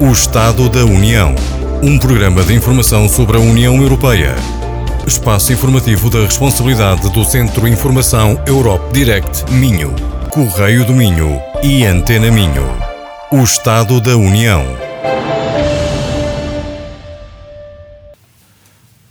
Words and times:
O 0.00 0.12
Estado 0.12 0.68
da 0.68 0.84
União. 0.84 1.34
Um 1.82 1.98
programa 1.98 2.44
de 2.44 2.54
informação 2.54 3.08
sobre 3.08 3.36
a 3.36 3.40
União 3.40 3.82
Europeia. 3.82 4.36
Espaço 5.04 5.52
informativo 5.52 6.08
da 6.08 6.20
responsabilidade 6.20 7.10
do 7.10 7.24
Centro 7.24 7.66
Informação 7.66 8.40
Europe 8.46 8.92
Direct 8.92 9.52
Minho. 9.52 9.92
Correio 10.30 10.84
do 10.84 10.94
Minho 10.94 11.40
e 11.64 11.84
Antena 11.84 12.30
Minho. 12.30 12.64
O 13.32 13.42
Estado 13.42 14.00
da 14.00 14.16
União. 14.16 14.87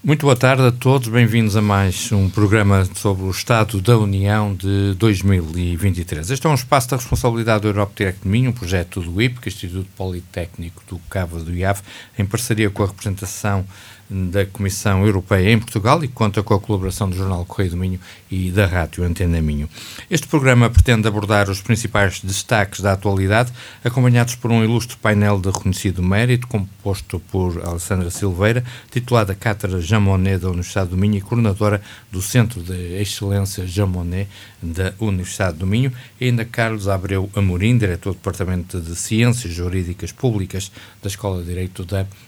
Muito 0.08 0.22
boa 0.22 0.38
tarde 0.38 0.64
a 0.64 0.72
todos, 0.72 1.10
bem-vindos 1.10 1.58
a 1.58 1.62
mais 1.62 2.14
um 2.14 2.30
programa 2.30 2.88
sobre 2.96 3.26
o 3.26 3.30
Estado 3.30 3.82
da 3.82 3.98
União 3.98 4.56
de 4.56 4.94
2023. 4.94 6.32
Este 6.32 6.48
é 6.48 6.50
um 6.50 6.54
espaço 6.54 6.90
da 6.90 6.96
responsabilidade 6.96 7.64
do 7.64 7.68
Europe 7.68 7.92
Direct 7.94 8.26
Minho, 8.26 8.52
um 8.52 8.54
projeto 8.54 9.02
do 9.02 9.22
IPC, 9.22 9.50
Instituto 9.50 9.90
Politécnico 9.98 10.82
do 10.88 10.98
Cabo 11.10 11.44
do 11.44 11.54
IAV, 11.54 11.82
em 12.18 12.26
parceria 12.26 12.70
com 12.70 12.84
a 12.84 12.88
representação 12.88 13.66
da 14.10 14.46
Comissão 14.46 15.06
Europeia 15.06 15.52
em 15.52 15.60
Portugal 15.60 16.04
e 16.04 16.08
conta 16.08 16.42
com 16.42 16.54
a 16.54 16.60
colaboração 16.60 17.10
do 17.10 17.16
Jornal 17.16 17.46
Correio 17.46 17.72
do 17.72 17.78
Minho 17.78 18.00
e 18.32 18.50
da 18.52 18.66
Rádio 18.66 19.04
Antena 19.04 19.42
Minho. 19.42 19.70
Este 20.10 20.28
programa 20.28 20.70
pretende 20.70 21.08
abordar 21.08 21.50
os 21.50 21.62
principais 21.62 22.22
destaques 22.22 22.80
da 22.80 22.94
atualidade, 22.94 23.52
acompanhados 23.84 24.36
por 24.36 24.52
um 24.52 24.64
ilustre 24.64 24.96
painel 24.98 25.40
de 25.40 25.50
reconhecido 25.50 26.02
mérito, 26.02 26.48
composto 26.48 27.20
por 27.32 27.62
Alessandra 27.66 28.10
Silveira, 28.10 28.64
titulada 28.92 29.36
Cátedra 29.36 29.82
Jean 29.82 30.00
Monnet 30.00 30.40
da 30.40 30.48
Universidade 30.48 30.90
do 30.90 30.98
Minho 30.98 31.18
e 31.18 31.22
coordenadora 31.22 31.82
do 32.12 32.22
Centro 32.22 32.62
de 32.62 33.02
Excelência 33.02 33.68
Jean 33.68 33.88
Monnet 33.88 34.30
da 34.62 34.94
Universidade 35.00 35.58
do 35.58 35.68
Minho, 35.68 35.92
e 36.20 36.26
ainda 36.26 36.46
Carlos 36.46 36.88
Abreu 36.88 37.30
Amorim, 37.36 37.78
diretor 37.78 38.12
do 38.12 38.18
Departamento 38.18 38.80
de 38.80 38.96
Ciências 38.96 39.54
Jurídicas 39.54 40.12
Públicas 40.12 40.72
da 41.02 41.08
Escola 41.08 41.42
de 41.42 41.48
Direito 41.48 41.84
da 41.84 42.00
Universidade 42.00 42.27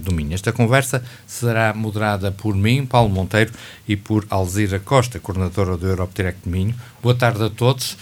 do 0.00 0.14
Minho. 0.14 0.34
Esta 0.34 0.52
conversa 0.52 1.02
será 1.26 1.74
moderada 1.74 2.30
por 2.30 2.54
mim, 2.54 2.86
Paulo 2.86 3.08
Monteiro, 3.08 3.52
e 3.86 3.96
por 3.96 4.26
Alzira 4.30 4.78
Costa, 4.78 5.18
coordenadora 5.18 5.76
do 5.76 5.86
Europe 5.86 6.14
Direct 6.14 6.48
Minho. 6.48 6.74
Boa 7.02 7.14
tarde 7.14 7.44
a 7.44 7.50
todos. 7.50 7.96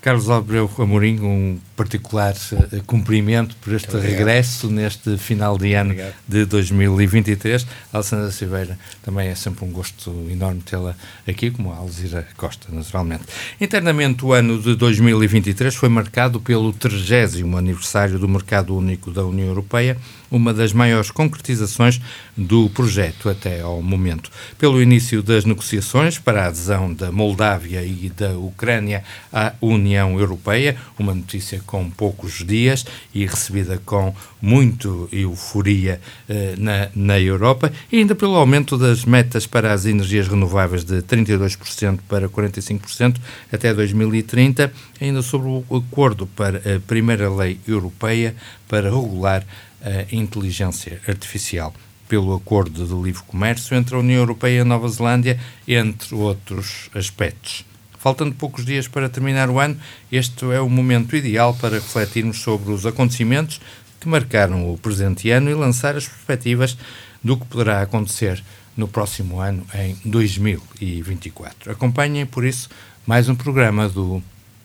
Carlos 0.00 0.30
Abreu 0.30 0.70
Amorim, 0.78 1.20
um 1.20 1.58
particular 1.76 2.34
uh, 2.34 2.82
cumprimento 2.84 3.54
por 3.56 3.74
este 3.74 3.94
Obrigado. 3.94 4.10
regresso 4.10 4.70
neste 4.70 5.18
final 5.18 5.58
de 5.58 5.74
ano 5.74 5.90
Obrigado. 5.90 6.14
de 6.26 6.44
2023. 6.46 7.66
Alessandra 7.92 8.30
Silveira, 8.30 8.78
também 9.02 9.28
é 9.28 9.34
sempre 9.34 9.64
um 9.64 9.70
gosto 9.70 10.10
enorme 10.30 10.62
tê-la 10.62 10.96
aqui, 11.28 11.50
como 11.50 11.70
a 11.70 11.76
Alzira 11.76 12.26
Costa, 12.36 12.68
naturalmente. 12.70 13.24
Internamente, 13.60 14.24
o 14.24 14.32
ano 14.32 14.60
de 14.60 14.74
2023 14.74 15.74
foi 15.74 15.90
marcado 15.90 16.40
pelo 16.40 16.72
30 16.72 17.46
aniversário 17.58 18.18
do 18.18 18.28
Mercado 18.28 18.74
Único 18.74 19.10
da 19.10 19.24
União 19.24 19.48
Europeia, 19.48 19.98
uma 20.30 20.54
das 20.54 20.72
maiores 20.72 21.10
concretizações 21.10 22.00
do 22.36 22.70
projeto 22.70 23.28
até 23.28 23.60
ao 23.60 23.82
momento. 23.82 24.30
Pelo 24.58 24.80
início 24.80 25.22
das 25.22 25.44
negociações 25.44 26.18
para 26.18 26.44
a 26.44 26.46
adesão 26.46 26.92
da 26.92 27.10
Moldávia 27.10 27.82
e 27.82 28.10
da 28.10 28.30
Ucrânia 28.38 29.02
à 29.32 29.52
União 29.60 30.18
Europeia, 30.18 30.76
uma 30.98 31.14
notícia 31.14 31.60
com 31.66 31.90
poucos 31.90 32.44
dias 32.44 32.86
e 33.14 33.26
recebida 33.26 33.80
com 33.84 34.14
muito 34.40 35.08
euforia 35.12 36.00
eh, 36.28 36.54
na, 36.56 36.88
na 36.94 37.20
Europa, 37.20 37.72
e 37.92 37.98
ainda 37.98 38.14
pelo 38.14 38.36
aumento 38.36 38.78
das 38.78 39.04
metas 39.04 39.46
para 39.46 39.72
as 39.72 39.84
energias 39.84 40.28
renováveis 40.28 40.84
de 40.84 41.02
32% 41.02 41.98
para 42.08 42.28
45% 42.28 43.16
até 43.52 43.74
2030, 43.74 44.72
ainda 45.00 45.22
sobre 45.22 45.48
o 45.48 45.76
acordo 45.76 46.26
para 46.26 46.58
a 46.58 46.80
primeira 46.86 47.28
lei 47.28 47.58
europeia 47.66 48.34
para 48.68 48.88
regular 48.88 49.44
a 49.82 50.14
inteligência 50.14 51.00
artificial 51.08 51.74
pelo 52.08 52.34
Acordo 52.34 52.84
de 52.84 52.94
Livre 52.94 53.22
Comércio 53.22 53.76
entre 53.76 53.94
a 53.94 53.98
União 53.98 54.18
Europeia 54.18 54.58
e 54.58 54.60
a 54.60 54.64
Nova 54.64 54.88
Zelândia, 54.88 55.38
entre 55.66 56.14
outros 56.14 56.90
aspectos. 56.92 57.64
Faltando 57.98 58.34
poucos 58.34 58.64
dias 58.64 58.88
para 58.88 59.08
terminar 59.08 59.48
o 59.48 59.60
ano, 59.60 59.76
este 60.10 60.44
é 60.46 60.60
o 60.60 60.68
momento 60.68 61.14
ideal 61.14 61.54
para 61.54 61.76
refletirmos 61.76 62.40
sobre 62.40 62.72
os 62.72 62.84
acontecimentos 62.84 63.60
que 64.00 64.08
marcaram 64.08 64.72
o 64.72 64.78
presente 64.78 65.30
ano 65.30 65.50
e 65.50 65.54
lançar 65.54 65.94
as 65.96 66.08
perspectivas 66.08 66.76
do 67.22 67.36
que 67.36 67.44
poderá 67.46 67.82
acontecer 67.82 68.42
no 68.76 68.88
próximo 68.88 69.38
ano, 69.38 69.64
em 69.74 69.96
2024. 70.04 71.70
Acompanhem, 71.70 72.24
por 72.24 72.44
isso, 72.44 72.70
mais 73.06 73.28
um 73.28 73.34
programa 73.34 73.88
do 73.88 74.22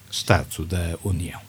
Estado 0.09 0.65
da 0.65 0.97
União. 1.03 1.41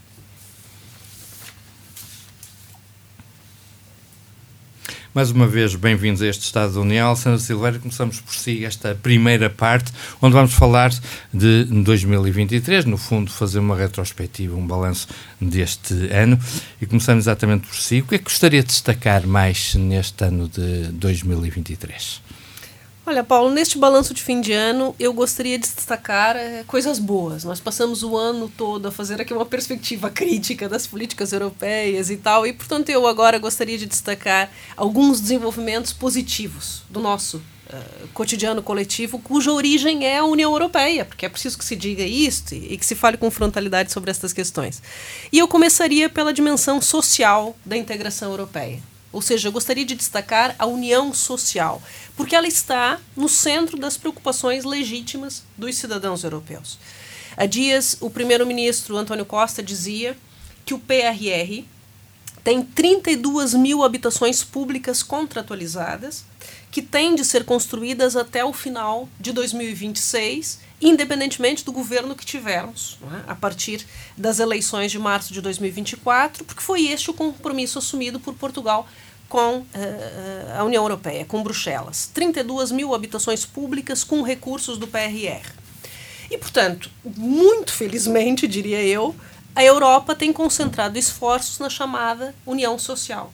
Mais 5.17 5.31
uma 5.31 5.47
vez, 5.47 5.75
bem-vindos 5.75 6.21
a 6.21 6.27
este 6.27 6.43
Estado 6.43 6.75
da 6.75 6.81
União. 6.81 7.09
Alessandra 7.09 7.39
Silveira, 7.39 7.79
começamos 7.79 8.21
por 8.21 8.35
si 8.35 8.67
esta 8.67 8.95
primeira 8.95 9.49
parte, 9.49 9.91
onde 10.21 10.35
vamos 10.35 10.53
falar 10.53 10.93
de 11.33 11.65
2023, 11.65 12.85
no 12.85 12.99
fundo, 12.99 13.31
fazer 13.31 13.59
uma 13.59 13.75
retrospectiva, 13.75 14.55
um 14.55 14.67
balanço 14.67 15.09
deste 15.41 15.95
ano. 16.13 16.39
E 16.83 16.85
começamos 16.85 17.25
exatamente 17.25 17.67
por 17.67 17.77
si. 17.77 18.01
O 18.01 18.07
que 18.07 18.17
é 18.17 18.19
que 18.19 18.25
gostaria 18.25 18.61
de 18.61 18.69
destacar 18.69 19.27
mais 19.27 19.75
neste 19.75 20.23
ano 20.23 20.51
de 20.51 20.89
2023? 20.93 22.21
Olha, 23.09 23.23
Paulo, 23.23 23.53
neste 23.53 23.79
balanço 23.79 24.13
de 24.13 24.21
fim 24.21 24.41
de 24.41 24.53
ano, 24.53 24.93
eu 24.99 25.13
gostaria 25.13 25.57
de 25.57 25.69
destacar 25.69 26.35
é, 26.35 26.65
coisas 26.67 26.99
boas. 26.99 27.45
Nós 27.45 27.61
passamos 27.61 28.03
o 28.03 28.17
ano 28.17 28.51
todo 28.57 28.89
a 28.89 28.91
fazer 28.91 29.21
aqui 29.21 29.33
uma 29.33 29.47
perspectiva 29.47 30.11
crítica 30.11 30.69
das 30.69 30.89
políticas 30.89 31.33
europeias 31.33 32.11
e 32.11 32.17
tal, 32.17 32.45
e, 32.45 32.53
portanto, 32.53 32.89
eu 32.89 33.07
agora 33.07 33.39
gostaria 33.39 33.79
de 33.79 33.87
destacar 33.87 34.51
alguns 34.77 35.21
desenvolvimentos 35.21 35.93
positivos 35.93 36.83
do 36.91 36.99
nosso 36.99 37.37
uh, 37.37 38.09
cotidiano 38.13 38.61
coletivo, 38.61 39.21
cuja 39.21 39.53
origem 39.53 40.05
é 40.05 40.19
a 40.19 40.25
União 40.25 40.51
Europeia, 40.51 41.05
porque 41.05 41.27
é 41.27 41.29
preciso 41.29 41.57
que 41.57 41.65
se 41.65 41.77
diga 41.77 42.03
isto 42.03 42.57
e, 42.57 42.73
e 42.73 42.77
que 42.77 42.85
se 42.85 42.97
fale 42.97 43.17
com 43.17 43.31
frontalidade 43.31 43.93
sobre 43.93 44.11
estas 44.11 44.33
questões. 44.33 44.83
E 45.31 45.39
eu 45.39 45.47
começaria 45.47 46.09
pela 46.09 46.33
dimensão 46.33 46.83
social 46.83 47.57
da 47.65 47.77
integração 47.77 48.33
europeia. 48.33 48.96
Ou 49.17 49.23
seja, 49.23 49.49
gostaria 49.49 49.87
de 49.87 49.95
destacar 49.95 50.55
a 50.59 50.67
união 50.67 51.15
social, 51.15 51.83
porque 52.15 52.37
ela 52.37 52.47
está 52.47 53.01
no 53.17 53.31
centro 53.31 53.79
das 53.79 53.97
preocupações 53.97 54.63
legítimas 54.63 55.43
dos 55.57 55.75
cidadãos 55.79 56.23
europeus. 56.23 56.79
Há 57.35 57.47
dias, 57.47 57.97
o 58.03 58.11
primeiro-ministro 58.11 58.95
Antônio 58.95 59.25
Costa 59.25 59.63
dizia 59.63 60.19
que 60.67 60.75
o 60.75 60.79
PRR 60.79 61.65
tem 62.45 62.63
32 62.63 63.55
mil 63.55 63.83
habitações 63.83 64.45
públicas 64.45 65.03
contratualizadas, 65.03 66.25
que 66.71 66.83
têm 66.83 67.15
de 67.15 67.25
ser 67.25 67.45
construídas 67.45 68.15
até 68.15 68.45
o 68.45 68.53
final 68.53 69.09
de 69.19 69.33
2026, 69.33 70.61
independentemente 70.81 71.65
do 71.65 71.73
governo 71.73 72.15
que 72.15 72.25
tivermos, 72.25 72.99
é? 73.03 73.33
a 73.33 73.35
partir 73.35 73.85
das 74.17 74.39
eleições 74.39 74.93
de 74.93 74.99
março 74.99 75.33
de 75.33 75.41
2024, 75.41 76.45
porque 76.45 76.63
foi 76.63 76.87
este 76.87 77.11
o 77.11 77.15
compromisso 77.15 77.79
assumido 77.79 78.21
por 78.21 78.35
Portugal 78.35 78.87
com 79.29 79.59
uh, 79.59 79.67
a 80.59 80.65
União 80.65 80.83
Europeia, 80.83 81.25
com 81.25 81.43
Bruxelas. 81.43 82.11
32 82.13 82.71
mil 82.71 82.95
habitações 82.95 83.45
públicas 83.45 84.05
com 84.05 84.23
recursos 84.23 84.79
do 84.79 84.87
PRR. 84.87 85.43
E, 86.31 86.39
portanto, 86.39 86.91
muito 87.05 87.73
felizmente, 87.73 88.49
diria 88.49 88.83
eu, 88.83 89.15
a 89.55 89.65
Europa 89.65 90.15
tem 90.15 90.33
concentrado 90.33 90.99
esforços 90.99 91.59
na 91.59 91.71
chamada 91.71 92.35
União 92.45 92.79
Social, 92.79 93.33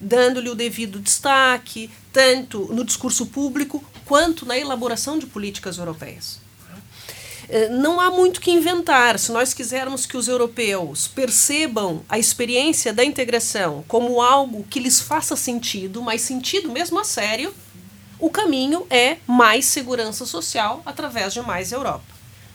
dando-lhe 0.00 0.48
o 0.48 0.54
devido 0.54 0.98
destaque, 0.98 1.90
tanto 2.12 2.72
no 2.72 2.84
discurso 2.84 3.26
público 3.26 3.84
quanto 4.06 4.46
na 4.46 4.56
elaboração 4.56 5.18
de 5.18 5.26
políticas 5.26 5.78
europeias. 5.78 6.40
Eh, 7.48 7.68
não 7.68 8.00
há 8.00 8.10
muito 8.10 8.40
que 8.40 8.50
inventar. 8.50 9.18
Se 9.18 9.32
nós 9.32 9.52
quisermos 9.54 10.06
que 10.06 10.16
os 10.16 10.28
europeus 10.28 11.08
percebam 11.08 12.02
a 12.08 12.18
experiência 12.18 12.92
da 12.92 13.04
integração 13.04 13.84
como 13.88 14.20
algo 14.20 14.64
que 14.68 14.80
lhes 14.80 15.00
faça 15.00 15.36
sentido, 15.36 16.02
mas 16.02 16.22
sentido 16.22 16.70
mesmo 16.70 16.98
a 16.98 17.04
sério, 17.04 17.54
o 18.18 18.30
caminho 18.30 18.86
é 18.88 19.16
mais 19.26 19.66
segurança 19.66 20.24
social 20.24 20.82
através 20.86 21.32
de 21.32 21.42
mais 21.42 21.72
Europa. 21.72 22.04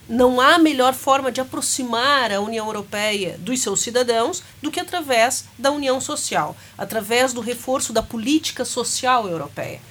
Não 0.10 0.40
há 0.40 0.58
melhor 0.58 0.94
forma 0.94 1.30
de 1.30 1.42
aproximar 1.42 2.32
a 2.32 2.40
União 2.40 2.66
Europeia 2.66 3.38
dos 3.40 3.62
seus 3.62 3.82
cidadãos 3.82 4.42
do 4.62 4.72
que 4.72 4.80
através 4.80 5.44
da 5.60 5.70
união 5.70 6.00
social, 6.00 6.56
através 6.78 7.34
do 7.34 7.42
reforço 7.42 7.92
da 7.92 8.02
política 8.02 8.64
social 8.64 9.28
europeia. 9.28 9.82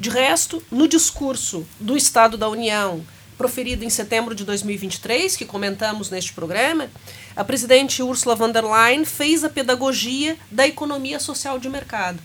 De 0.00 0.10
resto, 0.10 0.60
no 0.68 0.88
discurso 0.88 1.64
do 1.78 1.96
Estado 1.96 2.36
da 2.36 2.48
União, 2.48 3.04
proferido 3.36 3.84
em 3.84 3.90
setembro 3.90 4.34
de 4.34 4.44
2023, 4.44 5.36
que 5.36 5.44
comentamos 5.44 6.10
neste 6.10 6.32
programa, 6.32 6.90
a 7.34 7.44
presidente 7.44 8.02
Ursula 8.02 8.34
von 8.34 8.50
der 8.50 8.64
Leyen 8.64 9.04
fez 9.04 9.44
a 9.44 9.48
pedagogia 9.48 10.36
da 10.50 10.66
economia 10.66 11.20
social 11.20 11.58
de 11.58 11.68
mercado, 11.68 12.18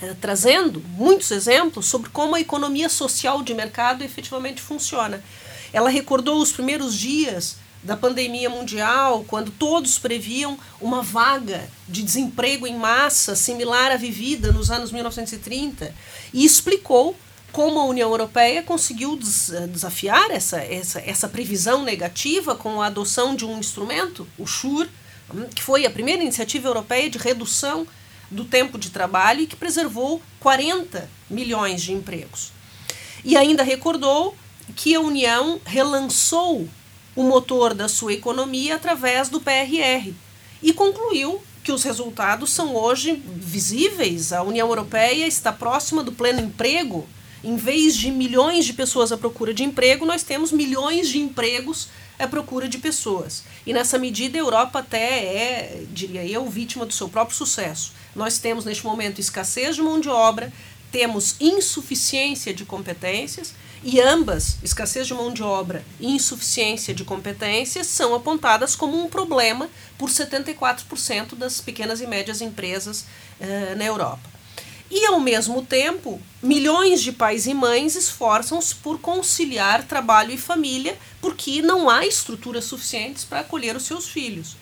eh, 0.00 0.14
trazendo 0.20 0.82
muitos 0.96 1.30
exemplos 1.30 1.86
sobre 1.86 2.10
como 2.10 2.34
a 2.34 2.40
economia 2.40 2.88
social 2.88 3.42
de 3.42 3.54
mercado 3.54 4.02
efetivamente 4.02 4.62
funciona. 4.62 5.22
Ela 5.72 5.90
recordou 5.90 6.40
os 6.40 6.52
primeiros 6.52 6.94
dias 6.94 7.56
da 7.82 7.96
pandemia 7.96 8.50
mundial, 8.50 9.24
quando 9.28 9.50
todos 9.50 9.98
previam 9.98 10.58
uma 10.80 11.02
vaga 11.02 11.68
de 11.88 12.02
desemprego 12.02 12.66
em 12.66 12.76
massa 12.76 13.36
similar 13.36 13.92
à 13.92 13.96
vivida 13.96 14.50
nos 14.50 14.70
anos 14.70 14.90
1930, 14.90 15.94
e 16.32 16.44
explicou 16.44 17.16
como 17.56 17.80
a 17.80 17.86
União 17.86 18.10
Europeia 18.10 18.62
conseguiu 18.62 19.16
desafiar 19.16 20.30
essa, 20.30 20.58
essa, 20.58 21.00
essa 21.00 21.26
previsão 21.26 21.82
negativa 21.82 22.54
com 22.54 22.82
a 22.82 22.86
adoção 22.88 23.34
de 23.34 23.46
um 23.46 23.58
instrumento, 23.58 24.28
o 24.36 24.46
SURE, 24.46 24.90
que 25.54 25.62
foi 25.62 25.86
a 25.86 25.90
primeira 25.90 26.22
iniciativa 26.22 26.68
europeia 26.68 27.08
de 27.08 27.16
redução 27.16 27.86
do 28.30 28.44
tempo 28.44 28.76
de 28.76 28.90
trabalho 28.90 29.40
e 29.40 29.46
que 29.46 29.56
preservou 29.56 30.20
40 30.38 31.08
milhões 31.30 31.80
de 31.80 31.94
empregos. 31.94 32.52
E 33.24 33.38
ainda 33.38 33.62
recordou 33.62 34.36
que 34.74 34.94
a 34.94 35.00
União 35.00 35.58
relançou 35.64 36.68
o 37.16 37.22
motor 37.22 37.72
da 37.72 37.88
sua 37.88 38.12
economia 38.12 38.74
através 38.74 39.30
do 39.30 39.40
PRR 39.40 40.12
e 40.62 40.74
concluiu 40.74 41.40
que 41.64 41.72
os 41.72 41.84
resultados 41.84 42.52
são 42.52 42.76
hoje 42.76 43.14
visíveis. 43.14 44.30
A 44.34 44.42
União 44.42 44.68
Europeia 44.68 45.26
está 45.26 45.50
próxima 45.50 46.02
do 46.02 46.12
pleno 46.12 46.42
emprego. 46.42 47.08
Em 47.44 47.56
vez 47.56 47.96
de 47.96 48.10
milhões 48.10 48.64
de 48.64 48.72
pessoas 48.72 49.12
à 49.12 49.16
procura 49.16 49.52
de 49.52 49.62
emprego, 49.62 50.04
nós 50.06 50.22
temos 50.22 50.52
milhões 50.52 51.08
de 51.08 51.18
empregos 51.18 51.88
à 52.18 52.26
procura 52.26 52.68
de 52.68 52.78
pessoas. 52.78 53.44
E 53.66 53.72
nessa 53.72 53.98
medida, 53.98 54.38
a 54.38 54.40
Europa 54.40 54.78
até 54.78 55.24
é, 55.24 55.84
diria 55.90 56.24
eu, 56.24 56.48
vítima 56.48 56.86
do 56.86 56.92
seu 56.92 57.08
próprio 57.08 57.36
sucesso. 57.36 57.92
Nós 58.14 58.38
temos 58.38 58.64
neste 58.64 58.84
momento 58.84 59.20
escassez 59.20 59.76
de 59.76 59.82
mão 59.82 60.00
de 60.00 60.08
obra, 60.08 60.52
temos 60.90 61.36
insuficiência 61.40 62.54
de 62.54 62.64
competências 62.64 63.54
e 63.82 64.00
ambas, 64.00 64.56
escassez 64.62 65.06
de 65.06 65.14
mão 65.14 65.32
de 65.32 65.42
obra 65.42 65.84
e 66.00 66.10
insuficiência 66.10 66.94
de 66.94 67.04
competências, 67.04 67.86
são 67.86 68.14
apontadas 68.14 68.74
como 68.74 69.00
um 69.00 69.08
problema 69.08 69.68
por 69.98 70.08
74% 70.08 71.34
das 71.34 71.60
pequenas 71.60 72.00
e 72.00 72.06
médias 72.06 72.40
empresas 72.40 73.04
uh, 73.40 73.76
na 73.76 73.84
Europa. 73.84 74.35
E, 74.90 75.04
ao 75.06 75.18
mesmo 75.18 75.62
tempo, 75.62 76.20
milhões 76.42 77.02
de 77.02 77.10
pais 77.10 77.46
e 77.46 77.54
mães 77.54 77.96
esforçam-se 77.96 78.74
por 78.76 79.00
conciliar 79.00 79.84
trabalho 79.84 80.32
e 80.32 80.38
família, 80.38 80.96
porque 81.20 81.60
não 81.60 81.90
há 81.90 82.06
estruturas 82.06 82.64
suficientes 82.64 83.24
para 83.24 83.40
acolher 83.40 83.74
os 83.74 83.84
seus 83.84 84.06
filhos. 84.08 84.56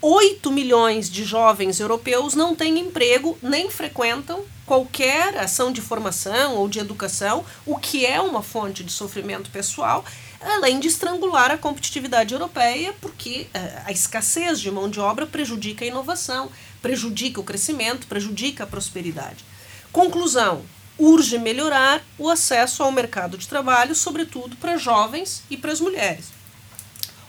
8 0.00 0.52
milhões 0.52 1.10
de 1.10 1.24
jovens 1.24 1.80
europeus 1.80 2.34
não 2.34 2.54
têm 2.54 2.78
emprego 2.78 3.36
nem 3.42 3.68
frequentam 3.68 4.44
qualquer 4.64 5.36
ação 5.36 5.72
de 5.72 5.80
formação 5.80 6.54
ou 6.54 6.68
de 6.68 6.78
educação, 6.78 7.44
o 7.66 7.76
que 7.76 8.06
é 8.06 8.20
uma 8.20 8.42
fonte 8.42 8.84
de 8.84 8.92
sofrimento 8.92 9.50
pessoal, 9.50 10.04
além 10.40 10.78
de 10.78 10.86
estrangular 10.86 11.50
a 11.50 11.58
competitividade 11.58 12.32
europeia, 12.32 12.94
porque 13.00 13.48
uh, 13.52 13.82
a 13.86 13.90
escassez 13.90 14.60
de 14.60 14.70
mão 14.70 14.88
de 14.88 15.00
obra 15.00 15.26
prejudica 15.26 15.84
a 15.84 15.88
inovação, 15.88 16.48
prejudica 16.80 17.40
o 17.40 17.44
crescimento, 17.44 18.06
prejudica 18.06 18.62
a 18.62 18.66
prosperidade. 18.66 19.47
Conclusão: 19.92 20.64
urge 20.98 21.38
melhorar 21.38 22.04
o 22.18 22.28
acesso 22.28 22.82
ao 22.82 22.92
mercado 22.92 23.38
de 23.38 23.48
trabalho, 23.48 23.94
sobretudo 23.94 24.56
para 24.56 24.76
jovens 24.76 25.42
e 25.48 25.56
para 25.56 25.72
as 25.72 25.80
mulheres. 25.80 26.26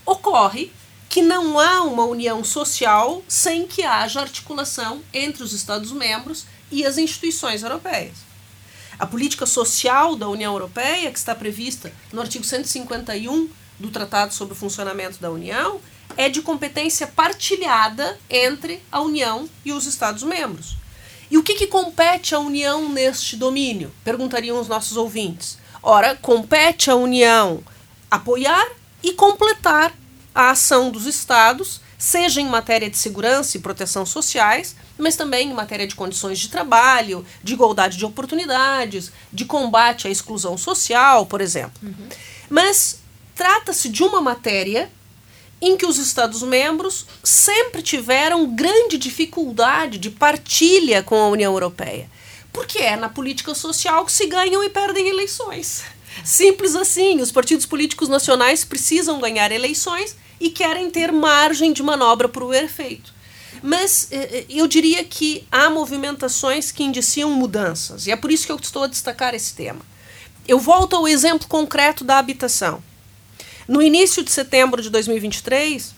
Ocorre 0.05 0.71
que 1.07 1.21
não 1.21 1.59
há 1.59 1.81
uma 1.81 2.05
união 2.05 2.43
social 2.43 3.23
sem 3.27 3.65
que 3.65 3.83
haja 3.83 4.21
articulação 4.21 5.01
entre 5.11 5.43
os 5.43 5.53
Estados-membros 5.53 6.45
e 6.71 6.85
as 6.85 6.97
instituições 6.97 7.63
europeias. 7.63 8.17
A 8.97 9.07
política 9.07 9.45
social 9.45 10.15
da 10.15 10.27
União 10.27 10.53
Europeia, 10.53 11.09
que 11.11 11.17
está 11.17 11.33
prevista 11.33 11.91
no 12.11 12.21
artigo 12.21 12.43
151 12.43 13.49
do 13.79 13.89
Tratado 13.89 14.33
sobre 14.33 14.53
o 14.53 14.57
Funcionamento 14.57 15.19
da 15.19 15.31
União, 15.31 15.79
é 16.17 16.27
de 16.27 16.41
competência 16.41 17.07
partilhada 17.07 18.19
entre 18.29 18.81
a 18.91 18.99
União 18.99 19.49
e 19.63 19.71
os 19.71 19.85
Estados-membros. 19.85 20.75
E 21.31 21.37
o 21.37 21.43
que, 21.43 21.55
que 21.55 21.67
compete 21.67 22.33
à 22.33 22.39
União 22.39 22.89
neste 22.89 23.35
domínio? 23.35 23.91
Perguntariam 24.03 24.59
os 24.59 24.67
nossos 24.67 24.97
ouvintes. 24.97 25.57
Ora, 25.81 26.15
compete 26.15 26.89
à 26.89 26.95
União 26.95 27.63
apoiar 28.09 28.67
e 29.03 29.13
completar 29.13 29.93
a 30.33 30.51
ação 30.51 30.89
dos 30.89 31.05
Estados, 31.05 31.81
seja 31.97 32.41
em 32.41 32.47
matéria 32.47 32.89
de 32.89 32.97
segurança 32.97 33.57
e 33.57 33.59
proteção 33.59 34.05
sociais, 34.05 34.75
mas 34.97 35.15
também 35.15 35.49
em 35.49 35.53
matéria 35.53 35.87
de 35.87 35.95
condições 35.95 36.39
de 36.39 36.49
trabalho, 36.49 37.25
de 37.43 37.53
igualdade 37.53 37.97
de 37.97 38.05
oportunidades, 38.05 39.11
de 39.31 39.45
combate 39.45 40.07
à 40.07 40.09
exclusão 40.09 40.57
social, 40.57 41.25
por 41.25 41.41
exemplo. 41.41 41.79
Uhum. 41.83 42.09
Mas 42.49 42.99
trata-se 43.35 43.89
de 43.89 44.03
uma 44.03 44.21
matéria 44.21 44.89
em 45.61 45.75
que 45.75 45.85
os 45.85 45.97
Estados-membros 45.97 47.05
sempre 47.23 47.81
tiveram 47.81 48.55
grande 48.55 48.97
dificuldade 48.97 49.97
de 49.97 50.09
partilha 50.09 51.03
com 51.03 51.15
a 51.15 51.27
União 51.27 51.53
Europeia. 51.53 52.09
Porque 52.51 52.79
é 52.79 52.95
na 52.95 53.09
política 53.09 53.53
social 53.53 54.05
que 54.05 54.11
se 54.11 54.25
ganham 54.25 54.63
e 54.63 54.69
perdem 54.69 55.07
eleições. 55.07 55.83
Simples 56.23 56.75
assim, 56.75 57.21
os 57.21 57.31
partidos 57.31 57.65
políticos 57.65 58.09
nacionais 58.09 58.65
precisam 58.65 59.19
ganhar 59.19 59.51
eleições 59.51 60.15
e 60.39 60.49
querem 60.49 60.89
ter 60.89 61.11
margem 61.11 61.73
de 61.73 61.83
manobra 61.83 62.27
para 62.27 62.43
o 62.43 62.53
efeito. 62.53 63.13
Mas 63.61 64.07
eh, 64.11 64.29
eh, 64.31 64.45
eu 64.49 64.67
diria 64.67 65.03
que 65.03 65.45
há 65.51 65.69
movimentações 65.69 66.71
que 66.71 66.83
indiciam 66.83 67.31
mudanças, 67.31 68.07
e 68.07 68.11
é 68.11 68.15
por 68.15 68.31
isso 68.31 68.45
que 68.45 68.51
eu 68.51 68.55
estou 68.55 68.83
a 68.83 68.87
destacar 68.87 69.33
esse 69.33 69.53
tema. 69.53 69.81
Eu 70.47 70.59
volto 70.59 70.95
ao 70.95 71.07
exemplo 71.07 71.47
concreto 71.47 72.03
da 72.03 72.17
habitação. 72.17 72.81
No 73.69 73.83
início 73.83 74.23
de 74.23 74.31
setembro 74.31 74.81
de 74.81 74.89
2023, 74.89 75.93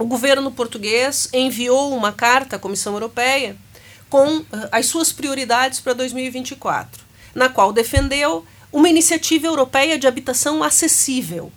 o 0.00 0.04
governo 0.04 0.50
português 0.50 1.28
enviou 1.32 1.96
uma 1.96 2.10
carta 2.10 2.56
à 2.56 2.58
Comissão 2.58 2.92
Europeia 2.94 3.56
com 4.10 4.38
uh, 4.38 4.46
as 4.72 4.86
suas 4.86 5.12
prioridades 5.12 5.78
para 5.78 5.92
2024, 5.92 7.04
na 7.36 7.48
qual 7.48 7.72
defendeu 7.72 8.44
uma 8.72 8.88
iniciativa 8.88 9.46
europeia 9.46 9.96
de 9.96 10.08
habitação 10.08 10.60
acessível, 10.60 11.52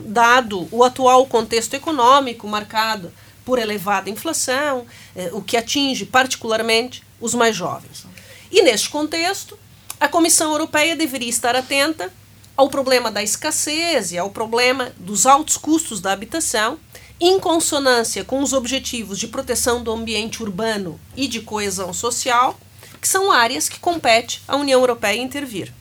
dado 0.00 0.68
o 0.70 0.84
atual 0.84 1.24
contexto 1.24 1.72
econômico 1.72 2.46
marcado 2.46 3.10
por 3.42 3.58
elevada 3.58 4.10
inflação, 4.10 4.84
eh, 5.16 5.30
o 5.32 5.40
que 5.40 5.56
atinge 5.56 6.04
particularmente 6.04 7.02
os 7.18 7.34
mais 7.34 7.56
jovens. 7.56 8.04
E 8.52 8.62
neste 8.62 8.90
contexto, 8.90 9.58
a 9.98 10.08
Comissão 10.08 10.52
Europeia 10.52 10.94
deveria 10.94 11.30
estar 11.30 11.56
atenta 11.56 12.12
ao 12.56 12.68
problema 12.68 13.10
da 13.10 13.22
escassez 13.22 14.12
e 14.12 14.18
ao 14.18 14.30
problema 14.30 14.92
dos 14.98 15.26
altos 15.26 15.56
custos 15.56 16.00
da 16.00 16.12
habitação, 16.12 16.78
em 17.20 17.38
consonância 17.40 18.24
com 18.24 18.42
os 18.42 18.52
objetivos 18.52 19.18
de 19.18 19.28
proteção 19.28 19.82
do 19.82 19.92
ambiente 19.92 20.42
urbano 20.42 21.00
e 21.16 21.26
de 21.26 21.40
coesão 21.40 21.92
social, 21.92 22.58
que 23.00 23.08
são 23.08 23.30
áreas 23.30 23.68
que 23.68 23.78
compete 23.78 24.42
à 24.46 24.56
União 24.56 24.80
Europeia 24.80 25.20
intervir. 25.20 25.72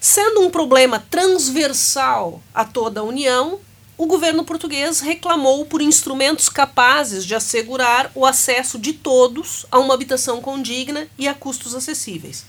Sendo 0.00 0.40
um 0.40 0.50
problema 0.50 1.04
transversal 1.10 2.42
a 2.54 2.64
toda 2.64 3.00
a 3.00 3.04
União, 3.04 3.60
o 3.98 4.06
governo 4.06 4.44
português 4.44 5.00
reclamou 5.00 5.66
por 5.66 5.82
instrumentos 5.82 6.48
capazes 6.48 7.24
de 7.26 7.34
assegurar 7.34 8.10
o 8.14 8.24
acesso 8.24 8.78
de 8.78 8.94
todos 8.94 9.66
a 9.70 9.78
uma 9.78 9.92
habitação 9.92 10.40
condigna 10.40 11.06
e 11.18 11.28
a 11.28 11.34
custos 11.34 11.74
acessíveis. 11.74 12.46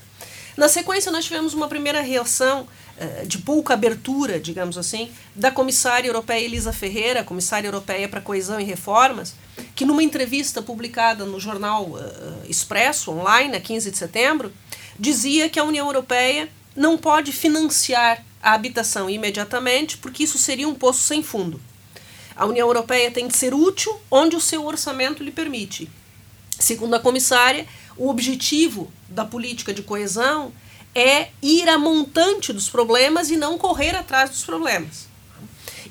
Na 0.56 0.66
sequência, 0.66 1.12
nós 1.12 1.24
tivemos 1.24 1.52
uma 1.52 1.68
primeira 1.68 2.00
reação 2.00 2.66
de 3.26 3.38
pouca 3.38 3.74
abertura, 3.74 4.38
digamos 4.38 4.76
assim, 4.78 5.10
da 5.34 5.50
comissária 5.50 6.08
europeia 6.08 6.44
Elisa 6.44 6.72
Ferreira, 6.72 7.24
comissária 7.24 7.68
europeia 7.68 8.08
para 8.08 8.20
coesão 8.20 8.60
e 8.60 8.64
reformas, 8.64 9.34
que 9.74 9.84
numa 9.84 10.02
entrevista 10.02 10.62
publicada 10.62 11.24
no 11.24 11.40
jornal 11.40 11.84
uh, 11.84 12.00
Expresso, 12.48 13.10
online, 13.10 13.56
a 13.56 13.60
15 13.60 13.90
de 13.90 13.98
setembro, 13.98 14.52
dizia 14.98 15.48
que 15.48 15.58
a 15.58 15.64
União 15.64 15.86
Europeia 15.86 16.48
não 16.76 16.96
pode 16.96 17.32
financiar 17.32 18.24
a 18.42 18.52
habitação 18.52 19.08
imediatamente, 19.08 19.98
porque 19.98 20.24
isso 20.24 20.38
seria 20.38 20.68
um 20.68 20.74
poço 20.74 21.02
sem 21.02 21.22
fundo. 21.22 21.60
A 22.34 22.46
União 22.46 22.66
Europeia 22.66 23.10
tem 23.10 23.28
de 23.28 23.36
ser 23.36 23.54
útil 23.54 23.94
onde 24.10 24.36
o 24.36 24.40
seu 24.40 24.64
orçamento 24.64 25.22
lhe 25.22 25.30
permite. 25.30 25.88
Segundo 26.58 26.94
a 26.94 27.00
comissária, 27.00 27.66
o 27.96 28.08
objetivo 28.08 28.90
da 29.08 29.24
política 29.24 29.72
de 29.72 29.82
coesão 29.82 30.52
é 30.94 31.30
ir 31.40 31.68
a 31.68 31.78
montante 31.78 32.52
dos 32.52 32.68
problemas 32.68 33.30
e 33.30 33.36
não 33.36 33.56
correr 33.56 33.94
atrás 33.96 34.30
dos 34.30 34.44
problemas. 34.44 35.06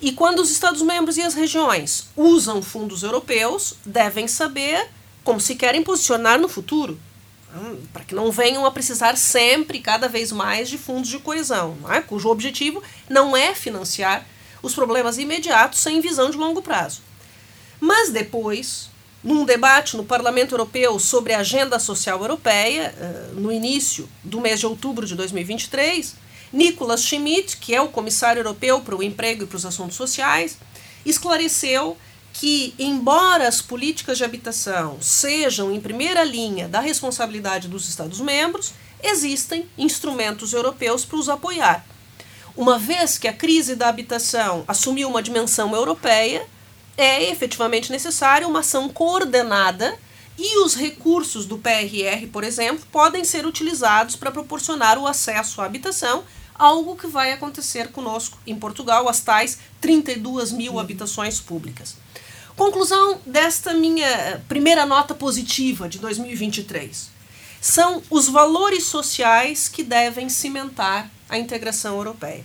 E 0.01 0.11
quando 0.11 0.39
os 0.39 0.51
Estados-membros 0.51 1.17
e 1.17 1.21
as 1.21 1.33
regiões 1.33 2.07
usam 2.15 2.61
fundos 2.61 3.03
europeus, 3.03 3.75
devem 3.85 4.27
saber 4.27 4.89
como 5.23 5.39
se 5.39 5.55
querem 5.55 5.83
posicionar 5.83 6.39
no 6.39 6.49
futuro 6.49 6.99
para 7.91 8.03
que 8.03 8.15
não 8.15 8.31
venham 8.31 8.65
a 8.65 8.71
precisar 8.71 9.17
sempre, 9.17 9.79
cada 9.79 10.07
vez 10.07 10.31
mais, 10.31 10.69
de 10.69 10.77
fundos 10.77 11.09
de 11.09 11.19
coesão, 11.19 11.77
é? 11.89 12.01
cujo 12.01 12.29
objetivo 12.29 12.81
não 13.09 13.35
é 13.35 13.53
financiar 13.53 14.25
os 14.61 14.73
problemas 14.73 15.17
imediatos 15.17 15.79
sem 15.79 15.99
visão 15.99 16.29
de 16.29 16.37
longo 16.37 16.61
prazo. 16.61 17.01
Mas 17.79 18.09
depois, 18.09 18.89
num 19.23 19.45
debate 19.45 19.95
no 19.95 20.03
Parlamento 20.03 20.53
Europeu 20.53 20.97
sobre 20.99 21.33
a 21.33 21.39
Agenda 21.39 21.77
Social 21.79 22.19
Europeia, 22.21 22.93
eh, 22.97 23.29
no 23.33 23.51
início 23.51 24.09
do 24.23 24.41
mês 24.41 24.59
de 24.59 24.65
outubro 24.65 25.05
de 25.05 25.15
2023, 25.15 26.15
Nicolas 26.51 27.03
Schmidt, 27.03 27.57
que 27.57 27.73
é 27.73 27.81
o 27.81 27.89
comissário 27.89 28.39
europeu 28.39 28.81
para 28.81 28.95
o 28.95 29.03
emprego 29.03 29.43
e 29.43 29.47
para 29.47 29.57
os 29.57 29.65
assuntos 29.65 29.95
sociais, 29.95 30.57
esclareceu 31.05 31.95
que, 32.33 32.73
embora 32.79 33.47
as 33.47 33.61
políticas 33.61 34.17
de 34.17 34.23
habitação 34.23 34.97
sejam 35.01 35.71
em 35.71 35.79
primeira 35.79 36.23
linha 36.23 36.67
da 36.67 36.79
responsabilidade 36.79 37.67
dos 37.67 37.87
Estados-membros, 37.87 38.73
existem 39.03 39.67
instrumentos 39.77 40.53
europeus 40.53 41.05
para 41.05 41.17
os 41.17 41.29
apoiar. 41.29 41.85
Uma 42.55 42.77
vez 42.77 43.17
que 43.17 43.27
a 43.27 43.33
crise 43.33 43.75
da 43.75 43.87
habitação 43.87 44.63
assumiu 44.67 45.07
uma 45.09 45.21
dimensão 45.21 45.73
europeia, 45.73 46.45
é 46.97 47.29
efetivamente 47.29 47.91
necessária 47.91 48.47
uma 48.47 48.59
ação 48.59 48.89
coordenada 48.89 49.97
e 50.37 50.63
os 50.63 50.75
recursos 50.75 51.45
do 51.45 51.57
PRR, 51.57 52.27
por 52.31 52.43
exemplo, 52.43 52.85
podem 52.91 53.23
ser 53.23 53.45
utilizados 53.45 54.15
para 54.15 54.31
proporcionar 54.31 54.97
o 54.97 55.05
acesso 55.05 55.61
à 55.61 55.65
habitação, 55.65 56.23
algo 56.55 56.95
que 56.95 57.07
vai 57.07 57.31
acontecer 57.31 57.89
conosco 57.89 58.37
em 58.45 58.55
Portugal, 58.55 59.07
as 59.07 59.19
tais 59.19 59.59
32 59.79 60.51
mil 60.51 60.79
habitações 60.79 61.39
públicas. 61.39 61.95
Conclusão 62.55 63.19
desta 63.25 63.73
minha 63.73 64.41
primeira 64.47 64.85
nota 64.85 65.13
positiva 65.13 65.87
de 65.87 65.99
2023. 65.99 67.09
São 67.59 68.01
os 68.09 68.27
valores 68.27 68.85
sociais 68.85 69.69
que 69.69 69.83
devem 69.83 70.27
cimentar 70.29 71.09
a 71.29 71.37
integração 71.37 71.95
europeia. 71.97 72.43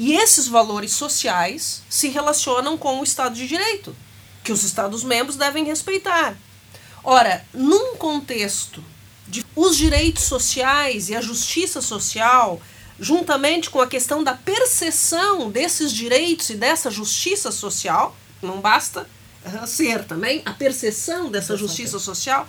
E 0.00 0.14
esses 0.14 0.46
valores 0.46 0.92
sociais 0.92 1.82
se 1.90 2.06
relacionam 2.08 2.78
com 2.78 3.00
o 3.00 3.02
Estado 3.02 3.34
de 3.34 3.48
Direito, 3.48 3.96
que 4.44 4.52
os 4.52 4.62
Estados-membros 4.62 5.34
devem 5.34 5.64
respeitar. 5.64 6.36
Ora, 7.02 7.44
num 7.52 7.96
contexto 7.96 8.82
de 9.26 9.44
os 9.56 9.76
direitos 9.76 10.22
sociais 10.22 11.08
e 11.08 11.16
a 11.16 11.20
justiça 11.20 11.82
social, 11.82 12.62
juntamente 13.00 13.70
com 13.70 13.80
a 13.80 13.88
questão 13.88 14.22
da 14.22 14.34
percepção 14.34 15.50
desses 15.50 15.90
direitos 15.90 16.48
e 16.50 16.54
dessa 16.54 16.92
justiça 16.92 17.50
social, 17.50 18.16
não 18.40 18.60
basta 18.60 19.04
ser 19.66 20.04
também 20.04 20.42
a 20.44 20.52
percepção 20.52 21.28
dessa 21.28 21.56
justiça 21.56 21.98
social 21.98 22.46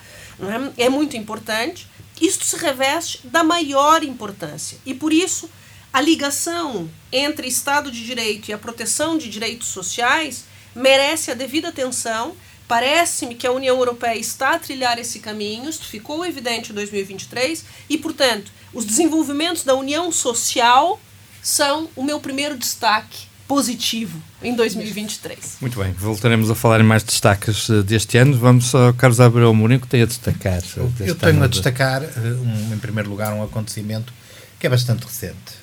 é? 0.77 0.88
muito 0.88 1.18
importante. 1.18 1.88
Isto 2.22 2.46
se 2.46 2.58
reveste 2.58 3.25
da 3.25 3.44
maior 3.44 4.03
importância 4.03 4.77
e 4.86 4.94
por 4.94 5.12
isso 5.12 5.50
a 5.91 6.01
ligação 6.01 6.89
entre 7.12 7.48
Estado 7.48 7.91
de 7.91 8.05
Direito 8.05 8.50
e 8.50 8.53
a 8.53 8.58
proteção 8.58 9.17
de 9.17 9.29
direitos 9.29 9.67
sociais 9.69 10.46
merece 10.75 11.31
a 11.31 11.34
devida 11.34 11.69
atenção. 11.69 12.34
Parece-me 12.67 13.34
que 13.34 13.48
a 13.48 13.51
União 13.51 13.75
Europeia 13.75 14.19
está 14.19 14.53
a 14.53 14.60
trilhar 14.60 15.00
esse 15.00 15.19
caminho, 15.19 15.67
isso 15.67 15.86
ficou 15.86 16.24
evidente 16.24 16.72
em 16.72 16.75
2023, 16.75 17.65
e, 17.89 17.98
portanto, 17.98 18.51
os 18.72 18.86
desenvolvimentos 18.86 19.63
da 19.63 19.74
União 19.74 20.12
Social 20.12 21.00
são 21.41 21.89
o 21.96 22.03
meu 22.03 22.19
primeiro 22.19 22.55
destaque 22.55 23.27
positivo 23.48 24.22
em 24.43 24.55
2023. 24.55 25.58
Muito 25.60 25.79
bem, 25.79 25.91
voltaremos 25.93 26.51
a 26.51 26.55
falar 26.55 26.79
em 26.79 26.84
mais 26.84 27.01
destaques 27.01 27.67
eh, 27.72 27.81
deste 27.81 28.15
ano. 28.19 28.38
Vamos 28.38 28.75
ao 28.75 28.93
Carlos 28.93 29.19
Abreu 29.19 29.51
Mourinho, 29.55 29.79
que 29.79 29.88
tem 29.88 30.03
a 30.03 30.05
destacar. 30.05 30.62
Eu 31.00 31.15
tenho 31.15 31.43
a 31.43 31.48
destacar, 31.48 32.03
eh, 32.03 32.10
um, 32.15 32.75
em 32.75 32.77
primeiro 32.77 33.10
lugar, 33.10 33.34
um 33.34 33.41
acontecimento 33.41 34.13
que 34.60 34.67
é 34.67 34.69
bastante 34.69 35.03
recente 35.08 35.59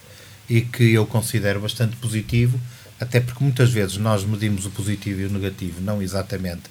e 0.49 0.61
que 0.61 0.93
eu 0.93 1.07
considero 1.07 1.61
bastante 1.61 1.97
positivo, 1.97 2.61
até 3.00 3.21
porque 3.21 3.43
muitas 3.43 3.71
vezes 3.71 3.97
nós 3.97 4.25
medimos 4.25 4.65
o 4.67 4.71
positivo 4.71 5.21
e 5.21 5.25
o 5.26 5.31
negativo 5.31 5.81
não 5.81 6.00
exatamente 6.00 6.62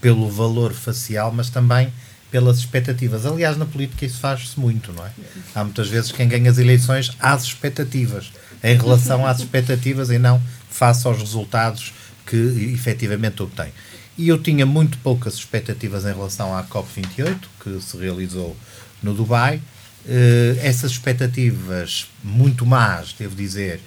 pelo 0.00 0.28
valor 0.30 0.72
facial, 0.72 1.32
mas 1.32 1.48
também 1.48 1.92
pelas 2.30 2.58
expectativas. 2.58 3.26
Aliás, 3.26 3.56
na 3.56 3.66
política 3.66 4.06
isso 4.06 4.18
faz-se 4.18 4.58
muito, 4.58 4.92
não 4.92 5.04
é? 5.06 5.10
Há 5.54 5.62
muitas 5.62 5.88
vezes 5.88 6.10
quem 6.10 6.26
ganha 6.26 6.50
as 6.50 6.58
eleições 6.58 7.14
às 7.20 7.44
expectativas, 7.44 8.32
em 8.64 8.76
relação 8.76 9.26
às 9.26 9.38
expectativas 9.40 10.10
e 10.10 10.18
não 10.18 10.42
face 10.70 11.06
aos 11.06 11.18
resultados 11.18 11.92
que 12.26 12.36
efetivamente 12.72 13.42
obtém. 13.42 13.72
E 14.16 14.28
eu 14.28 14.42
tinha 14.42 14.64
muito 14.66 14.98
poucas 14.98 15.34
expectativas 15.34 16.04
em 16.04 16.12
relação 16.12 16.56
à 16.56 16.64
COP28, 16.64 17.38
que 17.62 17.80
se 17.80 17.96
realizou 17.96 18.56
no 19.02 19.14
Dubai, 19.14 19.60
essas 20.62 20.92
expectativas 20.92 22.08
muito 22.22 22.66
más, 22.66 23.14
devo 23.18 23.34
dizer, 23.34 23.80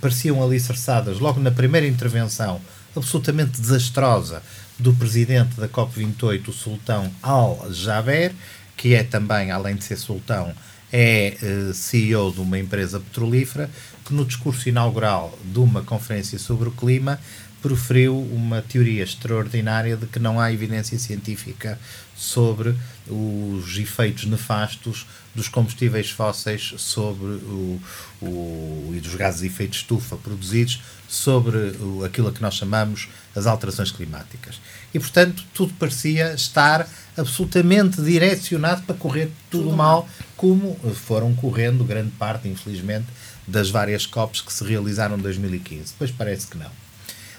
pareciam 0.00 0.42
alicerçadas 0.42 1.18
logo 1.18 1.40
na 1.40 1.50
primeira 1.50 1.86
intervenção 1.86 2.60
absolutamente 2.96 3.60
desastrosa 3.60 4.42
do 4.78 4.92
presidente 4.94 5.58
da 5.58 5.68
COP28, 5.68 6.48
o 6.48 6.52
sultão 6.52 7.10
Al-Jaber, 7.22 8.32
que 8.76 8.94
é 8.94 9.02
também, 9.02 9.50
além 9.50 9.76
de 9.76 9.84
ser 9.84 9.96
sultão, 9.96 10.52
é 10.92 11.36
eh, 11.42 11.72
CEO 11.72 12.32
de 12.32 12.40
uma 12.40 12.58
empresa 12.58 13.00
petrolífera, 13.00 13.70
que 14.04 14.12
no 14.14 14.24
discurso 14.24 14.68
inaugural 14.68 15.36
de 15.44 15.58
uma 15.58 15.82
conferência 15.82 16.38
sobre 16.38 16.68
o 16.68 16.72
clima 16.72 17.18
proferiu 17.64 18.20
uma 18.20 18.60
teoria 18.60 19.02
extraordinária 19.02 19.96
de 19.96 20.04
que 20.04 20.18
não 20.18 20.38
há 20.38 20.52
evidência 20.52 20.98
científica 20.98 21.78
sobre 22.14 22.74
os 23.08 23.78
efeitos 23.78 24.26
nefastos 24.26 25.06
dos 25.34 25.48
combustíveis 25.48 26.10
fósseis 26.10 26.74
sobre 26.76 27.24
o, 27.24 27.80
o, 28.20 28.92
e 28.94 29.00
dos 29.00 29.14
gases 29.14 29.40
de 29.40 29.46
efeito 29.46 29.70
de 29.70 29.76
estufa 29.78 30.14
produzidos 30.18 30.82
sobre 31.08 31.56
o, 31.80 32.04
aquilo 32.04 32.30
que 32.30 32.42
nós 32.42 32.52
chamamos 32.52 33.08
as 33.34 33.46
alterações 33.46 33.90
climáticas. 33.90 34.60
E, 34.92 35.00
portanto, 35.00 35.42
tudo 35.54 35.72
parecia 35.78 36.34
estar 36.34 36.86
absolutamente 37.16 38.02
direcionado 38.02 38.82
para 38.82 38.94
correr 38.94 39.30
tudo, 39.50 39.64
tudo 39.64 39.76
mal, 39.76 40.06
como 40.36 40.78
foram 40.94 41.34
correndo 41.34 41.82
grande 41.82 42.10
parte, 42.10 42.46
infelizmente, 42.46 43.06
das 43.48 43.70
várias 43.70 44.04
COPs 44.04 44.42
que 44.42 44.52
se 44.52 44.62
realizaram 44.64 45.16
em 45.16 45.22
2015. 45.22 45.94
Pois 45.98 46.10
parece 46.10 46.46
que 46.46 46.58
não 46.58 46.83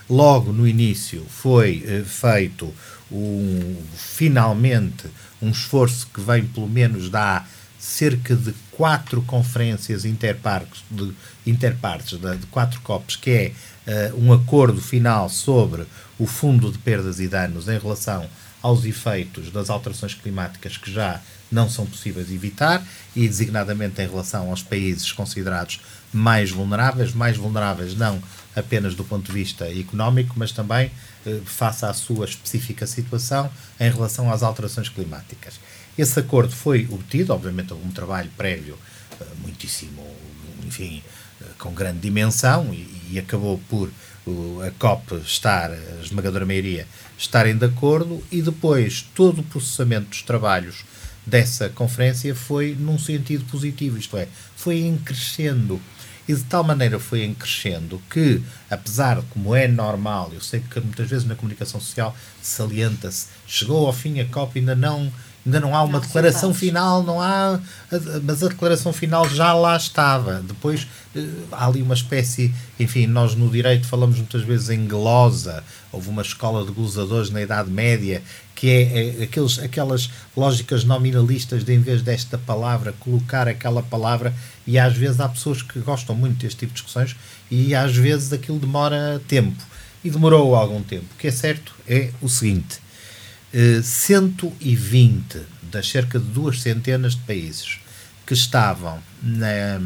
logo 0.10 0.52
no 0.52 0.68
início 0.68 1.26
foi 1.28 1.84
eh, 1.86 2.04
feito 2.06 2.74
um, 3.12 3.76
finalmente 3.96 5.08
um 5.42 5.50
esforço 5.50 6.08
que 6.14 6.22
vem 6.22 6.46
pelo 6.46 6.68
menos 6.68 7.10
dar 7.10 7.48
cerca 7.80 8.36
de 8.36 8.54
quatro 8.72 9.22
conferências 9.22 10.06
interpartes 10.06 10.84
de, 10.90 11.14
interpartes 11.46 12.20
de, 12.20 12.38
de 12.38 12.46
quatro 12.48 12.82
COPs, 12.82 13.16
que 13.16 13.30
é 13.30 14.12
uh, 14.12 14.20
um 14.20 14.34
acordo 14.34 14.82
final 14.82 15.30
sobre 15.30 15.86
o 16.18 16.26
fundo 16.26 16.72
de 16.72 16.80
perdas 16.80 17.20
e 17.20 17.28
danos 17.28 17.68
em 17.68 17.78
relação 17.78 18.28
aos 18.62 18.84
efeitos 18.86 19.52
das 19.52 19.70
alterações 19.70 20.16
climáticas 20.16 20.78
que 20.78 20.92
já 20.92 21.22
não 21.52 21.70
são 21.70 21.86
possíveis 21.86 22.32
evitar 22.32 22.84
e 23.16 23.28
designadamente 23.28 24.02
em 24.02 24.08
relação 24.08 24.50
aos 24.50 24.64
países 24.64 25.12
considerados 25.12 25.80
mais 26.12 26.50
vulneráveis, 26.50 27.14
mais 27.14 27.38
vulneráveis 27.38 27.96
não 27.96 28.20
apenas 28.56 28.96
do 28.96 29.04
ponto 29.04 29.26
de 29.26 29.32
vista 29.32 29.70
económico, 29.70 30.34
mas 30.38 30.52
também 30.52 30.92
eh, 31.26 31.40
face 31.46 31.86
à 31.86 31.94
sua 31.94 32.26
específica 32.26 32.88
situação 32.88 33.52
em 33.80 33.90
relação 33.90 34.32
às 34.32 34.44
alterações 34.44 34.90
climáticas. 34.90 35.60
Esse 35.98 36.20
acordo 36.20 36.54
foi 36.54 36.88
obtido, 36.92 37.34
obviamente 37.34 37.74
houve 37.74 37.88
um 37.88 37.92
trabalho 37.92 38.30
prévio 38.38 38.78
eh, 39.20 39.26
muitíssimo, 39.42 40.06
enfim, 40.66 41.04
eh, 41.42 41.46
com 41.58 41.74
grande 41.74 42.00
dimensão 42.00 42.74
e, 42.74 43.12
e 43.12 43.20
acabou 43.20 43.60
por 43.70 43.92
a 44.66 44.72
COP 44.80 45.18
estar, 45.18 45.70
a 45.70 46.02
esmagadora 46.02 46.48
maioria, 46.48 46.88
estarem 47.16 47.56
de 47.56 47.66
acordo 47.66 48.24
e 48.32 48.42
depois 48.42 49.04
todo 49.14 49.42
o 49.42 49.44
processamento 49.44 50.10
dos 50.10 50.24
trabalhos 50.24 50.84
dessa 51.26 51.70
conferência 51.70 52.34
foi 52.36 52.76
num 52.78 52.98
sentido 52.98 53.46
positivo, 53.46 53.98
isto 53.98 54.18
é, 54.18 54.28
foi 54.56 54.80
em 54.80 54.98
crescendo 54.98 55.80
e 56.28 56.34
de 56.34 56.44
tal 56.44 56.64
maneira 56.64 57.00
foi 57.00 57.24
em 57.24 57.34
crescendo 57.34 58.02
que, 58.10 58.42
apesar 58.70 59.22
de 59.22 59.26
como 59.28 59.56
é 59.56 59.68
normal, 59.68 60.32
eu 60.34 60.42
sei 60.42 60.60
que 60.60 60.80
muitas 60.80 61.10
vezes 61.10 61.26
na 61.26 61.36
comunicação 61.36 61.80
social 61.80 62.16
salienta-se, 62.42 63.28
chegou 63.48 63.86
ao 63.86 63.94
fim 63.94 64.20
a 64.20 64.26
COP 64.26 64.60
ainda 64.60 64.76
não 64.76 65.12
ainda 65.46 65.60
não 65.60 65.76
há 65.76 65.84
uma 65.84 66.00
não, 66.00 66.00
declaração 66.00 66.54
final, 66.54 67.04
não 67.04 67.22
há, 67.22 67.60
mas 68.24 68.42
a 68.42 68.48
declaração 68.48 68.92
final 68.92 69.30
já 69.30 69.54
lá 69.54 69.78
estava. 69.78 70.42
Depois 70.42 70.88
eh, 71.16 71.24
há 71.52 71.68
ali 71.68 71.82
uma 71.82 71.94
espécie, 71.94 72.54
enfim, 72.80 73.06
nós 73.06 73.36
no 73.36 73.50
direito 73.50 73.86
falamos 73.86 74.18
muitas 74.18 74.42
vezes 74.42 74.70
em 74.72 74.88
glosa, 74.88 75.64
houve 75.92 76.10
uma 76.10 76.24
escola 76.24 76.66
de 76.66 76.72
glosadores 76.72 77.30
na 77.30 77.42
Idade 77.42 77.70
Média, 77.70 78.24
que 78.56 78.70
é, 78.70 79.20
é 79.20 79.24
aqueles, 79.24 79.60
aquelas 79.60 80.10
lógicas 80.36 80.84
nominalistas 80.84 81.64
de, 81.64 81.74
em 81.74 81.80
vez 81.80 82.02
desta 82.02 82.38
palavra, 82.38 82.94
colocar 83.00 83.48
aquela 83.48 83.84
palavra, 83.84 84.34
e 84.66 84.80
às 84.80 84.96
vezes 84.96 85.20
há 85.20 85.30
pessoas 85.30 85.62
que 85.62 85.80
gostam 85.80 86.16
muito 86.16 86.38
deste 86.38 86.60
tipo 86.60 86.74
de 86.74 86.82
discussões, 86.82 87.16
e 87.52 87.76
às 87.76 87.96
vezes 87.96 88.34
aquilo 88.34 88.58
demora 88.58 89.22
tempo. 89.28 89.62
E 90.04 90.10
demorou 90.10 90.56
algum 90.56 90.82
tempo. 90.82 91.06
O 91.16 91.18
que 91.18 91.28
é 91.28 91.32
certo 91.32 91.74
é 91.88 92.12
o 92.22 92.30
seguinte: 92.30 92.80
120 93.84 95.38
eh, 95.38 95.42
das 95.72 95.88
cerca 95.90 96.20
de 96.20 96.26
duas 96.26 96.62
centenas 96.62 97.14
de 97.16 97.22
países 97.22 97.80
que 98.26 98.34
estavam 98.34 99.00
na, 99.22 99.80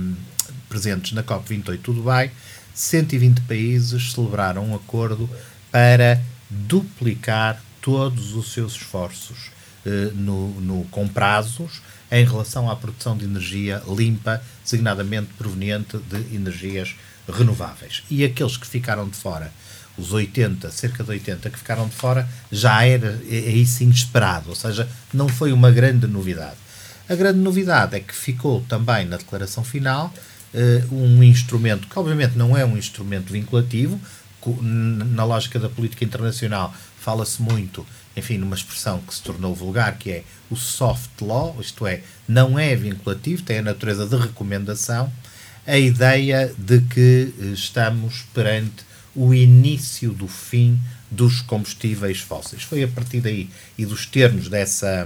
presentes 0.67 1.11
na 1.11 1.23
COP28 1.23 1.81
do 1.81 1.93
Dubai, 1.93 2.31
120 2.73 3.41
países 3.41 4.11
celebraram 4.13 4.65
um 4.65 4.75
acordo 4.75 5.29
para 5.71 6.21
duplicar 6.49 7.61
todos 7.81 8.33
os 8.33 8.51
seus 8.53 8.73
esforços 8.73 9.51
eh, 9.85 10.11
no, 10.15 10.59
no, 10.61 10.83
com 10.85 11.07
prazos 11.07 11.81
em 12.11 12.25
relação 12.25 12.69
à 12.69 12.75
produção 12.75 13.15
de 13.15 13.25
energia 13.25 13.83
limpa, 13.87 14.41
designadamente 14.63 15.29
proveniente 15.37 15.97
de 15.97 16.35
energias 16.35 16.95
renováveis. 17.27 18.03
E 18.09 18.23
aqueles 18.23 18.57
que 18.57 18.65
ficaram 18.65 19.07
de 19.07 19.15
fora 19.15 19.51
os 19.99 20.13
80, 20.13 20.71
cerca 20.71 21.03
de 21.03 21.11
80 21.11 21.49
que 21.49 21.57
ficaram 21.57 21.87
de 21.87 21.95
fora, 21.95 22.27
já 22.51 22.83
era 22.85 23.19
aí 23.27 23.65
sim 23.65 23.89
esperado, 23.89 24.49
ou 24.49 24.55
seja, 24.55 24.87
não 25.13 25.27
foi 25.27 25.51
uma 25.51 25.71
grande 25.71 26.07
novidade. 26.07 26.55
A 27.07 27.15
grande 27.15 27.39
novidade 27.39 27.95
é 27.95 27.99
que 27.99 28.13
ficou 28.13 28.61
também 28.69 29.05
na 29.05 29.17
declaração 29.17 29.63
final 29.63 30.13
uh, 30.53 30.95
um 30.95 31.23
instrumento 31.23 31.87
que, 31.87 31.97
obviamente, 31.97 32.37
não 32.37 32.55
é 32.55 32.63
um 32.63 32.77
instrumento 32.77 33.33
vinculativo, 33.33 33.99
na 34.61 35.25
lógica 35.25 35.59
da 35.59 35.67
política 35.67 36.05
internacional 36.05 36.73
fala-se 36.99 37.41
muito, 37.41 37.85
enfim, 38.15 38.37
numa 38.37 38.55
expressão 38.55 38.99
que 38.99 39.13
se 39.13 39.21
tornou 39.21 39.55
vulgar, 39.55 39.97
que 39.97 40.11
é 40.11 40.23
o 40.49 40.55
soft 40.55 41.21
law, 41.21 41.55
isto 41.59 41.87
é, 41.87 42.01
não 42.27 42.59
é 42.59 42.75
vinculativo, 42.75 43.41
tem 43.41 43.59
a 43.59 43.61
natureza 43.61 44.05
de 44.05 44.15
recomendação, 44.15 45.11
a 45.65 45.77
ideia 45.77 46.53
de 46.57 46.81
que 46.81 47.33
eh, 47.39 47.45
estamos 47.53 48.25
perante 48.33 48.88
o 49.19 49.33
início 49.33 50.13
do 50.13 50.29
fim 50.29 50.79
dos 51.11 51.41
combustíveis 51.41 52.19
fósseis. 52.19 52.63
Foi 52.63 52.81
a 52.81 52.87
partir 52.87 53.19
daí 53.19 53.49
e 53.77 53.85
dos 53.85 54.05
termos 54.05 54.47
dessa, 54.47 55.05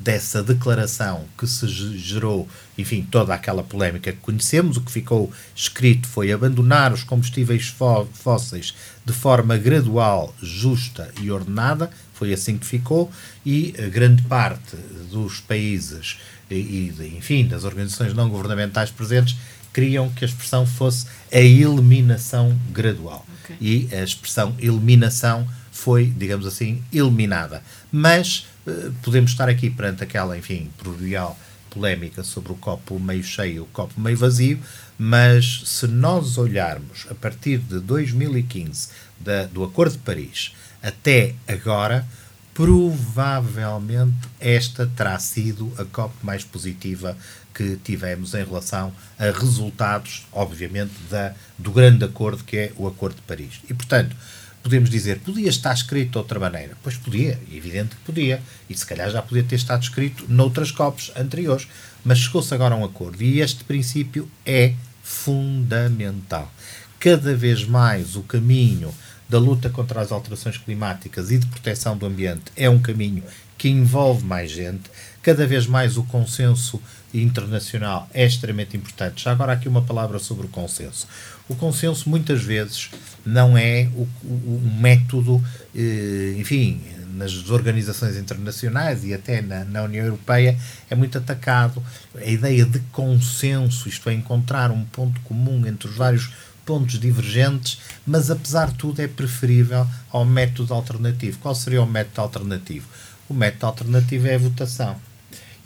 dessa 0.00 0.42
declaração 0.42 1.26
que 1.36 1.46
se 1.46 1.68
gerou, 1.68 2.48
enfim, 2.78 3.06
toda 3.10 3.34
aquela 3.34 3.62
polémica 3.62 4.10
que 4.10 4.18
conhecemos. 4.20 4.78
O 4.78 4.80
que 4.80 4.90
ficou 4.90 5.30
escrito 5.54 6.08
foi 6.08 6.32
abandonar 6.32 6.94
os 6.94 7.04
combustíveis 7.04 7.74
fósseis 8.14 8.74
de 9.04 9.12
forma 9.12 9.58
gradual, 9.58 10.34
justa 10.40 11.12
e 11.20 11.30
ordenada. 11.30 11.90
Foi 12.14 12.32
assim 12.32 12.56
que 12.56 12.64
ficou, 12.64 13.12
e 13.44 13.72
grande 13.92 14.22
parte 14.22 14.76
dos 15.10 15.40
países 15.40 16.16
e, 16.50 16.54
e 16.54 17.16
enfim, 17.18 17.46
das 17.46 17.64
organizações 17.64 18.14
não 18.14 18.28
governamentais 18.30 18.90
presentes 18.90 19.36
queriam 19.76 20.08
que 20.08 20.24
a 20.24 20.28
expressão 20.28 20.64
fosse 20.64 21.06
a 21.30 21.38
eliminação 21.38 22.58
gradual. 22.70 23.26
Okay. 23.44 23.56
E 23.60 23.94
a 23.94 24.02
expressão 24.02 24.56
eliminação 24.58 25.46
foi, 25.70 26.06
digamos 26.06 26.46
assim, 26.46 26.82
eliminada. 26.90 27.62
Mas 27.92 28.46
uh, 28.66 28.90
podemos 29.02 29.32
estar 29.32 29.50
aqui 29.50 29.68
perante 29.68 30.02
aquela, 30.02 30.38
enfim, 30.38 30.70
proverbial 30.78 31.38
polémica 31.68 32.24
sobre 32.24 32.52
o 32.52 32.54
copo 32.54 32.98
meio 32.98 33.22
cheio, 33.22 33.64
o 33.64 33.66
copo 33.66 34.00
meio 34.00 34.16
vazio, 34.16 34.58
mas 34.96 35.64
se 35.66 35.86
nós 35.86 36.38
olharmos 36.38 37.06
a 37.10 37.14
partir 37.14 37.58
de 37.58 37.78
2015, 37.78 38.88
da, 39.20 39.44
do 39.44 39.62
Acordo 39.62 39.92
de 39.92 39.98
Paris, 39.98 40.54
até 40.82 41.34
agora, 41.46 42.06
provavelmente 42.54 44.16
esta 44.40 44.86
terá 44.86 45.18
sido 45.18 45.70
a 45.76 45.84
COP 45.84 46.14
mais 46.22 46.42
positiva 46.42 47.14
que 47.56 47.76
tivemos 47.82 48.34
em 48.34 48.44
relação 48.44 48.92
a 49.18 49.30
resultados, 49.30 50.26
obviamente, 50.30 50.92
da, 51.10 51.32
do 51.56 51.70
grande 51.70 52.04
acordo 52.04 52.44
que 52.44 52.56
é 52.58 52.72
o 52.76 52.86
Acordo 52.86 53.16
de 53.16 53.22
Paris. 53.22 53.62
E, 53.68 53.72
portanto, 53.72 54.14
podemos 54.62 54.90
dizer, 54.90 55.20
podia 55.20 55.48
estar 55.48 55.72
escrito 55.72 56.12
de 56.12 56.18
outra 56.18 56.38
maneira? 56.38 56.76
Pois 56.82 56.98
podia, 56.98 57.40
evidente 57.50 57.96
que 57.96 58.02
podia. 58.02 58.42
E 58.68 58.76
se 58.76 58.84
calhar 58.84 59.10
já 59.10 59.22
podia 59.22 59.42
ter 59.42 59.56
estado 59.56 59.82
escrito 59.82 60.26
noutras 60.28 60.70
COPs 60.70 61.12
anteriores. 61.16 61.66
Mas 62.04 62.18
chegou-se 62.18 62.52
agora 62.52 62.74
a 62.74 62.78
um 62.78 62.84
acordo. 62.84 63.22
E 63.22 63.40
este 63.40 63.64
princípio 63.64 64.30
é 64.44 64.74
fundamental. 65.02 66.52
Cada 67.00 67.34
vez 67.34 67.64
mais 67.64 68.16
o 68.16 68.22
caminho 68.22 68.94
da 69.28 69.38
luta 69.38 69.70
contra 69.70 70.00
as 70.02 70.12
alterações 70.12 70.58
climáticas 70.58 71.30
e 71.30 71.38
de 71.38 71.46
proteção 71.46 71.96
do 71.96 72.04
ambiente 72.04 72.52
é 72.54 72.68
um 72.68 72.78
caminho 72.78 73.24
que 73.56 73.68
envolve 73.68 74.24
mais 74.24 74.50
gente. 74.50 74.90
Cada 75.26 75.44
vez 75.44 75.66
mais 75.66 75.96
o 75.96 76.04
consenso 76.04 76.80
internacional 77.12 78.08
é 78.14 78.24
extremamente 78.24 78.76
importante. 78.76 79.24
Já 79.24 79.32
agora 79.32 79.54
aqui 79.54 79.66
uma 79.66 79.82
palavra 79.82 80.20
sobre 80.20 80.46
o 80.46 80.48
consenso. 80.48 81.08
O 81.48 81.56
consenso 81.56 82.08
muitas 82.08 82.44
vezes 82.44 82.90
não 83.24 83.58
é 83.58 83.90
o, 83.96 84.06
o, 84.22 84.62
o 84.64 84.78
método, 84.80 85.44
eh, 85.74 86.36
enfim, 86.38 86.80
nas 87.14 87.50
organizações 87.50 88.16
internacionais 88.16 89.02
e 89.02 89.12
até 89.12 89.42
na, 89.42 89.64
na, 89.64 89.82
União 89.82 90.04
Europeia 90.04 90.56
é 90.88 90.94
muito 90.94 91.18
atacado. 91.18 91.82
A 92.14 92.24
ideia 92.24 92.64
de 92.64 92.78
consenso, 92.92 93.88
isto 93.88 94.08
é, 94.08 94.14
encontrar 94.14 94.70
um 94.70 94.84
ponto 94.84 95.20
comum 95.22 95.66
entre 95.66 95.88
os 95.88 95.96
vários 95.96 96.30
pontos 96.64 97.00
divergentes, 97.00 97.80
mas 98.06 98.30
apesar 98.30 98.70
de 98.70 98.74
tudo 98.74 99.02
é 99.02 99.08
preferível 99.08 99.88
ao 100.08 100.24
método 100.24 100.72
alternativo. 100.72 101.40
Qual 101.40 101.54
seria 101.56 101.82
o 101.82 101.86
método 101.86 102.20
alternativo? 102.20 102.86
O 103.28 103.34
método 103.34 103.66
alternativo 103.66 104.28
é 104.28 104.36
a 104.36 104.38
votação. 104.38 105.15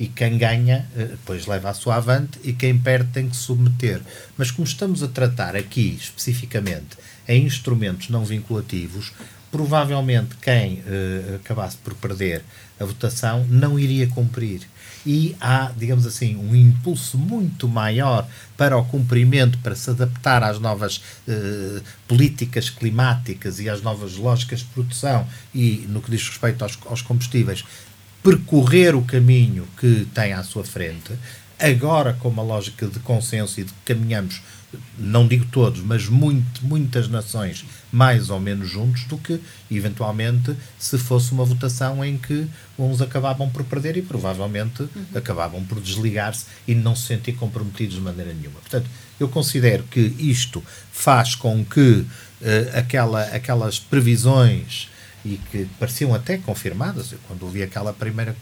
E 0.00 0.08
quem 0.08 0.36
ganha, 0.38 0.88
eh, 0.96 1.04
depois 1.04 1.46
leva 1.46 1.70
a 1.70 1.74
sua 1.74 1.96
avante, 1.96 2.40
e 2.42 2.52
quem 2.54 2.76
perde 2.76 3.10
tem 3.12 3.28
que 3.28 3.36
submeter. 3.36 4.00
Mas 4.36 4.50
como 4.50 4.66
estamos 4.66 5.02
a 5.02 5.08
tratar 5.08 5.54
aqui, 5.54 5.96
especificamente, 6.00 6.96
em 7.28 7.44
instrumentos 7.44 8.08
não 8.08 8.24
vinculativos, 8.24 9.12
provavelmente 9.50 10.36
quem 10.40 10.74
uh, 10.74 11.36
acabasse 11.36 11.76
por 11.76 11.94
perder 11.94 12.42
a 12.78 12.84
votação 12.84 13.44
não 13.48 13.78
iria 13.78 14.06
cumprir 14.06 14.62
e 15.04 15.34
há, 15.40 15.72
digamos 15.76 16.06
assim, 16.06 16.36
um 16.36 16.54
impulso 16.54 17.16
muito 17.16 17.66
maior 17.68 18.28
para 18.56 18.76
o 18.76 18.84
cumprimento, 18.84 19.58
para 19.58 19.74
se 19.74 19.90
adaptar 19.90 20.42
às 20.42 20.58
novas 20.58 21.02
eh, 21.26 21.80
políticas 22.06 22.68
climáticas 22.68 23.58
e 23.60 23.68
às 23.68 23.80
novas 23.80 24.16
lógicas 24.16 24.60
de 24.60 24.66
produção 24.66 25.26
e, 25.54 25.86
no 25.88 26.02
que 26.02 26.10
diz 26.10 26.28
respeito 26.28 26.62
aos, 26.62 26.78
aos 26.84 27.02
combustíveis, 27.02 27.64
percorrer 28.22 28.94
o 28.94 29.02
caminho 29.02 29.66
que 29.78 30.06
tem 30.14 30.33
à 30.33 30.42
sua 30.42 30.64
frente, 30.64 31.12
agora 31.59 32.12
com 32.14 32.28
uma 32.28 32.42
lógica 32.42 32.87
de 32.87 32.98
consenso 33.00 33.61
e 33.61 33.64
de 33.64 33.72
que 33.72 33.94
caminhamos 33.94 34.40
não 34.98 35.26
digo 35.26 35.46
todos, 35.46 35.80
mas 35.80 36.06
muito, 36.06 36.64
muitas 36.64 37.09
nações 37.09 37.64
mais 37.90 38.30
ou 38.30 38.38
menos 38.38 38.68
juntos 38.68 39.04
do 39.04 39.18
que, 39.18 39.40
eventualmente, 39.70 40.54
se 40.78 40.96
fosse 40.96 41.33
uma 41.33 41.44
votação 41.44 42.04
em 42.04 42.16
que 42.16 42.46
uns 42.78 43.00
acabavam 43.00 43.48
por 43.50 43.64
perder 43.64 43.96
e 43.96 44.02
provavelmente 44.02 44.83
uhum. 44.83 45.04
acabavam 45.14 45.64
por 45.64 45.80
desligar-se 45.80 46.46
e 46.68 46.74
não 46.74 46.94
se 46.94 47.06
sentir 47.09 47.33
comprometidos 47.33 47.96
de 47.96 48.00
maneira 48.00 48.33
nenhuma. 48.33 48.61
Portanto, 48.61 48.88
eu 49.18 49.28
considero 49.28 49.83
que 49.85 50.00
isto 50.18 50.62
faz 50.92 51.35
com 51.35 51.64
que 51.64 51.80
uh, 51.80 52.06
aquela, 52.74 53.22
aquelas 53.24 53.78
previsões 53.78 54.88
e 55.24 55.37
que 55.50 55.68
pareciam 55.78 56.14
até 56.14 56.38
confirmadas, 56.38 57.12
eu 57.12 57.18
quando 57.26 57.42
ouvi 57.42 57.62
aquela 57.62 57.92
primeira 57.92 58.35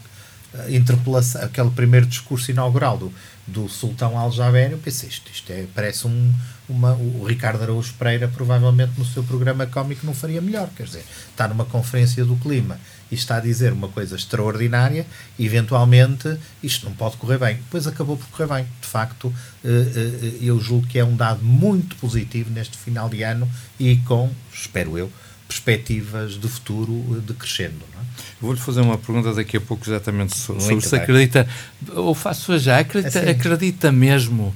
uh, 0.53 0.71
interpelação, 0.71 1.41
aquele 1.43 1.69
primeiro 1.71 2.05
discurso 2.05 2.51
inaugural 2.51 2.97
do, 2.97 3.13
do 3.45 3.67
Sultão 3.67 4.17
Al-Jaber, 4.17 4.71
eu 4.71 4.77
pensei, 4.77 5.09
isto, 5.09 5.29
isto 5.31 5.51
é, 5.51 5.65
parece 5.73 6.07
um, 6.07 6.33
uma, 6.67 6.93
o 6.93 7.25
Ricardo 7.25 7.63
Araújo 7.63 7.93
Pereira 7.93 8.27
provavelmente 8.27 8.93
no 8.97 9.05
seu 9.05 9.23
programa 9.23 9.65
cómico 9.65 10.05
não 10.05 10.13
faria 10.13 10.41
melhor, 10.41 10.69
quer 10.75 10.83
dizer, 10.83 11.03
está 11.31 11.47
numa 11.47 11.65
conferência 11.65 12.23
do 12.23 12.35
clima 12.35 12.79
e 13.11 13.15
está 13.15 13.37
a 13.37 13.39
dizer 13.39 13.73
uma 13.73 13.87
coisa 13.87 14.15
extraordinária, 14.15 15.05
eventualmente 15.39 16.37
isto 16.61 16.85
não 16.85 16.93
pode 16.93 17.17
correr 17.17 17.37
bem. 17.37 17.55
Depois 17.55 17.87
acabou 17.87 18.17
por 18.17 18.27
correr 18.27 18.47
bem. 18.47 18.67
De 18.81 18.87
facto, 18.87 19.33
eh, 19.63 19.67
eh, 19.67 20.37
eu 20.41 20.59
julgo 20.59 20.85
que 20.87 20.99
é 20.99 21.03
um 21.03 21.15
dado 21.15 21.43
muito 21.43 21.95
positivo 21.95 22.51
neste 22.51 22.77
final 22.77 23.09
de 23.09 23.23
ano 23.23 23.49
e 23.79 23.97
com, 23.97 24.29
espero 24.53 24.97
eu, 24.97 25.11
perspectivas 25.49 26.39
de 26.39 26.47
futuro 26.47 27.19
de 27.25 27.33
crescendo. 27.33 27.83
Não 27.93 28.01
é? 28.01 28.05
Vou-lhe 28.39 28.59
fazer 28.59 28.81
uma 28.81 28.99
pergunta 28.99 29.33
daqui 29.33 29.57
a 29.57 29.61
pouco 29.61 29.83
exatamente 29.89 30.37
sobre, 30.37 30.61
sobre 30.61 30.85
se 30.85 30.95
acredita, 30.95 31.47
ou 31.95 32.13
faço 32.13 32.57
já, 32.59 32.77
acredita, 32.77 33.19
assim. 33.19 33.29
acredita 33.29 33.91
mesmo, 33.91 34.55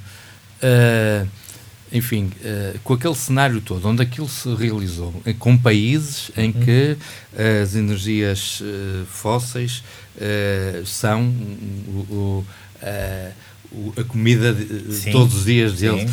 uh, 0.62 1.28
enfim, 1.92 2.30
uh, 2.40 2.78
com 2.84 2.94
aquele 2.94 3.14
cenário 3.16 3.60
todo, 3.60 3.86
onde 3.88 4.02
aquilo 4.02 4.28
se 4.28 4.54
realizou, 4.54 5.12
com 5.40 5.58
países 5.58 6.30
em 6.36 6.50
uhum. 6.50 6.64
que 6.64 6.96
as 7.62 7.74
energias 7.74 8.60
uh, 8.60 9.04
fósseis 9.06 9.82
são 10.86 11.22
o, 11.28 12.44
o, 13.72 13.94
a 13.98 14.04
comida 14.04 14.54
de, 14.54 15.10
todos 15.10 15.34
os 15.34 15.44
dias 15.44 15.72
deles 15.72 16.08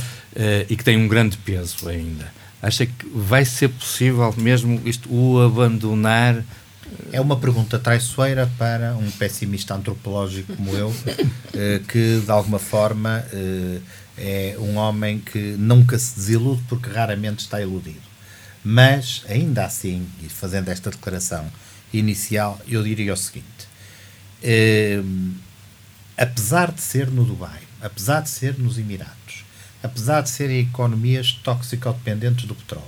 e 0.67 0.76
que 0.76 0.84
tem 0.84 0.98
um 0.98 1.08
grande 1.08 1.38
peso 1.38 1.88
ainda. 1.88 2.40
Acha 2.62 2.86
que 2.86 3.08
vai 3.13 3.43
ser 3.43 3.69
possível 3.69 4.34
mesmo 4.38 4.82
isto, 4.86 5.12
o 5.12 5.41
abandonar 5.41 6.43
é 7.12 7.19
uma 7.19 7.38
pergunta 7.38 7.80
traiçoeira 7.80 8.52
para 8.58 8.95
um 8.95 9.10
pessimista 9.12 9.74
antropológico 9.74 10.56
como 10.56 10.76
eu, 10.76 10.93
eh, 11.54 11.82
que 11.88 12.19
de 12.19 12.32
alguma 12.32 12.60
forma 12.60 13.26
eh, 13.32 13.80
é 14.17 14.56
um 14.60 14.76
homem 14.76 15.19
que 15.19 15.56
nunca 15.58 15.97
se 15.97 16.15
desilude 16.15 16.62
porque 16.67 16.89
raramente 16.89 17.39
está 17.39 17.62
iludido. 17.62 18.12
Mas, 18.63 19.24
ainda 19.28 19.65
assim, 19.65 20.08
e 20.21 20.30
fazendo 20.30 20.69
esta 20.69 20.91
declaração 20.91 21.52
inicial, 21.91 22.60
eu 22.67 22.84
diria 22.84 23.13
o 23.13 23.17
seguinte: 23.17 23.67
eh, 24.43 25.02
apesar 26.17 26.71
de 26.71 26.82
ser 26.82 27.10
no 27.10 27.26
Dubai, 27.26 27.62
apesar 27.82 28.21
de 28.21 28.30
ser 28.30 28.58
nos 28.60 28.78
Emirados, 28.78 29.40
apesar 29.84 30.22
de 30.22 30.30
serem 30.30 30.60
economias 30.60 31.32
toxicodependentes 31.32 32.46
do 32.46 32.56
petróleo, 32.56 32.86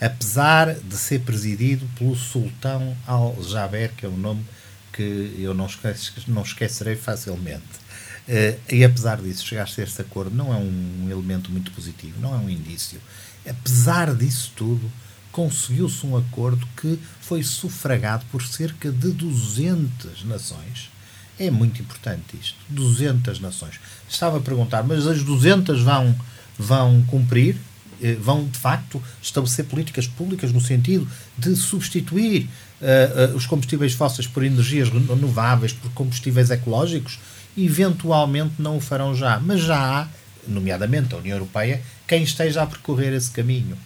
apesar 0.00 0.74
de 0.74 0.96
ser 0.96 1.20
presidido 1.20 1.88
pelo 1.98 2.16
Sultão 2.16 2.96
Al-Jaber, 3.06 3.92
que 3.96 4.06
é 4.06 4.08
um 4.08 4.16
nome 4.16 4.44
que 4.92 5.36
eu 5.38 5.54
não, 5.54 5.66
esquece, 5.66 6.12
não 6.26 6.42
esquecerei 6.42 6.96
facilmente. 6.96 7.88
Uh, 8.28 8.58
e 8.70 8.84
apesar 8.84 9.20
disso, 9.22 9.46
chegar-se 9.46 9.80
a 9.80 9.84
este 9.84 10.02
acordo 10.02 10.34
não 10.34 10.52
é 10.52 10.56
um 10.56 11.08
elemento 11.10 11.50
muito 11.50 11.70
positivo, 11.72 12.20
não 12.20 12.34
é 12.34 12.38
um 12.38 12.50
indício. 12.50 13.00
Apesar 13.48 14.14
disso 14.14 14.52
tudo, 14.54 14.90
conseguiu-se 15.32 16.04
um 16.04 16.16
acordo 16.16 16.66
que 16.76 16.98
foi 17.20 17.42
sufragado 17.42 18.24
por 18.30 18.42
cerca 18.42 18.90
de 18.90 19.12
200 19.12 20.24
nações. 20.24 20.90
É 21.38 21.50
muito 21.50 21.80
importante 21.80 22.36
isto. 22.40 22.56
200 22.68 23.38
nações. 23.40 23.78
Estava 24.08 24.38
a 24.38 24.40
perguntar, 24.40 24.82
mas 24.82 25.06
as 25.06 25.22
200 25.22 25.82
vão, 25.82 26.14
vão 26.58 27.02
cumprir? 27.02 27.56
Eh, 28.02 28.16
vão, 28.20 28.44
de 28.44 28.58
facto, 28.58 29.02
estabelecer 29.22 29.64
políticas 29.64 30.06
públicas 30.06 30.52
no 30.52 30.60
sentido 30.60 31.08
de 31.36 31.54
substituir 31.56 32.48
uh, 32.80 33.32
uh, 33.32 33.36
os 33.36 33.44
combustíveis 33.44 33.92
fósseis 33.92 34.26
por 34.26 34.44
energias 34.44 34.88
renováveis, 34.88 35.72
por 35.72 35.90
combustíveis 35.92 36.50
ecológicos? 36.50 37.18
Eventualmente 37.56 38.54
não 38.58 38.76
o 38.76 38.80
farão 38.80 39.14
já, 39.14 39.40
mas 39.40 39.60
já 39.60 39.76
há, 39.76 40.08
nomeadamente 40.46 41.12
a 41.14 41.18
União 41.18 41.36
Europeia, 41.36 41.82
quem 42.06 42.22
esteja 42.22 42.62
a 42.62 42.66
percorrer 42.66 43.12
esse 43.12 43.30
caminho. 43.30 43.76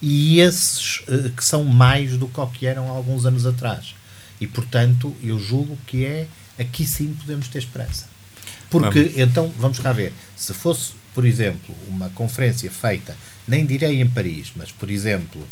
E 0.00 0.40
esses 0.40 1.00
uh, 1.08 1.30
que 1.34 1.44
são 1.44 1.64
mais 1.64 2.16
do 2.18 2.28
que 2.28 2.40
o 2.40 2.46
que 2.46 2.66
eram 2.66 2.88
alguns 2.88 3.24
anos 3.24 3.46
atrás. 3.46 3.94
E, 4.38 4.46
portanto, 4.46 5.14
eu 5.22 5.38
julgo 5.38 5.78
que 5.86 6.04
é 6.04 6.26
aqui 6.58 6.86
sim 6.86 7.14
podemos 7.14 7.48
ter 7.48 7.58
esperança. 7.58 8.06
Porque, 8.70 9.02
vamos. 9.02 9.18
então, 9.18 9.52
vamos 9.58 9.78
cá 9.78 9.92
ver, 9.92 10.12
se 10.36 10.54
fosse, 10.54 10.92
por 11.14 11.26
exemplo, 11.26 11.74
uma 11.88 12.08
conferência 12.10 12.70
feita, 12.70 13.16
nem 13.46 13.66
direi 13.66 14.00
em 14.00 14.08
Paris, 14.08 14.52
mas, 14.56 14.72
por 14.72 14.90
exemplo, 14.90 15.46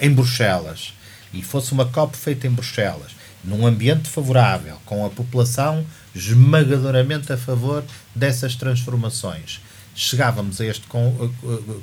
em 0.00 0.10
Bruxelas, 0.10 0.94
e 1.32 1.42
fosse 1.42 1.72
uma 1.72 1.86
COP 1.86 2.16
feita 2.16 2.46
em 2.46 2.50
Bruxelas, 2.50 3.12
num 3.42 3.66
ambiente 3.66 4.08
favorável, 4.08 4.76
com 4.84 5.04
a 5.04 5.10
população 5.10 5.84
esmagadoramente 6.14 7.32
a 7.32 7.36
favor 7.36 7.82
dessas 8.14 8.54
transformações, 8.54 9.60
chegávamos 9.94 10.60
a 10.60 10.66
este 10.66 10.86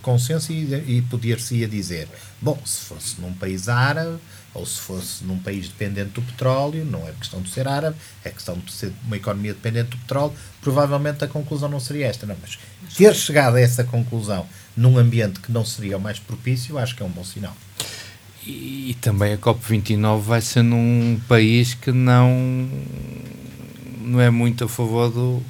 consenso 0.02 0.52
e, 0.52 0.98
e 0.98 1.02
poder-se-ia 1.04 1.68
dizer: 1.68 2.08
bom, 2.42 2.60
se 2.66 2.82
fosse 2.82 3.22
num 3.22 3.34
país 3.34 3.70
árabe 3.70 4.18
ou 4.54 4.66
se 4.66 4.80
fosse 4.80 5.24
num 5.24 5.38
país 5.38 5.68
dependente 5.68 6.12
do 6.12 6.22
petróleo, 6.22 6.84
não 6.84 7.08
é 7.08 7.12
questão 7.12 7.42
de 7.42 7.50
ser 7.50 7.68
árabe, 7.68 7.96
é 8.24 8.30
questão 8.30 8.58
de 8.58 8.72
ser 8.72 8.92
uma 9.06 9.16
economia 9.16 9.54
dependente 9.54 9.92
do 9.92 9.98
petróleo, 9.98 10.34
provavelmente 10.62 11.24
a 11.24 11.28
conclusão 11.28 11.70
não 11.70 11.80
seria 11.80 12.08
esta. 12.08 12.26
Não, 12.26 12.36
mas 12.42 12.58
ter 12.96 13.16
chegado 13.16 13.56
a 13.56 13.62
essa 13.62 13.84
conclusão 13.84 14.48
num 14.76 14.98
ambiente 14.98 15.40
que 15.40 15.52
não 15.52 15.64
seria 15.64 15.98
o 15.98 16.02
mais 16.02 16.20
propício, 16.20 16.78
acho 16.78 16.96
que 16.96 17.04
é 17.04 17.06
um 17.06 17.10
bom 17.10 17.24
sinal. 17.24 17.56
E, 18.46 18.92
e 18.92 18.94
também 18.96 19.34
a 19.34 19.38
COP29 19.38 20.20
vai 20.22 20.42
ser 20.42 20.64
num 20.64 21.20
país 21.28 21.74
que 21.76 21.92
não, 21.92 22.68
não 24.02 24.20
é 24.20 24.30
muito 24.30 24.64
a 24.64 24.68
favor 24.68 25.12
do, 25.12 25.44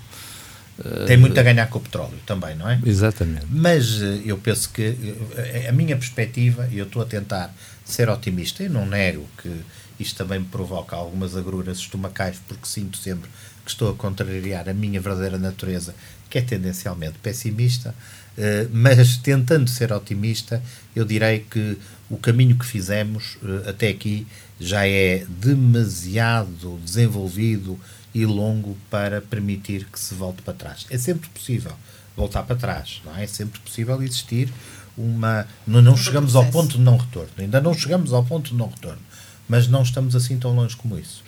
tem 1.08 1.18
muito 1.18 1.38
a 1.40 1.44
ganhar 1.44 1.68
com 1.68 1.80
o 1.80 1.82
petróleo 1.82 2.18
também, 2.26 2.56
não 2.56 2.70
é? 2.70 2.80
Exatamente. 2.86 3.46
Mas 3.50 4.02
eh, 4.02 4.22
eu 4.26 4.38
penso 4.38 4.70
que 4.70 4.96
eh, 5.36 5.68
a 5.68 5.72
minha 5.72 5.96
perspectiva, 5.96 6.68
e 6.72 6.78
eu 6.78 6.86
estou 6.86 7.02
a 7.02 7.06
tentar 7.06 7.54
ser 7.84 8.10
otimista, 8.10 8.64
e 8.64 8.70
não 8.70 8.86
nego 8.86 9.28
que 9.42 9.52
isto 10.00 10.16
também 10.16 10.40
me 10.40 10.46
provoca 10.46 10.96
algumas 10.96 11.36
agruras 11.36 11.80
estomacais, 11.80 12.42
porque 12.48 12.66
sinto 12.66 12.98
sempre 12.98 13.30
que 13.66 13.72
estou 13.72 13.92
a 13.92 13.94
contrariar 13.94 14.70
a 14.70 14.74
minha 14.74 15.02
verdadeira 15.02 15.38
natureza, 15.38 15.94
que 16.30 16.38
é 16.38 16.42
tendencialmente 16.42 17.18
pessimista, 17.22 17.94
eh, 18.38 18.68
mas 18.72 19.18
tentando 19.18 19.70
ser 19.70 19.92
otimista, 19.92 20.64
eu 20.96 21.04
direi 21.04 21.40
que 21.40 21.78
o 22.10 22.18
caminho 22.18 22.58
que 22.58 22.66
fizemos 22.66 23.38
até 23.68 23.90
aqui 23.90 24.26
já 24.60 24.88
é 24.88 25.26
demasiado 25.28 26.80
desenvolvido 26.84 27.80
e 28.14 28.26
longo 28.26 28.78
para 28.90 29.22
permitir 29.22 29.86
que 29.86 30.00
se 30.00 30.14
volte 30.14 30.42
para 30.42 30.54
trás. 30.54 30.86
É 30.90 30.98
sempre 30.98 31.30
possível 31.30 31.74
voltar 32.16 32.44
para 32.44 32.56
trás, 32.56 33.02
não 33.06 33.16
é? 33.16 33.24
É 33.24 33.28
sempre 33.28 33.60
possível 33.60 34.02
existir 34.02 34.52
uma. 34.98 35.48
Não, 35.66 35.82
não 35.82 35.96
chegamos 35.96 36.36
ao 36.36 36.46
ponto 36.48 36.78
de 36.78 36.84
não 36.84 36.98
retorno, 36.98 37.32
ainda 37.38 37.62
não 37.62 37.74
chegamos 37.74 38.14
ao 38.14 38.24
ponto 38.24 38.50
de 38.50 38.56
não 38.56 38.68
retorno, 38.68 39.02
mas 39.48 39.68
não 39.68 39.82
estamos 39.82 40.16
assim 40.16 40.38
tão 40.38 40.54
longe 40.54 40.76
como 40.76 40.98
isso. 40.98 41.24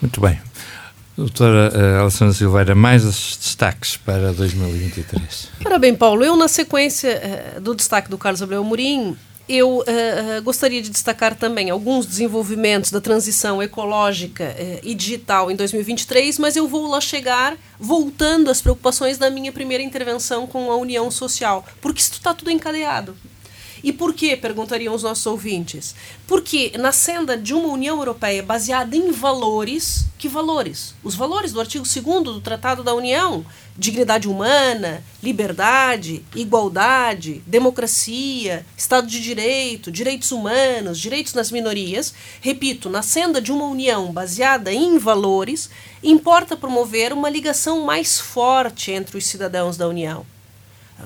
Muito 0.00 0.20
bem. 0.20 0.38
Doutora 1.16 1.72
uh, 1.72 2.00
Alessandra 2.02 2.34
Silveira, 2.34 2.74
mais 2.74 3.04
os 3.04 3.38
destaques 3.40 3.96
para 3.96 4.32
2023. 4.32 5.48
Ora 5.64 5.78
bem, 5.78 5.94
Paulo, 5.94 6.24
eu 6.24 6.36
na 6.36 6.48
sequência 6.48 7.56
uh, 7.56 7.60
do 7.60 7.72
destaque 7.72 8.10
do 8.10 8.18
Carlos 8.18 8.42
Abreu 8.42 8.64
Murim, 8.64 9.16
eu 9.48 9.80
uh, 9.80 10.42
gostaria 10.42 10.80
de 10.80 10.88
destacar 10.88 11.34
também 11.34 11.70
alguns 11.70 12.06
desenvolvimentos 12.06 12.90
da 12.90 13.00
transição 13.00 13.62
ecológica 13.62 14.56
uh, 14.58 14.80
e 14.82 14.94
digital 14.94 15.50
em 15.50 15.56
2023, 15.56 16.38
mas 16.38 16.56
eu 16.56 16.66
vou 16.66 16.86
lá 16.88 17.00
chegar 17.00 17.56
voltando 17.78 18.50
às 18.50 18.62
preocupações 18.62 19.18
da 19.18 19.28
minha 19.28 19.52
primeira 19.52 19.82
intervenção 19.82 20.46
com 20.46 20.70
a 20.70 20.76
União 20.76 21.10
Social, 21.10 21.64
porque 21.80 22.00
isso 22.00 22.12
está 22.12 22.32
tudo 22.32 22.50
encadeado. 22.50 23.14
E 23.84 23.92
por 23.92 24.14
quê? 24.14 24.34
Perguntariam 24.34 24.94
os 24.94 25.02
nossos 25.02 25.26
ouvintes. 25.26 25.94
Porque 26.26 26.72
na 26.78 26.90
senda 26.90 27.36
de 27.36 27.52
uma 27.52 27.68
União 27.68 27.98
Europeia 27.98 28.42
baseada 28.42 28.96
em 28.96 29.12
valores, 29.12 30.06
que 30.16 30.26
valores? 30.26 30.94
Os 31.04 31.14
valores 31.14 31.52
do 31.52 31.60
artigo 31.60 31.84
2 31.84 32.02
do 32.24 32.40
Tratado 32.40 32.82
da 32.82 32.94
União: 32.94 33.44
dignidade 33.76 34.26
humana, 34.26 35.04
liberdade, 35.22 36.24
igualdade, 36.34 37.42
democracia, 37.46 38.64
Estado 38.74 39.06
de 39.06 39.20
Direito, 39.20 39.92
direitos 39.92 40.32
humanos, 40.32 40.98
direitos 40.98 41.34
das 41.34 41.50
minorias. 41.50 42.14
Repito, 42.40 42.88
na 42.88 43.02
senda 43.02 43.38
de 43.38 43.52
uma 43.52 43.66
União 43.66 44.10
baseada 44.10 44.72
em 44.72 44.96
valores, 44.96 45.68
importa 46.02 46.56
promover 46.56 47.12
uma 47.12 47.28
ligação 47.28 47.84
mais 47.84 48.18
forte 48.18 48.92
entre 48.92 49.18
os 49.18 49.26
cidadãos 49.26 49.76
da 49.76 49.86
União 49.86 50.24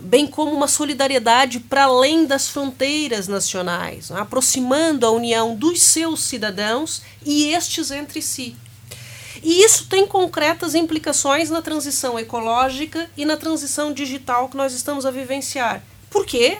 bem 0.03 0.27
como 0.27 0.53
uma 0.53 0.69
solidariedade 0.69 1.61
para 1.61 1.85
além 1.85 2.27
das 2.27 2.49
fronteiras 2.49 3.27
nacionais, 3.27 4.11
né, 4.11 4.21
aproximando 4.21 5.07
a 5.07 5.11
união 5.11 5.55
dos 5.55 5.83
seus 5.83 6.21
cidadãos 6.21 7.03
e 7.25 7.47
estes 7.53 7.91
entre 7.91 8.21
si. 8.23 8.57
E 9.43 9.63
isso 9.63 9.87
tem 9.87 10.07
concretas 10.07 10.75
implicações 10.75 11.49
na 11.49 11.63
transição 11.63 12.19
ecológica 12.19 13.09
e 13.17 13.25
na 13.25 13.37
transição 13.37 13.93
digital 13.93 14.49
que 14.49 14.57
nós 14.57 14.73
estamos 14.73 15.07
a 15.07 15.11
vivenciar. 15.11 15.83
Por 16.11 16.27
quê? 16.27 16.59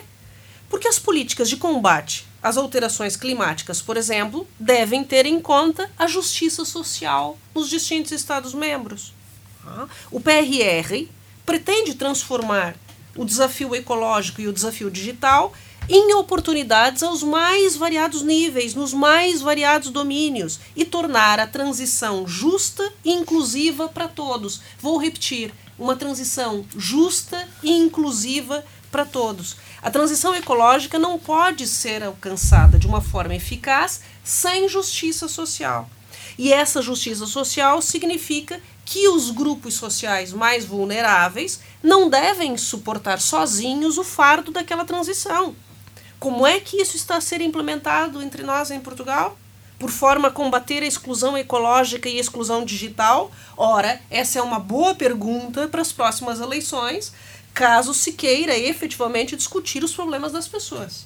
Porque 0.69 0.87
as 0.87 0.97
políticas 0.97 1.49
de 1.49 1.57
combate 1.57 2.25
às 2.41 2.55
alterações 2.55 3.17
climáticas, 3.17 3.81
por 3.81 3.97
exemplo, 3.97 4.47
devem 4.57 5.03
ter 5.03 5.25
em 5.25 5.41
conta 5.41 5.91
a 5.97 6.07
justiça 6.07 6.63
social 6.63 7.37
nos 7.53 7.69
distintos 7.69 8.13
Estados-membros. 8.13 9.13
O 10.09 10.21
PRR 10.21 11.07
pretende 11.45 11.95
transformar 11.95 12.75
o 13.15 13.25
desafio 13.25 13.75
ecológico 13.75 14.41
e 14.41 14.47
o 14.47 14.53
desafio 14.53 14.89
digital 14.89 15.53
em 15.89 16.13
oportunidades 16.13 17.01
aos 17.01 17.23
mais 17.23 17.75
variados 17.75 18.21
níveis, 18.21 18.75
nos 18.75 18.93
mais 18.93 19.41
variados 19.41 19.89
domínios 19.89 20.59
e 20.75 20.85
tornar 20.85 21.39
a 21.39 21.47
transição 21.47 22.27
justa 22.27 22.93
e 23.03 23.11
inclusiva 23.11 23.87
para 23.89 24.07
todos. 24.07 24.61
Vou 24.79 24.97
repetir: 24.97 25.51
uma 25.79 25.95
transição 25.95 26.63
justa 26.77 27.47
e 27.63 27.71
inclusiva 27.71 28.63
para 28.91 29.05
todos. 29.05 29.57
A 29.81 29.89
transição 29.89 30.35
ecológica 30.35 30.99
não 30.99 31.17
pode 31.17 31.65
ser 31.67 32.03
alcançada 32.03 32.77
de 32.77 32.85
uma 32.85 33.01
forma 33.01 33.35
eficaz 33.35 34.01
sem 34.23 34.67
justiça 34.67 35.27
social. 35.27 35.89
E 36.37 36.53
essa 36.53 36.81
justiça 36.81 37.25
social 37.25 37.81
significa 37.81 38.61
que 38.89 39.07
os 39.07 39.29
grupos 39.29 39.75
sociais 39.75 40.33
mais 40.33 40.65
vulneráveis 40.65 41.59
não 41.81 42.09
devem 42.09 42.57
suportar 42.57 43.21
sozinhos 43.21 43.99
o 43.99 44.03
fardo 44.03 44.51
daquela 44.51 44.83
transição. 44.83 45.55
Como 46.19 46.45
é 46.45 46.59
que 46.59 46.81
isso 46.81 46.97
está 46.97 47.17
a 47.17 47.21
ser 47.21 47.39
implementado 47.39 48.19
entre 48.19 48.41
nós 48.41 48.71
em 48.71 48.79
Portugal? 48.79 49.37
Por 49.77 49.91
forma 49.91 50.29
a 50.29 50.31
combater 50.31 50.81
a 50.81 50.87
exclusão 50.87 51.37
ecológica 51.37 52.09
e 52.09 52.17
a 52.17 52.19
exclusão 52.19 52.65
digital? 52.65 53.31
Ora, 53.55 54.01
essa 54.09 54.39
é 54.39 54.41
uma 54.41 54.59
boa 54.59 54.95
pergunta 54.95 55.67
para 55.67 55.83
as 55.83 55.91
próximas 55.91 56.39
eleições, 56.39 57.13
caso 57.53 57.93
se 57.93 58.13
queira 58.13 58.57
efetivamente 58.57 59.35
discutir 59.35 59.83
os 59.83 59.93
problemas 59.93 60.31
das 60.31 60.47
pessoas. 60.47 61.05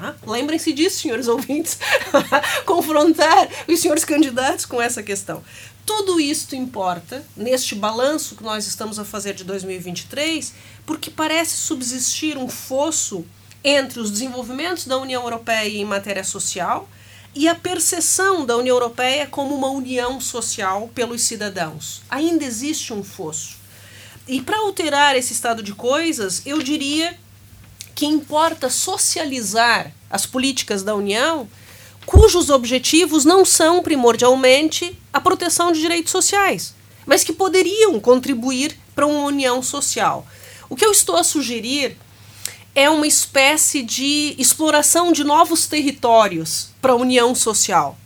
Ah, 0.00 0.14
lembrem-se 0.24 0.72
disso, 0.72 1.00
senhores 1.00 1.26
ouvintes, 1.26 1.78
confrontar 2.64 3.48
os 3.66 3.80
senhores 3.80 4.04
candidatos 4.04 4.64
com 4.64 4.80
essa 4.80 5.02
questão. 5.02 5.42
Tudo 5.88 6.20
isto 6.20 6.54
importa 6.54 7.24
neste 7.34 7.74
balanço 7.74 8.36
que 8.36 8.42
nós 8.42 8.66
estamos 8.66 8.98
a 8.98 9.06
fazer 9.06 9.32
de 9.32 9.42
2023, 9.42 10.52
porque 10.84 11.10
parece 11.10 11.56
subsistir 11.56 12.36
um 12.36 12.46
fosso 12.46 13.24
entre 13.64 13.98
os 13.98 14.10
desenvolvimentos 14.10 14.86
da 14.86 14.98
União 14.98 15.22
Europeia 15.22 15.78
em 15.78 15.86
matéria 15.86 16.22
social 16.22 16.86
e 17.34 17.48
a 17.48 17.54
percepção 17.54 18.44
da 18.44 18.54
União 18.58 18.76
Europeia 18.76 19.26
como 19.28 19.54
uma 19.54 19.70
união 19.70 20.20
social 20.20 20.90
pelos 20.94 21.22
cidadãos. 21.22 22.02
Ainda 22.10 22.44
existe 22.44 22.92
um 22.92 23.02
fosso. 23.02 23.56
E 24.26 24.42
para 24.42 24.58
alterar 24.58 25.16
esse 25.16 25.32
estado 25.32 25.62
de 25.62 25.72
coisas, 25.72 26.42
eu 26.44 26.62
diria 26.62 27.18
que 27.94 28.04
importa 28.04 28.68
socializar 28.68 29.90
as 30.10 30.26
políticas 30.26 30.82
da 30.82 30.94
União 30.94 31.48
cujos 32.08 32.48
objetivos 32.48 33.26
não 33.26 33.44
são 33.44 33.82
primordialmente 33.82 34.98
a 35.12 35.20
proteção 35.20 35.70
de 35.70 35.78
direitos 35.78 36.10
sociais, 36.10 36.74
mas 37.04 37.22
que 37.22 37.34
poderiam 37.34 38.00
contribuir 38.00 38.74
para 38.94 39.06
uma 39.06 39.26
união 39.26 39.62
social. 39.62 40.26
O 40.70 40.74
que 40.74 40.86
eu 40.86 40.90
estou 40.90 41.16
a 41.16 41.22
sugerir 41.22 41.98
é 42.74 42.88
uma 42.88 43.06
espécie 43.06 43.82
de 43.82 44.34
exploração 44.38 45.12
de 45.12 45.22
novos 45.22 45.66
territórios 45.66 46.70
para 46.80 46.92
a 46.92 46.96
união 46.96 47.34
social. 47.34 47.98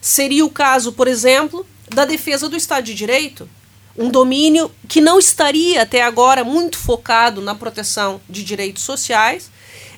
Seria 0.00 0.44
o 0.44 0.50
caso, 0.50 0.92
por 0.92 1.06
exemplo, 1.06 1.64
da 1.88 2.04
defesa 2.04 2.48
do 2.48 2.56
Estado 2.56 2.86
de 2.86 2.94
Direito, 2.94 3.48
um 3.96 4.10
domínio 4.10 4.68
que 4.88 5.00
não 5.00 5.16
estaria 5.16 5.80
até 5.80 6.02
agora 6.02 6.42
muito 6.42 6.76
focado 6.76 7.40
na 7.40 7.54
proteção 7.54 8.20
de 8.28 8.42
direitos 8.42 8.82
sociais, 8.82 9.48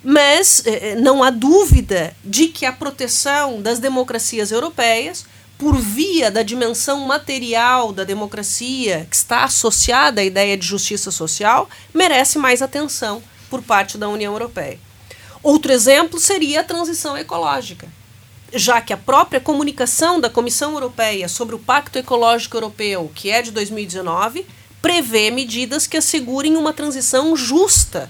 mas 0.08 0.62
eh, 0.64 0.94
não 0.94 1.20
há 1.20 1.30
dúvida 1.30 2.14
de 2.24 2.46
que 2.46 2.64
a 2.64 2.72
proteção 2.72 3.60
das 3.60 3.80
democracias 3.80 4.52
europeias, 4.52 5.26
por 5.58 5.76
via 5.76 6.30
da 6.30 6.44
dimensão 6.44 7.00
material 7.00 7.92
da 7.92 8.04
democracia, 8.04 9.04
que 9.10 9.16
está 9.16 9.42
associada 9.42 10.20
à 10.20 10.24
ideia 10.24 10.56
de 10.56 10.64
justiça 10.64 11.10
social, 11.10 11.68
merece 11.92 12.38
mais 12.38 12.62
atenção 12.62 13.20
por 13.50 13.60
parte 13.62 13.98
da 13.98 14.08
União 14.08 14.32
Europeia. 14.32 14.78
Outro 15.42 15.72
exemplo 15.72 16.20
seria 16.20 16.60
a 16.60 16.64
transição 16.64 17.18
ecológica 17.18 17.88
já 18.54 18.80
que 18.80 18.92
a 18.92 18.96
própria 18.96 19.40
comunicação 19.40 20.20
da 20.20 20.30
Comissão 20.30 20.72
Europeia 20.72 21.28
sobre 21.28 21.56
o 21.56 21.58
Pacto 21.58 21.98
Ecológico 21.98 22.56
Europeu, 22.56 23.10
que 23.12 23.28
é 23.28 23.42
de 23.42 23.50
2019, 23.50 24.46
prevê 24.80 25.32
medidas 25.32 25.84
que 25.84 25.96
assegurem 25.96 26.56
uma 26.56 26.72
transição 26.72 27.36
justa, 27.36 28.08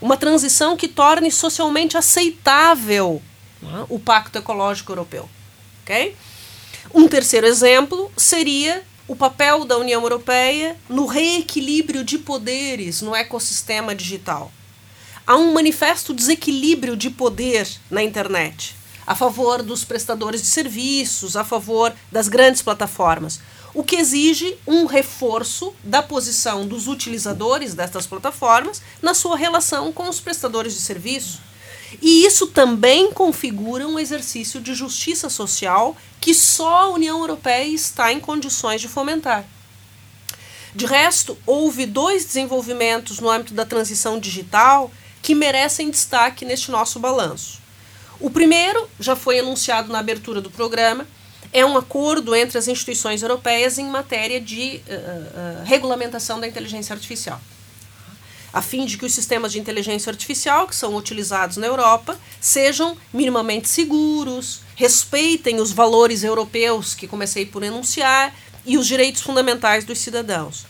uma 0.00 0.16
transição 0.16 0.76
que 0.76 0.88
torne 0.88 1.30
socialmente 1.30 1.96
aceitável 1.96 3.22
né, 3.62 3.84
o 3.88 3.98
Pacto 3.98 4.38
Ecológico 4.38 4.92
Europeu. 4.92 5.28
Okay? 5.82 6.16
Um 6.94 7.08
terceiro 7.08 7.46
exemplo 7.46 8.10
seria 8.16 8.82
o 9.08 9.14
papel 9.14 9.64
da 9.64 9.78
União 9.78 10.02
Europeia 10.02 10.76
no 10.88 11.06
reequilíbrio 11.06 12.04
de 12.04 12.18
poderes 12.18 13.02
no 13.02 13.14
ecossistema 13.14 13.94
digital. 13.94 14.52
Há 15.26 15.36
um 15.36 15.52
manifesto 15.52 16.14
desequilíbrio 16.14 16.96
de 16.96 17.10
poder 17.10 17.68
na 17.90 18.02
internet 18.02 18.76
a 19.06 19.14
favor 19.14 19.62
dos 19.62 19.84
prestadores 19.84 20.42
de 20.42 20.48
serviços, 20.48 21.36
a 21.36 21.44
favor 21.44 21.94
das 22.10 22.26
grandes 22.28 22.60
plataformas, 22.60 23.40
o 23.76 23.84
que 23.84 23.96
exige 23.96 24.56
um 24.66 24.86
reforço 24.86 25.74
da 25.84 26.02
posição 26.02 26.66
dos 26.66 26.88
utilizadores 26.88 27.74
destas 27.74 28.06
plataformas 28.06 28.80
na 29.02 29.12
sua 29.12 29.36
relação 29.36 29.92
com 29.92 30.08
os 30.08 30.18
prestadores 30.18 30.72
de 30.72 30.80
serviço. 30.80 31.42
E 32.00 32.24
isso 32.24 32.46
também 32.46 33.12
configura 33.12 33.86
um 33.86 33.98
exercício 33.98 34.62
de 34.62 34.74
justiça 34.74 35.28
social 35.28 35.94
que 36.18 36.32
só 36.32 36.84
a 36.84 36.88
União 36.88 37.20
Europeia 37.20 37.66
está 37.66 38.10
em 38.10 38.18
condições 38.18 38.80
de 38.80 38.88
fomentar. 38.88 39.44
De 40.74 40.86
resto, 40.86 41.36
houve 41.44 41.84
dois 41.84 42.24
desenvolvimentos 42.24 43.20
no 43.20 43.28
âmbito 43.28 43.52
da 43.52 43.66
transição 43.66 44.18
digital 44.18 44.90
que 45.20 45.34
merecem 45.34 45.90
destaque 45.90 46.46
neste 46.46 46.70
nosso 46.70 46.98
balanço. 46.98 47.60
O 48.18 48.30
primeiro, 48.30 48.88
já 48.98 49.14
foi 49.14 49.38
anunciado 49.38 49.92
na 49.92 49.98
abertura 49.98 50.40
do 50.40 50.50
programa, 50.50 51.06
é 51.52 51.64
um 51.64 51.76
acordo 51.76 52.34
entre 52.34 52.58
as 52.58 52.68
instituições 52.68 53.22
europeias 53.22 53.78
em 53.78 53.86
matéria 53.86 54.40
de 54.40 54.80
uh, 54.88 55.60
uh, 55.60 55.64
regulamentação 55.64 56.40
da 56.40 56.46
inteligência 56.46 56.94
artificial. 56.94 57.40
A 58.52 58.62
fim 58.62 58.86
de 58.86 58.96
que 58.96 59.04
os 59.04 59.12
sistemas 59.12 59.52
de 59.52 59.60
inteligência 59.60 60.10
artificial 60.10 60.66
que 60.66 60.74
são 60.74 60.96
utilizados 60.96 61.58
na 61.58 61.66
Europa 61.66 62.18
sejam 62.40 62.96
minimamente 63.12 63.68
seguros, 63.68 64.62
respeitem 64.74 65.60
os 65.60 65.72
valores 65.72 66.24
europeus 66.24 66.94
que 66.94 67.06
comecei 67.06 67.44
por 67.44 67.62
enunciar 67.62 68.34
e 68.64 68.78
os 68.78 68.86
direitos 68.86 69.20
fundamentais 69.20 69.84
dos 69.84 69.98
cidadãos. 69.98 70.64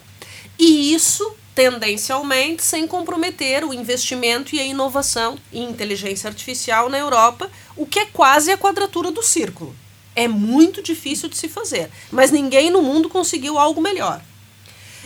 E 0.58 0.92
isso 0.92 1.36
tendencialmente 1.54 2.62
sem 2.62 2.86
comprometer 2.86 3.64
o 3.64 3.72
investimento 3.72 4.54
e 4.54 4.60
a 4.60 4.64
inovação 4.64 5.38
em 5.50 5.64
inteligência 5.64 6.28
artificial 6.28 6.90
na 6.90 6.98
Europa, 6.98 7.50
o 7.74 7.86
que 7.86 7.98
é 7.98 8.06
quase 8.06 8.50
a 8.50 8.58
quadratura 8.58 9.10
do 9.10 9.22
círculo. 9.22 9.74
É 10.16 10.26
muito 10.26 10.82
difícil 10.82 11.28
de 11.28 11.36
se 11.36 11.48
fazer, 11.48 11.90
mas 12.10 12.32
ninguém 12.32 12.70
no 12.70 12.82
mundo 12.82 13.08
conseguiu 13.08 13.58
algo 13.58 13.80
melhor. 13.80 14.20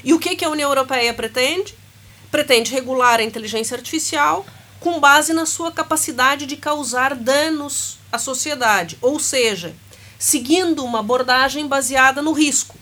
E 0.02 0.14
o 0.14 0.18
que, 0.18 0.36
que 0.36 0.44
a 0.44 0.48
União 0.48 0.70
Europeia 0.70 1.12
pretende? 1.12 1.74
Pretende 2.30 2.72
regular 2.72 3.20
a 3.20 3.24
inteligência 3.24 3.76
artificial 3.76 4.46
com 4.78 4.98
base 4.98 5.34
na 5.34 5.44
sua 5.44 5.70
capacidade 5.70 6.46
de 6.46 6.56
causar 6.56 7.14
danos 7.14 7.98
à 8.10 8.18
sociedade, 8.18 8.96
ou 9.02 9.18
seja, 9.18 9.74
seguindo 10.18 10.82
uma 10.82 11.00
abordagem 11.00 11.66
baseada 11.66 12.22
no 12.22 12.32
risco 12.32 12.80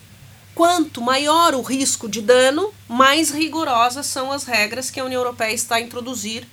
Quanto 0.59 1.01
maior 1.01 1.55
o 1.55 1.61
risco 1.61 2.09
de 2.09 2.21
dano, 2.21 2.73
mais 2.85 3.31
rigorosas 3.31 4.07
são 4.07 4.29
as 4.29 4.43
regras 4.43 4.91
que 4.91 4.99
a 4.99 5.05
União 5.05 5.21
Europeia 5.21 5.53
está 5.53 5.75
a 5.75 5.79
introduzir 5.79 6.45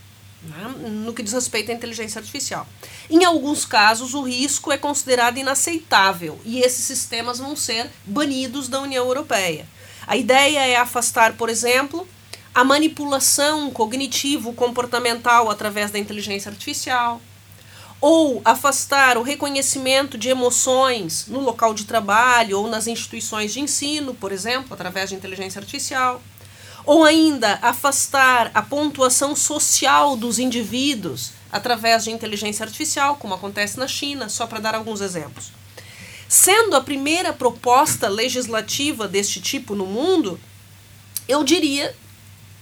né, 0.42 0.88
no 0.90 1.12
que 1.12 1.22
diz 1.22 1.33
respeito 1.33 1.70
à 1.70 1.75
inteligência 1.75 2.18
artificial. 2.18 2.66
Em 3.11 3.25
alguns 3.25 3.64
casos, 3.64 4.14
o 4.14 4.22
risco 4.22 4.72
é 4.72 4.79
considerado 4.79 5.38
inaceitável 5.38 6.38
e 6.44 6.61
esses 6.61 6.85
sistemas 6.85 7.38
vão 7.38 7.57
ser 7.57 7.90
banidos 8.05 8.68
da 8.68 8.81
União 8.81 9.07
Europeia. 9.07 9.66
A 10.07 10.16
ideia 10.16 10.66
é 10.66 10.77
afastar, 10.77 11.35
por 11.35 11.49
exemplo, 11.49 12.07
a 12.55 12.64
manipulação 12.64 13.70
cognitivo-comportamental 13.70 15.51
através 15.51 15.90
da 15.90 15.99
inteligência 15.99 16.51
artificial, 16.51 17.20
ou 18.01 18.40
afastar 18.44 19.18
o 19.18 19.22
reconhecimento 19.22 20.16
de 20.16 20.29
emoções 20.29 21.27
no 21.27 21.40
local 21.40 21.75
de 21.75 21.85
trabalho 21.85 22.61
ou 22.61 22.68
nas 22.68 22.87
instituições 22.87 23.53
de 23.53 23.61
ensino, 23.61 24.14
por 24.14 24.33
exemplo, 24.33 24.72
através 24.72 25.11
de 25.11 25.16
inteligência 25.16 25.59
artificial, 25.59 26.22
ou 26.87 27.05
ainda 27.05 27.59
afastar 27.61 28.51
a 28.55 28.62
pontuação 28.62 29.35
social 29.35 30.16
dos 30.16 30.38
indivíduos 30.38 31.33
através 31.51 32.05
de 32.05 32.12
inteligência 32.12 32.64
artificial, 32.64 33.16
como 33.16 33.35
acontece 33.35 33.79
na 33.79 33.88
China, 33.88 34.29
só 34.29 34.46
para 34.46 34.61
dar 34.61 34.75
alguns 34.75 35.01
exemplos. 35.01 35.51
Sendo 36.29 36.77
a 36.77 36.81
primeira 36.81 37.33
proposta 37.33 38.09
legislativa 38.09 39.09
deste 39.09 39.40
tipo 39.40 39.75
no 39.75 39.87
mundo, 39.87 40.40
eu 41.29 41.42
diria 41.42 41.94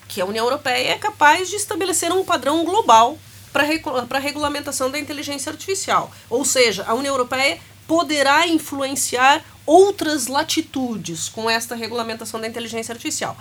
que 0.08 0.20
a 0.20 0.26
União 0.26 0.44
Europeia 0.44 0.92
é 0.92 0.98
capaz 0.98 1.50
de 1.50 1.56
estabelecer 1.56 2.10
um 2.12 2.24
padrão 2.24 2.64
global 2.64 3.18
para 3.52 3.64
a 3.64 4.20
regulamentação 4.20 4.90
da 4.90 4.98
inteligência 4.98 5.50
artificial. 5.50 6.10
Ou 6.28 6.44
seja, 6.44 6.84
a 6.86 6.94
União 6.94 7.12
Europeia 7.12 7.58
poderá 7.86 8.46
influenciar 8.46 9.44
outras 9.66 10.26
latitudes 10.26 11.28
com 11.28 11.48
esta 11.48 11.74
regulamentação 11.74 12.40
da 12.40 12.48
inteligência 12.48 12.92
artificial. 12.92 13.36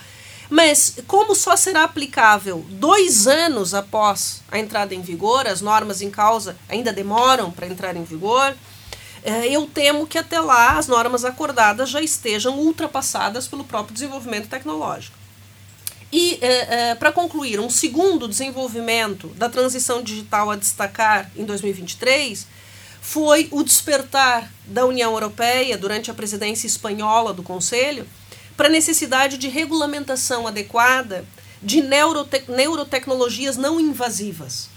Mas, 0.54 0.98
como 1.08 1.34
só 1.34 1.56
será 1.56 1.84
aplicável 1.84 2.64
dois 2.70 3.26
anos 3.26 3.74
após 3.74 4.44
a 4.52 4.60
entrada 4.60 4.94
em 4.94 5.02
vigor, 5.02 5.48
as 5.48 5.62
normas 5.62 6.00
em 6.00 6.12
causa 6.12 6.56
ainda 6.70 6.94
demoram 6.94 7.50
para 7.50 7.66
entrar 7.66 7.96
em 7.96 8.04
vigor, 8.04 8.56
eh, 9.24 9.48
eu 9.48 9.66
temo 9.66 10.06
que 10.06 10.16
até 10.16 10.40
lá 10.40 10.78
as 10.78 10.88
normas 10.88 11.26
acordadas 11.26 11.90
já 11.90 12.00
estejam 12.04 12.60
ultrapassadas 12.60 13.48
pelo 13.48 13.64
próprio 13.64 13.96
desenvolvimento 13.96 14.48
tecnológico. 14.48 15.18
E, 16.12 16.38
é, 16.40 16.92
é, 16.92 16.96
para 16.96 17.12
concluir, 17.12 17.60
um 17.60 17.68
segundo 17.68 18.28
desenvolvimento 18.28 19.30
da 19.30 19.50
transição 19.50 20.04
digital 20.04 20.52
a 20.52 20.56
destacar 20.56 21.32
em 21.36 21.46
2023 21.46 22.46
foi 23.02 23.48
o 23.50 23.64
despertar 23.64 24.54
da 24.68 24.86
União 24.86 25.14
Europeia, 25.14 25.80
durante 25.80 26.12
a 26.12 26.14
presidência 26.14 26.68
espanhola 26.68 27.34
do 27.34 27.42
Conselho, 27.42 28.08
para 28.56 28.68
a 28.68 28.72
necessidade 28.72 29.38
de 29.38 29.48
regulamentação 29.48 30.48
adequada 30.48 31.26
de 31.62 31.82
neurote 31.82 32.44
neurotecnologias 32.50 33.58
não 33.58 33.80
invasivas. 33.80 34.70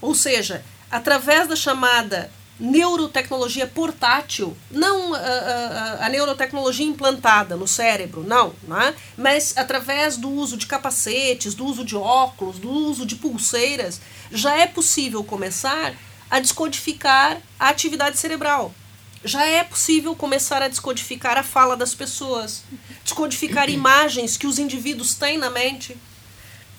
Ou 0.00 0.14
seja, 0.14 0.64
através 0.90 1.48
da 1.48 1.56
chamada 1.56 2.30
neurotecnologia 2.58 3.66
portátil, 3.68 4.56
não 4.70 5.14
a, 5.14 5.18
a, 5.18 6.06
a, 6.06 6.08
neurotecnologia 6.08 6.84
implantada 6.84 7.56
no 7.56 7.68
cérebro, 7.68 8.24
não, 8.24 8.52
né? 8.66 8.94
mas 9.16 9.56
através 9.56 10.16
do 10.16 10.28
uso 10.28 10.56
de 10.56 10.66
capacetes, 10.66 11.54
do 11.54 11.64
uso 11.64 11.84
de 11.84 11.94
óculos, 11.94 12.58
do 12.58 12.68
uso 12.68 13.06
de 13.06 13.14
pulseiras, 13.14 14.00
já 14.32 14.56
é 14.56 14.66
possível 14.66 15.22
começar 15.22 15.94
a 16.28 16.40
descodificar 16.40 17.38
a 17.58 17.68
atividade 17.68 18.18
cerebral. 18.18 18.74
Já 19.24 19.44
é 19.44 19.64
possível 19.64 20.14
começar 20.14 20.62
a 20.62 20.68
descodificar 20.68 21.36
a 21.36 21.42
fala 21.42 21.76
das 21.76 21.94
pessoas, 21.94 22.62
descodificar 23.02 23.68
imagens 23.70 24.36
que 24.36 24.46
os 24.46 24.58
indivíduos 24.58 25.14
têm 25.14 25.38
na 25.38 25.50
mente. 25.50 25.96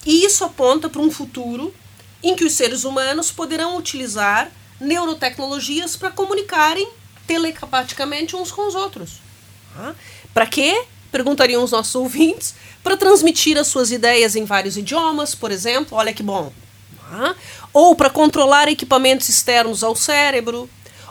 E 0.06 0.23
isso 0.23 0.43
aponta 0.43 0.89
para 0.89 1.02
um 1.02 1.12
futuro 1.12 1.73
em 2.23 2.36
que 2.36 2.45
os 2.45 2.54
seres 2.54 2.84
humanos 2.84 3.32
poderão 3.32 3.78
utilizar 3.78 4.49
neurotecnologias 4.80 5.95
para 5.95 6.12
comunicarem 6.12 6.88
telepaticamente 7.28 8.36
uns 8.36 8.52
com 8.52 8.67
os 8.67 8.75
outros. 8.75 9.21
Ah, 9.75 9.93
para 10.34 10.45
quê? 10.45 10.86
Perguntariam 11.12 11.63
os 11.63 11.71
nossos 11.71 11.95
ouvintes. 11.95 12.56
Para 12.84 12.97
transmitir 12.97 13.58
as 13.58 13.67
suas 13.67 13.91
ideias 13.91 14.36
em 14.36 14.45
vários 14.45 14.78
idiomas, 14.78 15.36
por 15.36 15.52
exemplo, 15.52 15.97
olha 15.97 16.13
que 16.13 16.23
bom. 16.23 16.52
Ah, 17.12 17.36
ou 17.73 17.95
para 17.95 18.10
controlar 18.10 18.67
equipamentos 18.67 19.30
externos 19.30 19.84
ao 19.84 19.95
cérebro, 19.95 20.69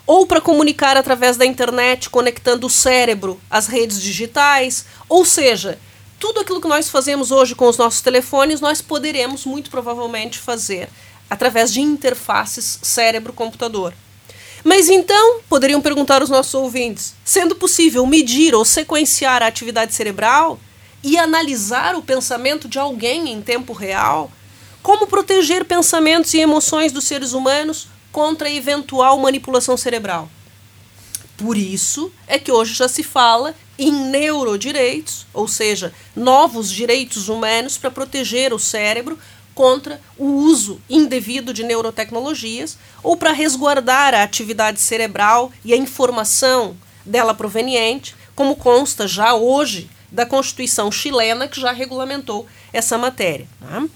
ou 0.09 0.27
para 0.27 0.41
comunicar 0.41 0.97
através 0.97 1.37
da 1.37 1.45
internet, 1.45 2.09
conectando 2.09 2.67
o 2.67 2.71
cérebro 2.71 3.39
às 3.51 3.67
redes 3.67 4.01
digitais, 4.01 4.87
ou 5.07 5.23
seja, 5.23 5.79
tudo 6.19 6.41
aquilo 6.41 6.63
que 6.63 6.67
nós 6.67 6.89
fazemos 6.89 7.31
hoje 7.31 7.55
com 7.55 7.69
os 7.69 7.77
nossos 7.77 8.01
telefones, 8.01 8.59
nós 8.59 8.81
poderemos 8.81 9.45
muito 9.45 9.71
provavelmente 9.71 10.39
fazer 10.39 10.89
através 11.29 11.71
de 11.71 11.83
interfaces 11.83 12.79
cérebro-computador. 12.81 13.93
Mas 14.65 14.89
então, 14.89 15.41
poderiam 15.47 15.83
perguntar 15.83 16.23
os 16.23 16.31
nossos 16.31 16.55
ouvintes, 16.55 17.15
sendo 17.23 17.55
possível 17.55 18.07
medir 18.07 18.55
ou 18.55 18.65
sequenciar 18.65 19.43
a 19.43 19.47
atividade 19.47 19.93
cerebral 19.93 20.59
e 21.05 21.19
analisar 21.19 21.95
o 21.95 22.03
pensamento 22.03 22.67
de 22.67 22.79
alguém 22.79 23.31
em 23.31 23.43
tempo 23.43 23.75
real, 23.75 24.31
como 24.83 25.07
proteger 25.07 25.67
pensamentos 25.67 26.33
e 26.33 26.41
emoções 26.41 26.93
dos 26.93 27.05
seres 27.05 27.35
humanos 27.35 27.89
contra 28.13 28.51
eventual 28.51 29.19
manipulação 29.19 29.77
cerebral? 29.77 30.29
Por 31.37 31.57
isso 31.57 32.11
é 32.27 32.39
que 32.39 32.51
hoje 32.51 32.75
já 32.75 32.89
se 32.89 33.03
fala 33.03 33.55
em 33.79 33.93
neurodireitos, 33.93 35.25
ou 35.33 35.47
seja, 35.47 35.95
novos 36.17 36.69
direitos 36.71 37.29
humanos 37.29 37.79
para 37.79 37.93
proteger 37.93 38.53
o 38.53 38.59
cérebro 38.59 39.17
contra 39.55 40.01
o 40.17 40.25
uso 40.25 40.81
indevido 40.89 41.53
de 41.53 41.63
neurotecnologias 41.63 42.77
ou 43.03 43.17
para 43.17 43.33
resguardar 43.33 44.15
a 44.15 44.23
atividade 44.23 44.81
cerebral 44.81 45.53
e 45.65 45.73
a 45.73 45.77
informação 45.77 46.77
dela 47.05 47.35
proveniente, 47.35 48.15
como 48.35 48.57
consta 48.57 49.09
já 49.09 49.35
hoje 49.35 49.89
da 50.11 50.25
Constituição 50.25 50.91
chilena, 50.91 51.49
que 51.49 51.61
já 51.61 51.73
regulamentou 51.73 52.47
essa 52.73 52.97
matéria. 52.97 53.47
Tá? 53.61 53.83
Uh, 53.83 53.89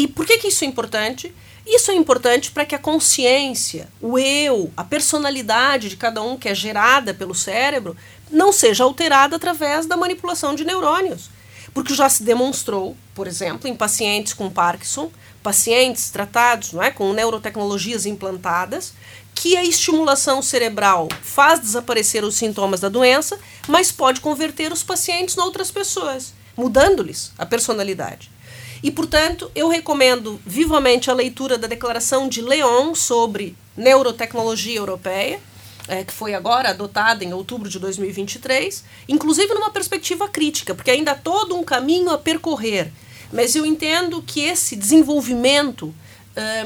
e 0.00 0.08
por 0.08 0.26
que, 0.26 0.38
que 0.38 0.48
isso 0.48 0.64
é 0.64 0.66
importante? 0.66 1.34
Isso 1.70 1.90
é 1.90 1.94
importante 1.94 2.50
para 2.50 2.64
que 2.64 2.74
a 2.74 2.78
consciência, 2.78 3.88
o 4.00 4.18
eu, 4.18 4.72
a 4.74 4.82
personalidade 4.82 5.90
de 5.90 5.98
cada 5.98 6.22
um 6.22 6.34
que 6.34 6.48
é 6.48 6.54
gerada 6.54 7.12
pelo 7.12 7.34
cérebro 7.34 7.94
não 8.30 8.50
seja 8.54 8.84
alterada 8.84 9.36
através 9.36 9.84
da 9.84 9.94
manipulação 9.94 10.54
de 10.54 10.64
neurônios. 10.64 11.28
Porque 11.74 11.94
já 11.94 12.08
se 12.08 12.22
demonstrou, 12.22 12.96
por 13.14 13.26
exemplo, 13.26 13.68
em 13.68 13.76
pacientes 13.76 14.32
com 14.32 14.48
Parkinson, 14.48 15.10
pacientes 15.42 16.08
tratados 16.08 16.72
não 16.72 16.82
é, 16.82 16.90
com 16.90 17.12
neurotecnologias 17.12 18.06
implantadas, 18.06 18.94
que 19.34 19.54
a 19.54 19.62
estimulação 19.62 20.40
cerebral 20.40 21.06
faz 21.20 21.60
desaparecer 21.60 22.24
os 22.24 22.34
sintomas 22.34 22.80
da 22.80 22.88
doença, 22.88 23.38
mas 23.68 23.92
pode 23.92 24.22
converter 24.22 24.72
os 24.72 24.82
pacientes 24.82 25.36
em 25.36 25.40
outras 25.40 25.70
pessoas, 25.70 26.32
mudando-lhes 26.56 27.30
a 27.36 27.44
personalidade. 27.44 28.37
E, 28.82 28.90
portanto, 28.90 29.50
eu 29.54 29.68
recomendo 29.68 30.40
vivamente 30.46 31.10
a 31.10 31.14
leitura 31.14 31.58
da 31.58 31.66
Declaração 31.66 32.28
de 32.28 32.40
Leon 32.40 32.94
sobre 32.94 33.56
Neurotecnologia 33.76 34.76
Europeia, 34.76 35.40
é, 35.88 36.04
que 36.04 36.12
foi 36.12 36.34
agora 36.34 36.70
adotada 36.70 37.24
em 37.24 37.32
outubro 37.32 37.68
de 37.68 37.78
2023, 37.78 38.84
inclusive 39.08 39.54
numa 39.54 39.70
perspectiva 39.70 40.28
crítica, 40.28 40.74
porque 40.74 40.90
ainda 40.90 41.12
há 41.12 41.14
todo 41.14 41.56
um 41.56 41.64
caminho 41.64 42.10
a 42.10 42.18
percorrer. 42.18 42.92
Mas 43.32 43.56
eu 43.56 43.66
entendo 43.66 44.22
que 44.22 44.40
esse 44.40 44.76
desenvolvimento, 44.76 45.94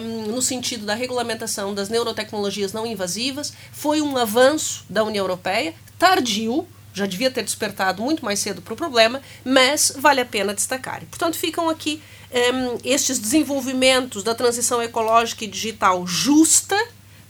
um, 0.01 0.33
no 0.33 0.43
sentido 0.43 0.85
da 0.85 0.95
regulamentação 0.95 1.75
das 1.75 1.89
neurotecnologias 1.89 2.73
não 2.73 2.87
invasivas, 2.87 3.53
foi 3.73 4.01
um 4.03 4.17
avanço 4.17 4.85
da 4.89 5.03
União 5.05 5.25
Europeia, 5.25 5.75
tardio, 5.99 6.67
já 6.93 7.07
devia 7.07 7.31
ter 7.31 7.43
despertado 7.43 8.03
muito 8.03 8.25
mais 8.25 8.39
cedo 8.39 8.61
para 8.63 8.75
o 8.75 8.77
problema, 8.77 9.21
mas 9.45 9.93
vale 9.99 10.21
a 10.21 10.27
pena 10.27 10.55
destacar. 10.55 11.03
Portanto, 11.11 11.37
ficam 11.37 11.69
aqui 11.69 12.03
um, 12.33 12.79
estes 12.85 13.19
desenvolvimentos 13.19 14.23
da 14.23 14.35
transição 14.35 14.83
ecológica 14.83 15.45
e 15.45 15.49
digital 15.49 16.07
justa 16.07 16.77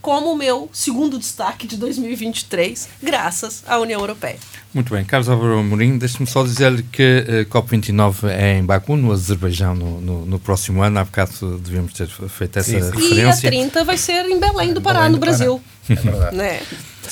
como 0.02 0.32
o 0.32 0.36
meu 0.36 0.68
segundo 0.72 1.16
destaque 1.16 1.64
de 1.64 1.76
2023, 1.76 2.88
graças 3.00 3.62
à 3.66 3.78
União 3.78 4.00
Europeia. 4.00 4.36
Muito 4.74 4.92
bem, 4.92 5.04
Carlos 5.04 5.28
Álvaro 5.28 5.58
Amorim, 5.58 5.96
deixe-me 5.96 6.26
só 6.26 6.42
dizer-lhe 6.42 6.82
que 6.82 7.24
a 7.48 7.58
uh, 7.58 7.62
COP29 7.62 8.28
é 8.28 8.58
em 8.58 8.64
Baku, 8.64 8.96
no 8.96 9.12
Azerbaijão, 9.12 9.74
no, 9.76 10.00
no, 10.00 10.26
no, 10.26 10.38
próximo 10.40 10.82
ano. 10.82 10.98
Há 10.98 11.04
bocado 11.04 11.58
devíamos 11.58 11.92
ter 11.92 12.08
feito 12.08 12.58
essa 12.58 12.70
sim, 12.70 12.80
sim. 12.80 12.90
referência. 12.90 13.46
E 13.46 13.48
a 13.48 13.50
30 13.50 13.84
vai 13.84 13.96
ser 13.96 14.24
em 14.24 14.40
Belém 14.40 14.72
do 14.72 14.82
Pará, 14.82 15.00
Belém 15.00 15.12
do 15.12 15.14
no 15.14 15.20
Brasil. 15.20 15.62
É 15.88 15.94
verdade. 15.94 16.36
né? 16.36 16.62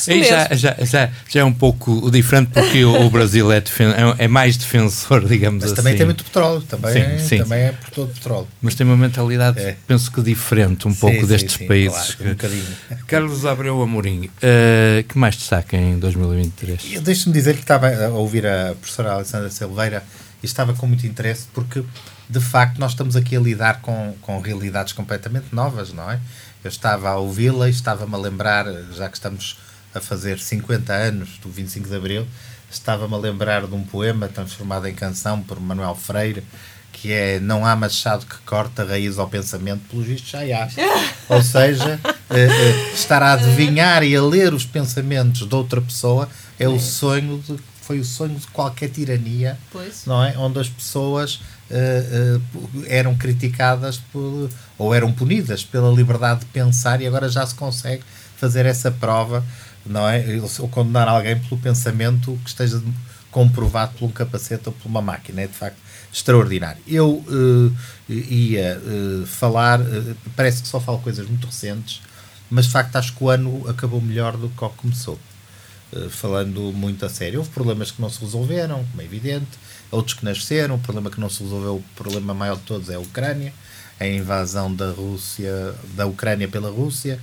Aí 0.08 0.24
já, 0.24 0.48
já, 0.54 0.76
já, 0.80 1.10
já 1.28 1.40
é 1.40 1.44
um 1.44 1.52
pouco 1.52 2.10
diferente 2.10 2.50
porque 2.52 2.84
o, 2.84 3.06
o 3.06 3.10
Brasil 3.10 3.50
é, 3.50 3.60
defen 3.60 3.88
é, 3.88 4.24
é, 4.24 4.28
mais 4.28 4.56
defensor, 4.56 5.26
digamos 5.28 5.62
Mas 5.62 5.72
assim. 5.72 5.76
também 5.76 5.96
tem 5.96 6.06
muito 6.06 6.24
petróleo, 6.24 6.62
também, 6.62 6.92
sim, 6.92 7.00
é, 7.00 7.18
sim. 7.18 7.38
também 7.38 7.60
é 7.60 7.72
por 7.72 7.90
todo 7.90 8.14
petróleo. 8.14 8.48
Mas 8.62 8.74
tem 8.74 8.86
uma 8.86 8.96
mentalidade, 8.96 9.58
é. 9.60 9.76
penso 9.86 10.10
que 10.10 10.22
diferente 10.22 10.86
um 10.86 10.94
pouco 10.94 11.26
destes 11.26 11.56
países. 11.56 12.14
Claro, 12.14 12.30
um 12.30 12.34
bocadinho. 12.34 12.66
Carlos 13.06 13.46
Abreu 13.46 13.82
Amorim, 13.82 14.26
uh, 14.26 15.02
que 15.08 15.18
mais 15.18 15.36
destaca 15.36 15.76
em 15.76 15.98
2023? 15.98 17.00
Deixe-me 17.00 17.32
dizer 17.32 17.54
que 17.54 17.62
estava 17.62 17.88
a 17.88 18.08
ouvir 18.08 18.46
a 18.46 18.74
professora 18.80 19.12
Alessandra 19.12 19.50
Silveira 19.50 20.02
e 20.42 20.46
estava 20.46 20.72
com 20.74 20.86
muito 20.86 21.06
interesse 21.06 21.46
porque, 21.52 21.84
de 22.28 22.40
facto, 22.40 22.78
nós 22.78 22.92
estamos 22.92 23.16
aqui 23.16 23.36
a 23.36 23.40
lidar 23.40 23.80
com, 23.80 24.14
com 24.20 24.40
realidades 24.40 24.92
completamente 24.92 25.46
novas, 25.52 25.92
não 25.92 26.10
é? 26.10 26.18
Eu 26.62 26.68
estava 26.68 27.10
a 27.10 27.16
ouvi-la 27.16 27.68
e 27.68 27.70
estava-me 27.70 28.14
a 28.14 28.18
lembrar, 28.18 28.66
já 28.92 29.08
que 29.08 29.16
estamos 29.16 29.58
a 29.94 30.00
fazer 30.00 30.38
50 30.38 30.92
anos 30.92 31.38
do 31.42 31.50
25 31.50 31.88
de 31.88 31.96
Abril, 31.96 32.26
estava-me 32.70 33.14
a 33.14 33.18
lembrar 33.18 33.66
de 33.66 33.74
um 33.74 33.82
poema 33.82 34.28
transformado 34.28 34.86
em 34.86 34.94
canção 34.94 35.42
por 35.42 35.60
Manuel 35.60 35.94
Freire, 35.94 36.42
que 36.92 37.12
é 37.12 37.40
Não 37.40 37.64
há 37.64 37.74
machado 37.74 38.26
que 38.26 38.36
corta 38.38 38.84
raiz 38.84 39.18
ao 39.18 39.28
pensamento, 39.28 39.82
pelo 39.88 40.02
visto 40.02 40.28
já 40.28 40.40
há. 40.40 40.68
Ou 41.34 41.42
seja, 41.42 41.98
eh, 42.30 42.46
eh, 42.46 42.92
estar 42.92 43.22
a 43.22 43.32
adivinhar 43.34 44.02
e 44.02 44.14
a 44.14 44.22
ler 44.22 44.52
os 44.52 44.64
pensamentos 44.64 45.48
de 45.48 45.54
outra 45.54 45.80
pessoa 45.80 46.28
é 46.58 46.68
o 46.68 46.78
sonho 46.78 47.38
de 47.38 47.56
foi 47.90 47.98
o 47.98 48.04
sonho 48.04 48.36
de 48.36 48.46
qualquer 48.46 48.88
tirania, 48.88 49.58
pois. 49.72 50.06
não 50.06 50.22
é? 50.22 50.38
Onde 50.38 50.60
as 50.60 50.68
pessoas 50.68 51.40
uh, 51.68 52.38
uh, 52.54 52.84
eram 52.86 53.16
criticadas 53.16 53.96
por, 54.12 54.48
ou 54.78 54.94
eram 54.94 55.12
punidas 55.12 55.64
pela 55.64 55.90
liberdade 55.92 56.40
de 56.40 56.46
pensar 56.46 57.00
e 57.00 57.06
agora 57.08 57.28
já 57.28 57.44
se 57.44 57.52
consegue 57.56 58.04
fazer 58.36 58.64
essa 58.64 58.92
prova 58.92 59.44
não 59.90 60.08
é? 60.08 60.24
Ou 60.58 60.68
condenar 60.68 61.08
alguém 61.08 61.38
pelo 61.38 61.60
pensamento 61.60 62.38
que 62.44 62.50
esteja 62.50 62.80
comprovado 63.30 63.92
por 63.98 64.06
um 64.06 64.10
capacete 64.10 64.62
ou 64.66 64.72
por 64.72 64.88
uma 64.88 65.02
máquina. 65.02 65.42
É 65.42 65.46
de 65.46 65.52
facto 65.52 65.78
extraordinário. 66.12 66.82
Eu 66.86 67.08
uh, 67.10 67.76
ia 68.08 68.80
uh, 68.80 69.26
falar, 69.26 69.80
uh, 69.80 70.16
parece 70.36 70.62
que 70.62 70.68
só 70.68 70.80
falo 70.80 70.98
coisas 71.00 71.26
muito 71.28 71.46
recentes, 71.46 72.00
mas 72.48 72.66
de 72.66 72.72
facto 72.72 72.96
acho 72.96 73.14
que 73.14 73.22
o 73.22 73.28
ano 73.28 73.68
acabou 73.68 74.00
melhor 74.00 74.36
do 74.36 74.48
que 74.48 74.68
começou. 74.76 75.18
falando 76.10 76.72
muito 76.72 77.04
a 77.04 77.08
sério. 77.08 77.40
Houve 77.40 77.50
problemas 77.50 77.90
que 77.90 78.00
não 78.00 78.10
se 78.10 78.20
resolveram, 78.20 78.84
como 78.90 79.02
é 79.02 79.04
evidente, 79.04 79.58
outros 79.90 80.16
que 80.16 80.24
nasceram. 80.24 80.76
O 80.76 80.78
problema 80.78 81.10
que 81.10 81.20
não 81.20 81.28
se 81.28 81.42
resolveu, 81.42 81.76
o 81.76 81.84
problema 81.94 82.32
maior 82.32 82.56
de 82.56 82.62
todos 82.62 82.88
é 82.90 82.94
a 82.94 83.00
Ucrânia, 83.00 83.52
a 83.98 84.06
invasão 84.06 84.72
da 84.74 84.90
Rússia, 84.90 85.74
da 85.94 86.06
Ucrânia 86.06 86.48
pela 86.48 86.70
Rússia 86.70 87.20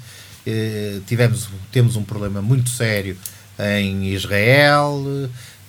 tivemos, 1.05 1.49
temos 1.71 1.95
um 1.95 2.03
problema 2.03 2.41
muito 2.41 2.69
sério 2.69 3.17
em 3.59 4.13
Israel, 4.13 5.03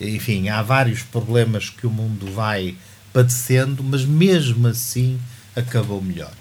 enfim, 0.01 0.49
há 0.49 0.63
vários 0.63 1.03
problemas 1.03 1.71
que 1.71 1.87
o 1.87 1.91
mundo 1.91 2.31
vai 2.33 2.77
padecendo, 3.13 3.83
mas 3.83 4.05
mesmo 4.05 4.69
assim 4.69 5.19
acabou 5.57 6.01
melhor. 6.01 6.33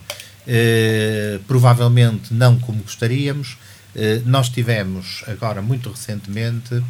Eh, 0.45 1.39
provavelmente 1.47 2.33
não 2.33 2.59
como 2.59 2.81
gostaríamos. 2.83 3.57
Eh, 3.95 4.21
nós 4.25 4.49
tivemos 4.49 5.23
agora, 5.27 5.61
muito 5.61 5.89
recentemente, 5.89 6.83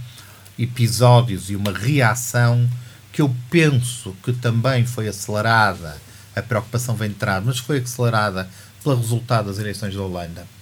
episódios 0.59 1.49
e 1.49 1.55
uma 1.55 1.71
reação 1.71 2.69
que 3.11 3.21
eu 3.21 3.33
penso 3.49 4.15
que 4.23 4.33
também 4.33 4.85
foi 4.85 5.07
acelerada, 5.07 5.97
a 6.35 6.41
preocupação 6.41 6.95
vem 6.95 7.09
de 7.09 7.15
trás, 7.15 7.43
mas 7.43 7.57
foi 7.57 7.79
acelerada 7.79 8.47
pelo 8.83 8.97
resultado 8.97 9.47
das 9.47 9.57
eleições 9.57 9.95
da 9.95 10.01
Holanda 10.01 10.56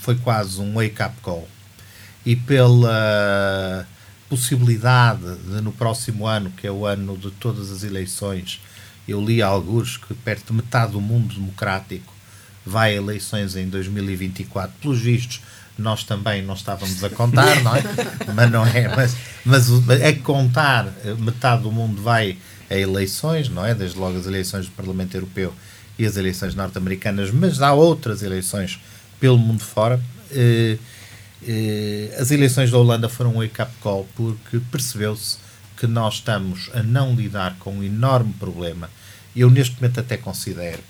foi 0.00 0.16
quase 0.16 0.60
um 0.60 0.74
wake-up 0.74 1.14
call. 1.22 1.48
E 2.24 2.36
pela 2.36 3.86
possibilidade 4.28 5.36
de 5.36 5.60
no 5.60 5.72
próximo 5.72 6.26
ano, 6.26 6.50
que 6.50 6.66
é 6.66 6.70
o 6.70 6.86
ano 6.86 7.16
de 7.16 7.30
todas 7.32 7.70
as 7.70 7.82
eleições, 7.82 8.60
eu 9.08 9.20
li 9.20 9.42
alguns 9.42 9.96
que 9.96 10.14
perto 10.14 10.48
de 10.48 10.52
metade 10.52 10.92
do 10.92 11.00
mundo 11.00 11.34
democrático 11.34 12.12
vai 12.64 12.92
a 12.92 12.96
eleições 12.96 13.56
em 13.56 13.68
2024. 13.68 14.72
Pelos 14.80 15.00
vistos, 15.00 15.40
nós 15.76 16.04
também 16.04 16.42
não 16.42 16.54
estávamos 16.54 17.02
a 17.02 17.10
contar, 17.10 17.62
não 17.62 17.74
é? 17.74 17.82
mas 18.34 18.50
não 18.50 18.66
é, 18.66 18.94
mas, 18.94 19.16
mas 19.44 20.00
é 20.00 20.12
contar, 20.12 20.92
metade 21.18 21.62
do 21.62 21.72
mundo 21.72 22.00
vai 22.00 22.38
a 22.68 22.76
eleições, 22.76 23.48
não 23.48 23.64
é? 23.64 23.74
Desde 23.74 23.98
logo 23.98 24.16
as 24.16 24.26
eleições 24.26 24.66
do 24.66 24.72
Parlamento 24.72 25.16
Europeu 25.16 25.52
e 25.98 26.06
as 26.06 26.16
eleições 26.16 26.54
norte-americanas, 26.54 27.30
mas 27.30 27.60
há 27.60 27.72
outras 27.72 28.22
eleições 28.22 28.78
pelo 29.20 29.38
mundo 29.38 29.62
fora. 29.62 30.00
Eh, 30.32 30.78
eh, 31.46 32.16
as 32.18 32.30
eleições 32.30 32.70
da 32.70 32.78
Holanda 32.78 33.08
foram 33.08 33.36
um 33.36 33.40
wake-up 33.40 33.72
call 33.80 34.08
porque 34.16 34.60
percebeu-se 34.72 35.38
que 35.76 35.86
nós 35.86 36.14
estamos 36.14 36.70
a 36.74 36.82
não 36.82 37.14
lidar 37.14 37.56
com 37.58 37.74
um 37.74 37.84
enorme 37.84 38.32
problema. 38.34 38.90
Eu, 39.36 39.50
neste 39.50 39.76
momento, 39.76 40.00
até 40.00 40.16
considero 40.16 40.82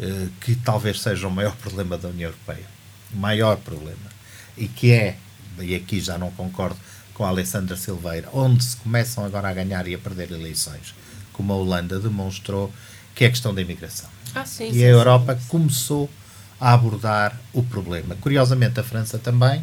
eh, 0.00 0.28
que 0.40 0.56
talvez 0.56 1.00
seja 1.00 1.28
o 1.28 1.30
maior 1.30 1.54
problema 1.62 1.96
da 1.96 2.08
União 2.08 2.30
Europeia. 2.30 2.66
O 3.12 3.18
maior 3.18 3.56
problema. 3.58 4.14
E 4.56 4.66
que 4.66 4.90
é, 4.90 5.16
e 5.60 5.74
aqui 5.74 6.00
já 6.00 6.18
não 6.18 6.30
concordo 6.30 6.76
com 7.12 7.24
a 7.24 7.28
Alessandra 7.28 7.76
Silveira, 7.76 8.28
onde 8.32 8.64
se 8.64 8.76
começam 8.76 9.24
agora 9.24 9.48
a 9.48 9.54
ganhar 9.54 9.86
e 9.86 9.94
a 9.94 9.98
perder 9.98 10.32
eleições, 10.32 10.94
como 11.32 11.52
a 11.52 11.56
Holanda 11.56 12.00
demonstrou, 12.00 12.72
que 13.14 13.24
é 13.24 13.28
a 13.28 13.30
questão 13.30 13.54
da 13.54 13.62
imigração. 13.62 14.10
Ah, 14.34 14.44
sim, 14.44 14.68
e 14.68 14.74
sim, 14.74 14.84
a 14.84 14.88
Europa 14.88 15.36
sim. 15.36 15.46
começou 15.48 16.10
a 16.10 16.23
abordar 16.72 17.38
o 17.52 17.62
problema. 17.62 18.16
Curiosamente, 18.16 18.80
a 18.80 18.82
França 18.82 19.18
também, 19.18 19.62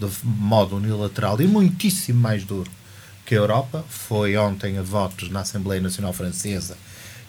de 0.00 0.08
modo 0.24 0.76
unilateral 0.76 1.40
e 1.40 1.46
muitíssimo 1.46 2.20
mais 2.20 2.42
duro 2.44 2.70
que 3.24 3.36
a 3.36 3.38
Europa. 3.38 3.84
Foi 3.88 4.36
ontem 4.36 4.76
a 4.76 4.82
votos 4.82 5.30
na 5.30 5.40
Assembleia 5.40 5.80
Nacional 5.80 6.12
Francesa 6.12 6.76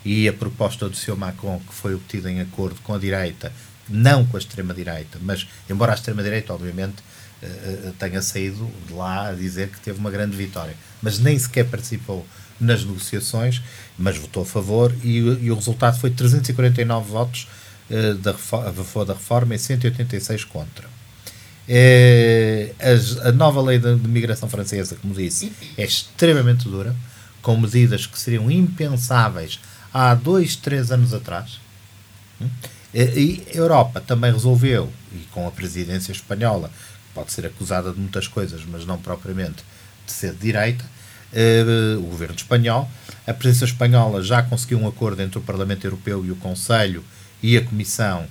e 0.04 0.26
a 0.26 0.32
proposta 0.32 0.88
do 0.88 0.96
Sr. 0.96 1.16
Macron, 1.16 1.60
que 1.60 1.72
foi 1.72 1.94
obtida 1.94 2.28
em 2.28 2.40
acordo 2.40 2.80
com 2.82 2.94
a 2.94 2.98
direita, 2.98 3.52
não 3.88 4.26
com 4.26 4.36
a 4.36 4.40
extrema-direita, 4.40 5.18
mas, 5.20 5.46
embora 5.70 5.92
a 5.92 5.94
extrema-direita, 5.94 6.52
obviamente, 6.52 6.96
eh, 7.40 7.46
eh, 7.46 7.92
tenha 7.98 8.20
saído 8.20 8.68
de 8.88 8.92
lá 8.92 9.28
a 9.28 9.32
dizer 9.32 9.68
que 9.68 9.78
teve 9.78 10.00
uma 10.00 10.10
grande 10.10 10.36
vitória, 10.36 10.74
mas 11.00 11.20
nem 11.20 11.38
sequer 11.38 11.66
participou 11.66 12.26
nas 12.60 12.84
negociações, 12.84 13.62
mas 13.96 14.16
votou 14.16 14.42
a 14.42 14.46
favor 14.46 14.92
e, 15.04 15.18
e 15.18 15.50
o 15.50 15.54
resultado 15.54 16.00
foi 16.00 16.10
349 16.10 17.10
votos 17.10 17.46
da, 18.20 18.30
a 18.30 18.34
favor 18.34 19.04
da 19.04 19.14
reforma 19.14 19.54
e 19.54 19.58
186 19.58 20.44
contra. 20.44 20.88
É, 21.68 22.72
a, 22.80 23.28
a, 23.28 23.32
nova 23.32 23.60
lei 23.62 23.78
de, 23.78 23.94
de 23.96 24.08
migração 24.08 24.48
francesa, 24.48 24.96
como 25.00 25.14
disse, 25.14 25.52
é 25.76 25.84
extremamente 25.84 26.68
dura, 26.68 26.94
com 27.40 27.56
medidas 27.56 28.06
que 28.06 28.18
seriam 28.18 28.50
impensáveis 28.50 29.60
há 29.92 30.14
dois, 30.14 30.56
três 30.56 30.90
anos 30.90 31.12
atrás. 31.12 31.60
Hum? 32.40 32.48
E 32.94 33.42
a 33.54 33.56
Europa 33.56 34.00
também 34.00 34.32
resolveu, 34.32 34.92
e 35.14 35.20
com 35.32 35.46
a 35.46 35.50
presidência 35.50 36.12
espanhola, 36.12 36.70
pode 37.14 37.32
ser 37.32 37.46
acusada 37.46 37.92
de 37.92 37.98
muitas 37.98 38.26
coisas, 38.28 38.62
mas 38.66 38.84
não 38.84 38.98
propriamente 38.98 39.64
de 40.06 40.12
ser 40.12 40.32
de 40.32 40.38
direita, 40.38 40.84
uh, 41.32 41.98
o 41.98 42.08
governo 42.08 42.34
espanhol. 42.34 42.90
A 43.26 43.32
presidência 43.32 43.64
espanhola 43.64 44.22
já 44.22 44.42
conseguiu 44.42 44.78
um 44.78 44.88
acordo 44.88 45.22
entre 45.22 45.38
o 45.38 45.42
Parlamento 45.42 45.86
Europeu 45.86 46.24
e 46.24 46.30
o 46.30 46.36
Conselho 46.36 47.02
e 47.42 47.56
a 47.56 47.64
Comissão, 47.64 48.24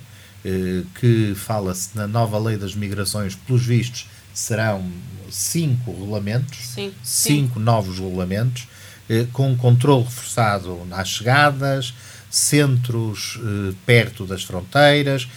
uh, 0.44 0.86
que 0.98 1.34
fala-se 1.34 1.90
na 1.94 2.06
nova 2.06 2.38
lei 2.38 2.56
das 2.56 2.74
migrações, 2.74 3.34
pelos 3.34 3.64
vistos, 3.64 4.08
serão 4.32 4.84
cinco 5.30 5.92
regulamentos, 5.92 6.58
sim, 6.58 6.92
cinco 7.02 7.58
sim. 7.58 7.64
novos 7.64 7.98
regulamentos, 7.98 8.66
uh, 9.08 9.26
com 9.32 9.50
um 9.50 9.56
controle 9.56 10.04
reforçado 10.04 10.86
às 10.90 11.08
chegadas, 11.08 11.94
centros 12.30 13.38
perto 13.84 14.24
das 14.24 14.42
fronteiras, 14.42 15.28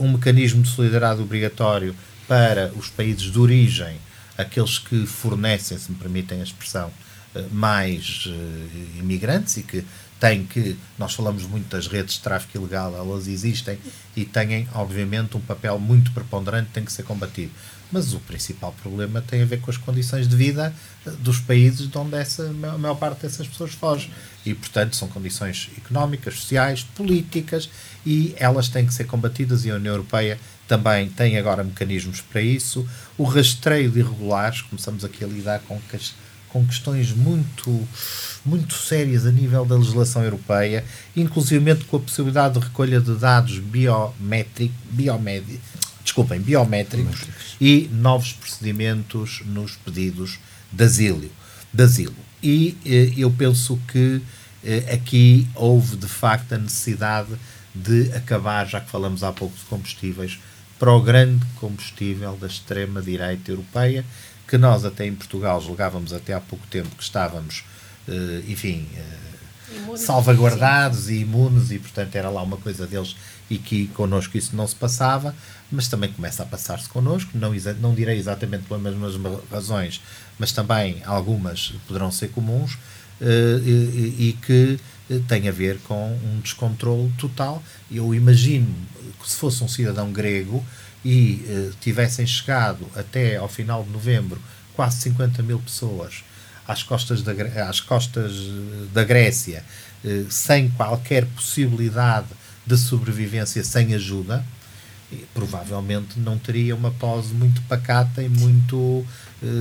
um 0.00 0.10
mecanismo 0.10 0.60
de 0.60 0.70
solidariedade 0.70 1.22
obrigatório 1.22 1.94
para 2.26 2.72
os 2.76 2.88
países 2.88 3.30
de 3.30 3.38
origem 3.38 3.96
aqueles 4.36 4.78
que 4.78 5.06
fornecem, 5.06 5.78
se 5.78 5.90
me 5.90 5.96
permitem 5.96 6.40
a 6.40 6.44
expressão, 6.44 6.90
eh, 7.34 7.44
mais 7.50 8.28
imigrantes 8.98 9.56
e 9.56 9.62
que 9.62 9.84
têm 10.22 10.46
que, 10.46 10.76
nós 10.96 11.14
falamos 11.14 11.42
muito 11.42 11.68
das 11.68 11.88
redes 11.88 12.14
de 12.14 12.20
tráfico 12.20 12.56
ilegal, 12.56 12.94
elas 12.94 13.26
existem 13.26 13.76
e 14.14 14.24
têm, 14.24 14.68
obviamente, 14.72 15.36
um 15.36 15.40
papel 15.40 15.80
muito 15.80 16.12
preponderante, 16.12 16.70
tem 16.72 16.84
que 16.84 16.92
ser 16.92 17.02
combatido. 17.02 17.50
Mas 17.90 18.14
o 18.14 18.20
principal 18.20 18.72
problema 18.80 19.20
tem 19.20 19.42
a 19.42 19.44
ver 19.44 19.60
com 19.60 19.68
as 19.68 19.76
condições 19.76 20.28
de 20.28 20.36
vida 20.36 20.72
eh, 21.04 21.10
dos 21.18 21.40
países 21.40 21.90
de 21.90 21.98
onde 21.98 22.14
essa, 22.14 22.44
a 22.48 22.78
maior 22.78 22.94
parte 22.94 23.22
dessas 23.22 23.48
pessoas 23.48 23.72
foge. 23.72 24.12
E, 24.46 24.54
portanto, 24.54 24.94
são 24.94 25.08
condições 25.08 25.68
económicas, 25.76 26.34
sociais, 26.36 26.84
políticas 26.94 27.68
e 28.06 28.32
elas 28.38 28.68
têm 28.68 28.86
que 28.86 28.94
ser 28.94 29.04
combatidas 29.04 29.64
e 29.64 29.72
a 29.72 29.74
União 29.74 29.94
Europeia 29.94 30.38
também 30.68 31.08
tem 31.08 31.36
agora 31.36 31.64
mecanismos 31.64 32.20
para 32.20 32.40
isso. 32.40 32.88
O 33.18 33.24
rastreio 33.24 33.90
de 33.90 33.98
irregulares, 33.98 34.62
começamos 34.62 35.04
aqui 35.04 35.24
a 35.24 35.26
lidar 35.26 35.58
com, 35.66 35.80
com 36.52 36.64
questões 36.66 37.12
muito, 37.12 37.88
muito 38.44 38.74
sérias 38.74 39.26
a 39.26 39.32
nível 39.32 39.64
da 39.64 39.74
legislação 39.74 40.22
europeia, 40.22 40.84
inclusive 41.16 41.74
com 41.86 41.96
a 41.96 42.00
possibilidade 42.00 42.58
de 42.58 42.66
recolha 42.66 43.00
de 43.00 43.14
dados 43.14 43.58
biométricos, 43.58 44.76
biomédi, 44.90 45.58
desculpem, 46.04 46.40
biométricos 46.40 47.26
e 47.60 47.88
novos 47.92 48.32
procedimentos 48.34 49.42
nos 49.46 49.76
pedidos 49.76 50.38
de 50.70 50.84
asilo. 50.84 51.30
De 51.72 51.82
asilo. 51.82 52.14
E 52.42 52.76
eh, 52.84 53.12
eu 53.16 53.30
penso 53.30 53.80
que 53.88 54.20
eh, 54.62 54.92
aqui 54.92 55.48
houve 55.54 55.96
de 55.96 56.08
facto 56.08 56.52
a 56.52 56.58
necessidade 56.58 57.30
de 57.74 58.12
acabar, 58.12 58.66
já 58.66 58.80
que 58.80 58.90
falamos 58.90 59.22
há 59.22 59.32
pouco 59.32 59.56
de 59.56 59.64
combustíveis, 59.64 60.38
para 60.78 60.92
o 60.92 61.00
grande 61.00 61.46
combustível 61.60 62.36
da 62.36 62.48
extrema-direita 62.48 63.52
europeia, 63.52 64.04
que 64.52 64.58
nós 64.58 64.84
até 64.84 65.06
em 65.06 65.14
Portugal 65.14 65.58
julgávamos 65.62 66.12
até 66.12 66.34
há 66.34 66.40
pouco 66.40 66.66
tempo 66.66 66.94
que 66.94 67.02
estávamos, 67.02 67.64
uh, 68.06 68.50
enfim, 68.50 68.86
uh, 69.88 69.96
salvaguardados 69.96 71.08
e 71.08 71.20
imunes, 71.20 71.70
e 71.70 71.78
portanto 71.78 72.14
era 72.16 72.28
lá 72.28 72.42
uma 72.42 72.58
coisa 72.58 72.86
deles 72.86 73.16
e 73.48 73.56
que 73.56 73.86
connosco 73.94 74.36
isso 74.36 74.54
não 74.54 74.68
se 74.68 74.76
passava, 74.76 75.34
mas 75.70 75.88
também 75.88 76.12
começa 76.12 76.42
a 76.42 76.46
passar-se 76.46 76.86
connosco, 76.86 77.30
não, 77.32 77.50
não 77.80 77.94
direi 77.94 78.18
exatamente 78.18 78.64
pelas 78.64 78.82
mesmas 78.82 79.14
razões, 79.50 80.02
mas 80.38 80.52
também 80.52 81.00
algumas 81.06 81.72
poderão 81.88 82.10
ser 82.10 82.28
comuns, 82.28 82.74
uh, 82.74 83.58
e, 83.64 84.28
e 84.28 84.38
que 84.46 84.78
tem 85.28 85.48
a 85.48 85.52
ver 85.52 85.78
com 85.78 86.12
um 86.12 86.40
descontrole 86.40 87.10
total. 87.16 87.62
Eu 87.90 88.14
imagino 88.14 88.68
que 89.18 89.30
se 89.30 89.36
fosse 89.36 89.64
um 89.64 89.68
cidadão 89.68 90.12
grego 90.12 90.62
e 91.04 91.44
eh, 91.48 91.70
tivessem 91.80 92.26
chegado 92.26 92.86
até 92.94 93.36
ao 93.36 93.48
final 93.48 93.82
de 93.82 93.90
novembro 93.90 94.40
quase 94.74 95.00
50 95.02 95.42
mil 95.42 95.58
pessoas 95.58 96.22
às 96.66 96.82
costas 96.82 97.22
da, 97.22 97.32
às 97.68 97.80
costas 97.80 98.32
eh, 98.32 98.86
da 98.92 99.04
Grécia 99.04 99.64
eh, 100.04 100.24
sem 100.30 100.70
qualquer 100.70 101.26
possibilidade 101.26 102.28
de 102.64 102.76
sobrevivência, 102.78 103.64
sem 103.64 103.92
ajuda, 103.92 104.44
provavelmente 105.34 106.18
não 106.20 106.38
teria 106.38 106.76
uma 106.76 106.92
pose 106.92 107.34
muito 107.34 107.60
pacata 107.62 108.22
e 108.22 108.28
muito, 108.28 109.04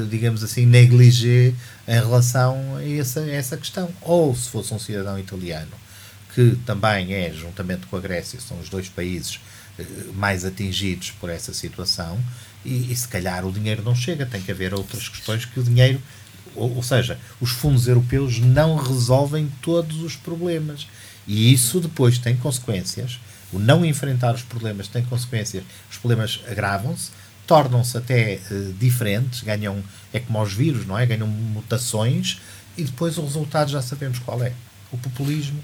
digamos 0.07 0.43
assim, 0.43 0.67
negligé 0.67 1.53
em 1.87 1.99
relação 1.99 2.77
a 2.77 2.87
essa, 2.87 3.21
a 3.21 3.29
essa 3.31 3.57
questão. 3.57 3.89
Ou 4.01 4.35
se 4.35 4.49
fosse 4.49 4.71
um 4.71 4.77
cidadão 4.77 5.17
italiano, 5.17 5.71
que 6.35 6.55
também 6.63 7.15
é, 7.15 7.33
juntamente 7.33 7.87
com 7.87 7.97
a 7.97 7.99
Grécia, 7.99 8.39
são 8.39 8.59
os 8.59 8.69
dois 8.69 8.87
países 8.87 9.39
mais 10.13 10.45
atingidos 10.45 11.11
por 11.11 11.29
essa 11.29 11.53
situação, 11.53 12.19
e, 12.63 12.91
e, 12.91 12.95
se 12.95 13.07
calhar 13.07 13.45
o 13.45 13.51
dinheiro 13.51 13.83
não 13.83 13.95
chega, 13.95 14.25
tem 14.25 14.41
que 14.41 14.51
haver 14.51 14.73
outras 14.73 15.09
questões 15.09 15.45
que 15.45 15.59
o 15.59 15.63
dinheiro, 15.63 16.01
ou, 16.55 16.75
ou 16.75 16.83
seja, 16.83 17.17
os 17.39 17.51
fundos 17.51 17.87
europeus 17.87 18.39
não 18.39 18.75
resolvem 18.75 19.51
todos 19.61 20.01
os 20.01 20.15
problemas. 20.15 20.87
E 21.27 21.51
isso 21.51 21.79
depois 21.79 22.17
tem 22.17 22.35
consequências. 22.35 23.19
O 23.51 23.59
não 23.59 23.85
enfrentar 23.85 24.33
os 24.33 24.43
problemas 24.43 24.87
tem 24.87 25.03
consequências. 25.03 25.63
Os 25.89 25.97
problemas 25.97 26.39
agravam-se, 26.47 27.11
tornam-se 27.47 27.97
até 27.97 28.39
uh, 28.49 28.73
diferentes, 28.73 29.41
ganham, 29.41 29.83
é 30.13 30.19
como 30.19 30.41
os 30.41 30.53
vírus, 30.53 30.85
não 30.85 30.97
é? 30.97 31.05
Ganham 31.05 31.27
mutações 31.27 32.39
e 32.77 32.83
depois 32.83 33.17
o 33.17 33.23
resultado 33.23 33.69
já 33.71 33.81
sabemos 33.81 34.19
qual 34.19 34.41
é. 34.43 34.53
O 34.91 34.97
populismo, 34.97 35.61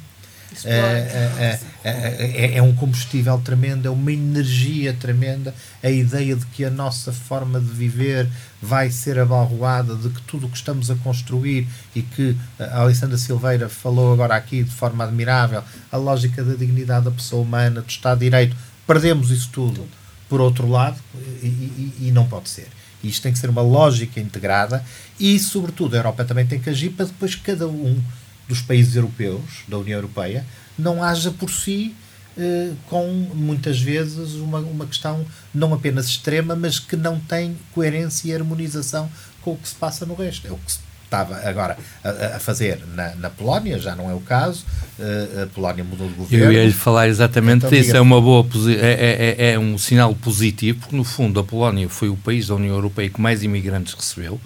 é, 0.66 1.60
é, 1.84 2.58
é, 2.58 2.62
um 2.62 2.74
combustível 2.74 3.38
tremendo, 3.40 3.88
é 3.88 3.92
uma 3.92 4.12
energia 4.12 4.94
tremenda. 4.94 5.54
A 5.84 5.90
ideia 5.90 6.36
de 6.36 6.46
que 6.48 6.66
a 6.66 6.70
nossa 6.70 7.12
forma 7.12 7.60
de 7.60 7.70
viver 7.70 8.28
vai 8.62 8.90
ser 8.90 9.20
abalroada, 9.20 9.96
de 9.96 10.10
que 10.10 10.22
tudo 10.24 10.48
o 10.48 10.50
que 10.50 10.58
estamos 10.58 10.90
a 10.90 10.96
construir 10.96 11.68
e 11.96 12.02
que 12.02 12.36
a 12.60 12.82
Alessandra 12.82 13.18
Silveira 13.18 13.70
falou 13.70 14.14
agora 14.14 14.36
aqui 14.36 14.64
de 14.64 14.72
forma 14.72 15.04
admirável, 15.04 15.64
a 15.92 15.98
lógica 15.98 16.44
da 16.44 16.56
dignidade 16.56 17.06
da 17.06 17.12
pessoa 17.12 17.42
humana, 17.42 17.82
do 17.82 17.90
Estado 17.90 18.20
de 18.20 18.26
Direito, 18.26 18.56
perdemos 18.86 19.30
isso 19.32 19.50
tudo 19.52 19.86
por 20.30 20.42
outro 20.42 20.68
lado 20.68 20.98
e, 21.42 21.48
e, 21.48 21.94
e 22.08 22.12
não 22.12 22.26
pode 22.26 22.50
ser. 22.50 22.68
Isto 23.04 23.24
tem 23.24 23.32
que 23.32 23.40
ser 23.40 23.50
uma 23.50 23.62
lógica 23.62 24.20
integrada 24.20 24.84
e, 25.20 25.38
sobretudo, 25.40 25.94
a 25.94 26.00
Europa 26.00 26.26
também 26.26 26.48
tem 26.48 26.60
que 26.60 26.70
agir 26.70 26.90
para 26.90 27.06
depois 27.06 27.36
cada 27.36 27.68
um 27.68 28.02
dos 28.48 28.62
países 28.62 28.96
europeus, 28.96 29.64
da 29.68 29.78
União 29.78 29.98
Europeia, 29.98 30.46
não 30.78 31.04
haja 31.04 31.32
por 31.32 31.50
si, 31.50 31.96
eh, 32.38 32.72
com 32.88 33.08
muitas 33.34 33.82
vezes 33.82 34.36
uma, 34.36 34.60
uma 34.60 34.86
questão 34.86 35.26
não 35.54 35.74
apenas 35.74 36.06
extrema, 36.06 36.56
mas 36.56 36.78
que 36.78 36.96
não 36.96 37.20
tem 37.20 37.58
coerência 37.74 38.30
e 38.30 38.36
harmonização 38.36 39.10
com 39.42 39.54
o 39.54 39.58
que 39.58 39.68
se 39.68 39.76
passa 39.76 40.06
no 40.06 40.14
resto. 40.14 40.48
É 40.48 40.52
o 40.52 40.58
que 40.58 40.72
se 40.72 40.80
estava 41.08 41.36
agora 41.48 41.78
a, 42.04 42.36
a 42.36 42.40
fazer 42.40 42.80
na, 42.94 43.16
na, 43.16 43.30
Polónia, 43.30 43.80
já 43.80 43.96
não 43.96 44.10
é 44.10 44.14
o 44.14 44.20
caso, 44.20 44.66
uh, 45.00 45.44
a 45.44 45.48
Polónia 45.48 45.84
mudou 45.84 46.08
de 46.08 46.14
governo. 46.14 46.46
Eu 46.46 46.52
ia 46.52 46.66
lhe 46.66 46.74
falar 46.74 47.08
exatamente 47.08 47.66
então, 47.66 47.78
isso, 47.78 47.96
é, 47.96 48.02
uma 48.02 48.22
boa, 48.22 48.46
é, 48.68 48.74
é, 48.74 49.36
é, 49.38 49.52
é 49.54 49.60
um 49.60 49.78
sinal 49.78 50.14
positivo, 50.14 50.80
porque 50.80 50.96
no 50.96 51.06
fundo 51.06 51.40
a 51.40 51.44
Polónia 51.44 51.88
foi 51.90 52.10
o 52.10 52.18
país 52.18 52.48
da 52.48 52.56
União 52.56 52.76
Europeia 52.76 53.10
que 53.10 53.22
mais 53.22 53.42
imigrantes 53.42 53.94
recebeu, 53.94 54.40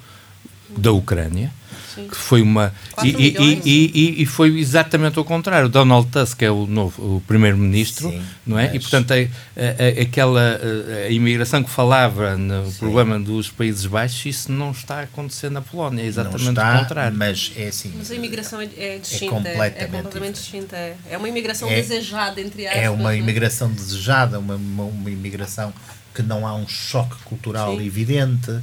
da 0.78 0.92
Ucrânia 0.92 1.52
Sim. 1.96 2.08
que 2.08 2.16
foi 2.16 2.42
uma 2.42 2.74
e, 3.04 3.10
e, 3.10 3.38
e, 3.66 3.92
e, 4.20 4.22
e 4.24 4.26
foi 4.26 4.58
exatamente 4.60 5.20
o 5.20 5.24
contrário. 5.24 5.68
Donald 5.70 6.08
Tusk 6.10 6.42
é 6.44 6.52
o 6.52 6.66
novo 6.68 7.18
o 7.18 7.22
primeiro-ministro, 7.28 8.10
Sim, 8.10 8.22
não 8.46 8.58
é? 8.60 8.68
E 8.68 8.74
mas- 8.76 8.84
portanto 8.84 9.12
a, 9.12 9.16
a- 9.16 9.20
a- 9.20 10.02
aquela 10.04 10.42
a, 10.42 11.08
a 11.08 11.10
imigração 11.10 11.64
que 11.64 11.70
falava 11.70 12.38
no 12.38 12.72
problema 12.74 13.20
dos 13.20 13.50
Países 13.50 13.86
Baixos, 13.86 14.26
isso 14.26 14.52
não 14.52 14.72
está 14.72 15.00
a 15.00 15.04
acontecer 15.04 15.50
na 15.50 15.62
Polónia, 15.62 16.02
é 16.04 16.06
exatamente 16.06 16.44
não 16.44 16.52
está, 16.52 16.76
o 16.76 16.80
contrário. 16.84 17.18
mas 17.18 17.52
é 17.56 17.68
assim. 17.68 17.94
Mas 17.98 18.12
a 18.12 18.16
imigração 18.16 18.62
é, 18.62 18.70
é 18.78 18.98
distinta. 18.98 19.26
É, 19.26 19.30
completamente 19.30 19.78
é 19.84 19.88
completamente 19.88 20.36
distinta. 20.36 20.76
É, 20.76 20.96
é 21.12 21.18
uma 21.18 21.28
imigração 21.30 21.70
É- 21.70 21.76
desejada, 21.76 22.40
entre 22.42 22.68
aspas. 22.68 22.84
É 22.84 22.90
uma 22.90 23.16
imigração 23.16 23.72
desejada, 23.72 24.40
uma, 24.40 24.56
uma, 24.56 24.84
uma 24.86 25.10
imigração 25.12 25.74
que 26.14 26.22
não 26.22 26.46
há 26.46 26.54
um 26.56 26.68
choque 26.68 27.16
cultural 27.24 27.78
Sim. 27.78 27.86
evidente, 27.86 28.52
eh, 28.52 28.54
eh, 28.56 28.62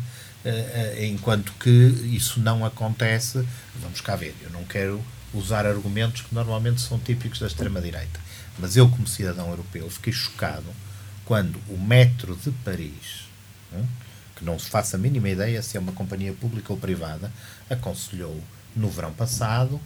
enquanto 1.00 1.52
que 1.54 1.70
isso 1.70 2.40
não 2.40 2.64
acontece. 2.64 3.46
Vamos 3.76 4.00
cá 4.00 4.16
ver, 4.16 4.34
eu 4.42 4.50
não 4.50 4.64
quero 4.64 5.04
usar 5.34 5.66
argumentos 5.66 6.22
que 6.22 6.34
normalmente 6.34 6.80
são 6.80 6.98
típicos 6.98 7.38
da 7.38 7.46
extrema-direita, 7.46 8.18
mas 8.58 8.76
eu, 8.76 8.88
como 8.88 9.06
cidadão 9.06 9.50
europeu, 9.50 9.88
fiquei 9.90 10.12
chocado 10.12 10.66
quando 11.24 11.60
o 11.68 11.78
metro 11.78 12.34
de 12.36 12.50
Paris, 12.50 13.28
hum, 13.72 13.84
que 14.34 14.44
não 14.44 14.58
se 14.58 14.70
faça 14.70 14.96
a 14.96 14.98
mínima 14.98 15.28
ideia 15.28 15.60
se 15.60 15.76
é 15.76 15.80
uma 15.80 15.92
companhia 15.92 16.32
pública 16.32 16.72
ou 16.72 16.78
privada, 16.78 17.30
aconselhou 17.68 18.42
no 18.74 18.88
verão 18.88 19.12
passado 19.12 19.80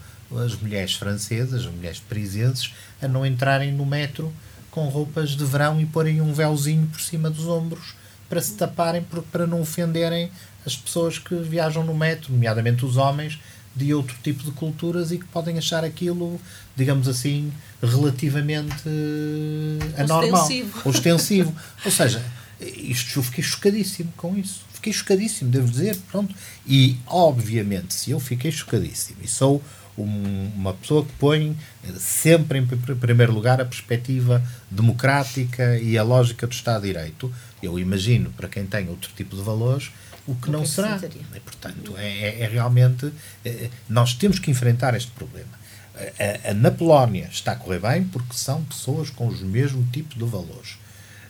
as 0.44 0.54
mulheres 0.54 0.94
francesas, 0.94 1.66
as 1.66 1.72
mulheres 1.72 1.98
parisenses, 2.00 2.72
a 3.00 3.08
não 3.08 3.26
entrarem 3.26 3.72
no 3.72 3.84
metro 3.84 4.32
com 4.70 4.88
roupas 4.88 5.30
de 5.30 5.44
verão 5.44 5.80
e 5.80 5.84
porem 5.84 6.20
um 6.20 6.32
véuzinho 6.32 6.86
por 6.86 7.00
cima 7.00 7.28
dos 7.28 7.46
ombros 7.46 7.94
para 8.32 8.40
se 8.40 8.54
taparem, 8.54 9.04
para 9.30 9.46
não 9.46 9.60
ofenderem 9.60 10.30
as 10.64 10.74
pessoas 10.74 11.18
que 11.18 11.34
viajam 11.34 11.84
no 11.84 11.94
metro, 11.94 12.32
nomeadamente 12.32 12.82
os 12.82 12.96
homens 12.96 13.38
de 13.76 13.92
outro 13.92 14.16
tipo 14.22 14.42
de 14.42 14.50
culturas 14.52 15.12
e 15.12 15.18
que 15.18 15.26
podem 15.26 15.58
achar 15.58 15.84
aquilo, 15.84 16.40
digamos 16.74 17.08
assim, 17.08 17.52
relativamente 17.82 18.82
eh, 18.86 20.00
anormal. 20.02 20.40
Ostensivo. 20.44 20.80
Ostensivo. 20.88 21.54
Ou 21.84 21.90
seja, 21.90 22.22
isto 22.58 23.18
eu 23.18 23.22
fiquei 23.22 23.44
chocadíssimo 23.44 24.10
com 24.16 24.34
isso. 24.34 24.62
Fiquei 24.72 24.94
chocadíssimo, 24.94 25.50
devo 25.50 25.68
dizer. 25.70 25.94
Pronto. 26.10 26.34
E, 26.66 26.96
obviamente, 27.06 27.92
se 27.92 28.12
eu 28.12 28.18
fiquei 28.20 28.50
chocadíssimo 28.50 29.18
e 29.22 29.28
sou 29.28 29.62
um- 29.98 30.50
uma 30.56 30.72
pessoa 30.72 31.04
que 31.04 31.12
põe 31.18 31.54
eh, 31.84 31.92
sempre 31.98 32.58
em 32.60 32.66
pr- 32.66 32.94
primeiro 32.94 33.30
lugar 33.32 33.60
a 33.60 33.64
perspectiva 33.66 34.42
democrática 34.70 35.78
e 35.78 35.98
a 35.98 36.02
lógica 36.02 36.46
do 36.46 36.52
Estado 36.52 36.80
de 36.82 36.88
Direito, 36.88 37.30
eu 37.62 37.78
imagino 37.78 38.30
para 38.30 38.48
quem 38.48 38.66
tem 38.66 38.88
outro 38.88 39.10
tipo 39.16 39.36
de 39.36 39.42
valores 39.42 39.90
o 40.26 40.34
que 40.36 40.48
O 40.48 40.52
não 40.52 40.60
que 40.60 40.64
é 40.66 40.68
que 40.68 40.74
será. 40.74 41.00
E, 41.34 41.40
portanto, 41.40 41.94
é, 41.96 42.08
é- 42.18 42.40
é 42.42 42.48
realmente. 42.48 43.12
eh, 43.44 43.70
Nós 43.88 44.14
temos 44.14 44.38
que 44.38 44.50
enfrentar 44.50 44.94
este 44.94 45.10
problema. 45.12 45.50
A- 45.94 46.50
a- 46.50 46.54
na 46.54 46.70
Polónia 46.70 47.28
está 47.30 47.52
a 47.52 47.56
correr 47.56 47.80
bem 47.80 48.04
porque 48.04 48.34
são 48.34 48.62
pessoas 48.64 49.10
com 49.10 49.26
os 49.26 49.40
mesmos 49.40 49.84
tipos 49.92 50.16
de 50.16 50.24
valores. 50.24 50.78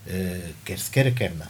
Eh, 0.07 0.51
quer 0.65 0.79
se 0.79 0.91
queira, 0.91 1.11
quer 1.11 1.35
não. 1.35 1.47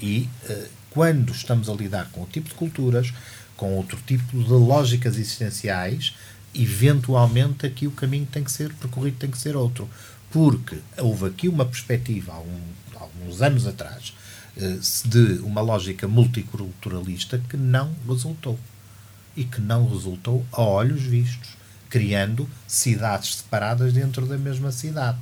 E 0.00 0.28
eh, 0.48 0.66
quando 0.90 1.32
estamos 1.32 1.68
a 1.68 1.74
lidar 1.74 2.08
com 2.10 2.20
outro 2.20 2.32
tipo 2.34 2.48
de 2.48 2.54
culturas, 2.54 3.12
com 3.56 3.74
outro 3.74 3.98
tipo 4.06 4.36
de 4.42 4.50
lógicas 4.50 5.16
existenciais, 5.16 6.14
eventualmente 6.54 7.66
aqui 7.66 7.86
o 7.86 7.90
caminho 7.90 8.26
tem 8.26 8.42
que 8.42 8.50
ser 8.50 8.72
percorrido, 8.74 9.16
tem 9.18 9.30
que 9.30 9.38
ser 9.38 9.54
outro. 9.56 9.88
Porque 10.30 10.78
houve 10.98 11.26
aqui 11.26 11.48
uma 11.48 11.64
perspectiva, 11.64 12.32
há, 12.32 12.40
um- 12.40 12.72
há 12.96 13.44
anos 13.46 13.66
atrás, 13.66 14.12
de 15.04 15.40
uma 15.42 15.60
lógica 15.60 16.08
multiculturalista 16.08 17.40
que 17.48 17.56
não 17.56 17.94
resultou. 18.06 18.58
E 19.36 19.44
que 19.44 19.60
não 19.60 19.88
resultou 19.88 20.44
a 20.52 20.62
olhos 20.62 21.02
vistos, 21.02 21.50
criando 21.88 22.48
cidades 22.66 23.36
separadas 23.36 23.92
dentro 23.92 24.26
da 24.26 24.36
mesma 24.36 24.72
cidade. 24.72 25.18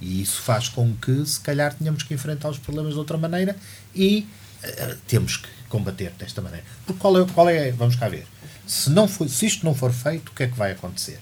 E 0.00 0.20
isso 0.20 0.42
faz 0.42 0.68
com 0.68 0.94
que, 0.96 1.24
se 1.24 1.40
calhar, 1.40 1.72
tenhamos 1.74 2.02
que 2.02 2.12
enfrentar 2.12 2.48
os 2.48 2.58
problemas 2.58 2.94
de 2.94 2.98
outra 2.98 3.16
maneira 3.16 3.56
e 3.94 4.26
eh, 4.62 4.96
temos 5.06 5.36
que 5.36 5.48
combater 5.68 6.12
desta 6.18 6.42
maneira. 6.42 6.66
Porque 6.84 7.00
qual 7.00 7.20
é, 7.20 7.26
qual 7.26 7.48
é 7.48 7.70
vamos 7.70 7.96
cá 7.96 8.08
ver, 8.08 8.26
se, 8.66 8.90
não 8.90 9.08
for, 9.08 9.28
se 9.28 9.46
isto 9.46 9.64
não 9.64 9.74
for 9.74 9.92
feito, 9.92 10.30
o 10.30 10.34
que 10.34 10.42
é 10.42 10.48
que 10.48 10.56
vai 10.56 10.72
acontecer? 10.72 11.18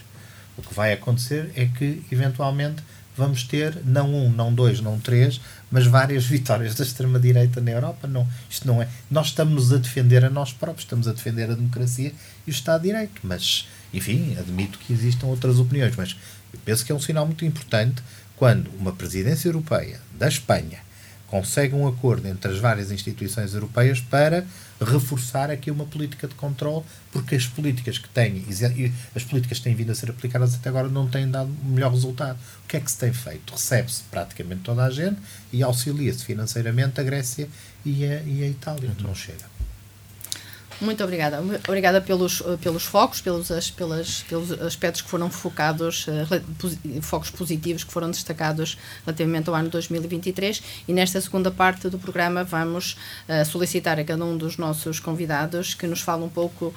O 0.57 0.63
que 0.63 0.75
vai 0.75 0.93
acontecer 0.93 1.51
é 1.55 1.67
que, 1.67 2.03
eventualmente, 2.11 2.83
vamos 3.21 3.45
ter 3.45 3.77
não 3.85 4.13
um, 4.13 4.31
não 4.31 4.53
dois, 4.53 4.81
não 4.81 4.99
três, 4.99 5.41
mas 5.71 5.87
várias 5.87 6.25
vitórias 6.27 6.75
da 6.75 6.83
extrema-direita 6.83 7.61
na 7.61 7.71
Europa. 7.71 8.09
Não, 8.09 8.27
isto 8.49 8.67
não 8.67 8.83
é. 8.83 8.89
Nós 9.11 9.29
estamos 9.29 9.73
a 9.73 9.77
defender 9.77 10.25
a 10.25 10.31
nós 10.31 10.53
próprios, 10.53 10.85
estamos 10.85 11.07
a 11.07 11.13
defender 11.13 11.51
a 11.51 11.55
democracia 11.55 12.13
e 12.47 12.51
o 12.51 12.53
Estado 12.53 12.83
de 12.83 12.89
Direito. 12.89 13.21
Mas, 13.23 13.69
enfim, 13.93 14.37
admito 14.39 14.79
que 14.79 14.93
existam 14.93 15.27
outras 15.27 15.59
opiniões, 15.59 15.95
mas 15.95 16.17
eu 16.53 16.59
penso 16.65 16.85
que 16.85 16.91
é 16.91 16.95
um 16.95 17.01
sinal 17.01 17.27
muito 17.27 17.45
importante 17.45 18.03
quando 18.37 18.71
uma 18.79 18.93
presidência 18.93 19.49
europeia 19.49 20.01
da 20.19 20.27
Espanha 20.27 20.90
consegue 21.31 21.75
um 21.75 21.87
acordo 21.87 22.27
entre 22.27 22.51
as 22.51 22.59
várias 22.59 22.91
instituições 22.91 23.55
europeias 23.55 24.01
para 24.01 24.45
reforçar 24.81 25.51
aqui 25.51 25.71
uma 25.71 25.87
política 25.87 26.27
de 26.27 26.35
controle, 26.35 26.85
porque 27.13 27.37
as 27.37 27.47
políticas 27.47 27.99
que 27.99 28.09
têm, 28.09 28.45
as 29.15 29.23
políticas 29.23 29.59
que 29.59 29.65
têm 29.65 29.75
vindo 29.75 29.93
a 29.93 29.95
ser 29.95 30.11
aplicadas 30.11 30.55
até 30.55 30.69
agora 30.69 30.89
não 30.89 31.09
têm 31.09 31.31
dado 31.31 31.51
o 31.63 31.67
melhor 31.67 31.93
resultado. 31.93 32.39
O 32.65 32.69
que 32.69 32.77
é 32.77 32.81
que 32.81 32.91
se 32.91 32.99
tem 32.99 33.13
feito? 33.13 33.53
Recebe-se 33.53 34.03
praticamente 34.11 34.63
toda 34.63 34.85
a 34.85 34.91
gente 34.91 35.21
e 35.53 35.63
auxilia-se 35.63 36.25
financeiramente 36.25 37.01
a 37.01 37.05
Grécia 37.05 37.49
e 37.85 38.05
a, 38.05 38.23
e 38.23 38.43
a 38.43 38.49
Itália. 38.49 38.91
Não 39.01 39.15
chega. 39.15 39.60
Muito 40.81 41.05
obrigada. 41.05 41.41
Obrigada 41.69 42.01
pelos, 42.01 42.41
eh, 42.41 42.57
pelos 42.63 42.85
focos, 42.85 43.21
pelos, 43.21 43.51
as- 43.51 43.71
pelas, 43.71 44.23
pelos 44.23 44.51
aspectos 44.63 45.03
que 45.03 45.11
foram 45.11 45.29
focados, 45.29 46.07
eh, 46.09 46.41
focos 47.03 47.29
positivos 47.31 47.85
que 47.85 47.93
foram 47.93 48.11
destacados 48.11 48.79
relativamente 49.05 49.49
ao 49.51 49.55
ano 49.55 49.69
2023. 49.69 50.63
E 50.89 50.93
nesta 50.95 51.21
segunda 51.21 51.51
parte 51.51 51.91
do 51.91 51.99
programa 51.99 52.45
vamos 52.45 52.97
eh, 53.29 53.45
solicitar 53.45 53.99
a 54.01 54.05
cada 54.05 54.25
um 54.25 54.39
dos 54.39 54.57
nossos 54.57 54.99
convidados 54.99 55.75
que 55.75 55.87
nos 55.87 56.01
fale 56.01 56.23
um 56.25 56.29
pouco 56.31 56.73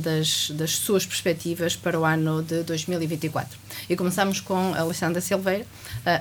das, 0.00 0.50
das 0.54 0.72
suas 0.72 1.06
perspectivas 1.06 1.74
para 1.76 1.98
o 1.98 2.04
ano 2.04 2.42
de 2.42 2.62
2024. 2.62 3.58
E 3.88 3.96
começamos 3.96 4.40
com 4.40 4.74
a 4.74 4.80
Alexandra 4.80 5.20
Silveira. 5.20 5.64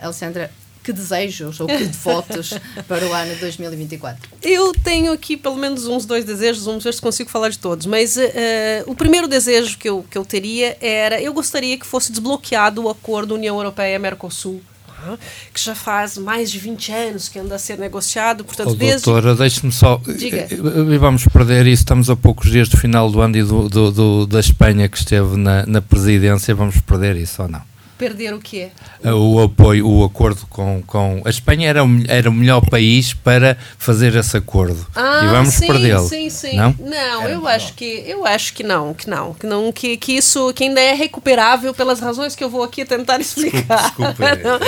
Alexandra, 0.02 0.50
que 0.84 0.94
desejos 0.94 1.60
ou 1.60 1.68
que 1.68 1.84
votos 1.86 2.54
para 2.88 3.06
o 3.06 3.14
ano 3.14 3.34
de 3.36 3.40
2024? 3.42 4.30
Eu 4.42 4.72
tenho 4.74 5.12
aqui 5.12 5.36
pelo 5.38 5.56
menos 5.58 5.86
uns 5.88 6.06
dois 6.06 6.24
desejos, 6.26 6.66
vamos 6.66 6.84
ver 6.84 6.94
se 6.94 7.02
consigo 7.02 7.30
falar 7.30 7.50
de 7.50 7.60
todos. 7.60 7.86
Mas 7.86 8.18
eh, 8.18 8.84
o 8.88 8.96
primeiro 8.96 9.28
desejo 9.28 9.78
que 9.78 9.90
eu, 9.90 10.06
que 10.10 10.18
eu 10.18 10.26
teria 10.26 10.78
era: 10.82 11.22
eu 11.22 11.34
gostaria 11.34 11.78
que 11.78 11.86
fosse 11.86 12.12
desbloqueado 12.12 12.84
o 12.84 12.90
acordo 12.90 13.36
União 13.36 13.58
Europeia-Mercosul. 13.58 14.62
tá? 14.88 15.18
Que 15.54 15.60
já 15.62 15.76
faz 15.76 16.18
mais 16.18 16.50
de 16.52 16.60
20 16.60 16.92
anos 16.92 17.30
que 17.30 17.40
anda 17.40 17.56
a 17.56 17.60
ser 17.60 17.78
negociado, 17.78 18.44
portanto, 18.44 18.72
Oh, 18.72 18.76
desde. 18.76 19.04
doutora, 19.06 19.36
deixe-me 19.36 19.72
só. 19.72 20.02
Diga. 20.18 20.48
E 20.52 20.98
vamos 20.98 21.26
perder 21.28 21.68
isso. 21.68 21.84
Estamos 21.84 22.10
a 22.10 22.16
poucos 22.16 22.50
dias 22.52 22.68
do 22.70 22.78
final 22.78 23.10
do 23.12 23.22
ano 23.22 23.38
e 23.38 23.44
do, 23.44 23.70
do- 23.70 23.92
do- 23.92 24.28
da 24.28 24.40
Espanha 24.40 24.88
que 24.90 24.98
esteve 24.98 25.38
na, 25.38 25.66
na 25.66 25.82
presidência. 25.82 26.54
Vamos 26.56 26.80
perder 26.82 27.16
isso 27.16 27.42
ou 27.42 27.48
não? 27.48 27.62
Perder 28.00 28.34
o 28.34 28.40
quê? 28.40 28.70
O 29.04 29.42
apoio, 29.42 29.86
o 29.86 30.06
acordo 30.06 30.48
com. 30.50 30.82
com 30.88 31.22
a 31.26 31.30
Espanha 31.30 31.68
era 31.68 31.84
o, 31.84 31.90
era 32.08 32.30
o 32.30 32.34
melhor 32.34 32.62
país 32.62 33.14
para 33.14 33.58
fazer 33.78 34.16
esse 34.16 34.38
acordo. 34.38 34.88
Ah, 34.96 35.20
e 35.26 35.28
vamos 35.28 35.56
sim, 35.56 35.68
perdê-lo. 35.68 36.08
Sim, 36.08 36.30
sim. 36.30 36.56
Não? 36.56 36.74
Era 37.22 37.34
eu 37.34 37.46
acho 37.46 37.68
bom. 37.68 37.74
que 37.76 38.04
eu 38.08 38.26
acho 38.26 38.54
que 38.54 38.64
não, 38.64 38.94
que 38.94 39.10
não, 39.10 39.34
que 39.34 39.46
não, 39.46 39.70
que, 39.74 39.98
que 39.98 40.14
isso 40.14 40.54
que 40.54 40.64
ainda 40.64 40.80
é 40.80 40.94
recuperável 40.94 41.74
pelas 41.74 42.00
razões 42.00 42.38
que 42.38 42.44
eu 42.44 42.50
vou 42.50 42.64
aqui 42.64 42.86
tentar 42.86 43.20
explicar. 43.22 43.82
desculpe. 43.82 44.22
Não. 44.44 44.60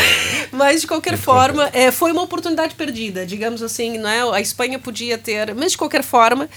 Mas 0.51 0.81
de 0.81 0.87
qualquer 0.87 1.13
Muito 1.13 1.23
forma, 1.23 1.69
é, 1.71 1.89
foi 1.89 2.11
uma 2.11 2.23
oportunidade 2.23 2.75
perdida, 2.75 3.25
digamos 3.25 3.63
assim, 3.63 3.97
não 3.97 4.09
é? 4.09 4.21
A 4.35 4.41
Espanha 4.41 4.77
podia 4.77 5.17
ter, 5.17 5.55
mas 5.55 5.71
de 5.71 5.77
qualquer 5.77 6.03
forma, 6.03 6.49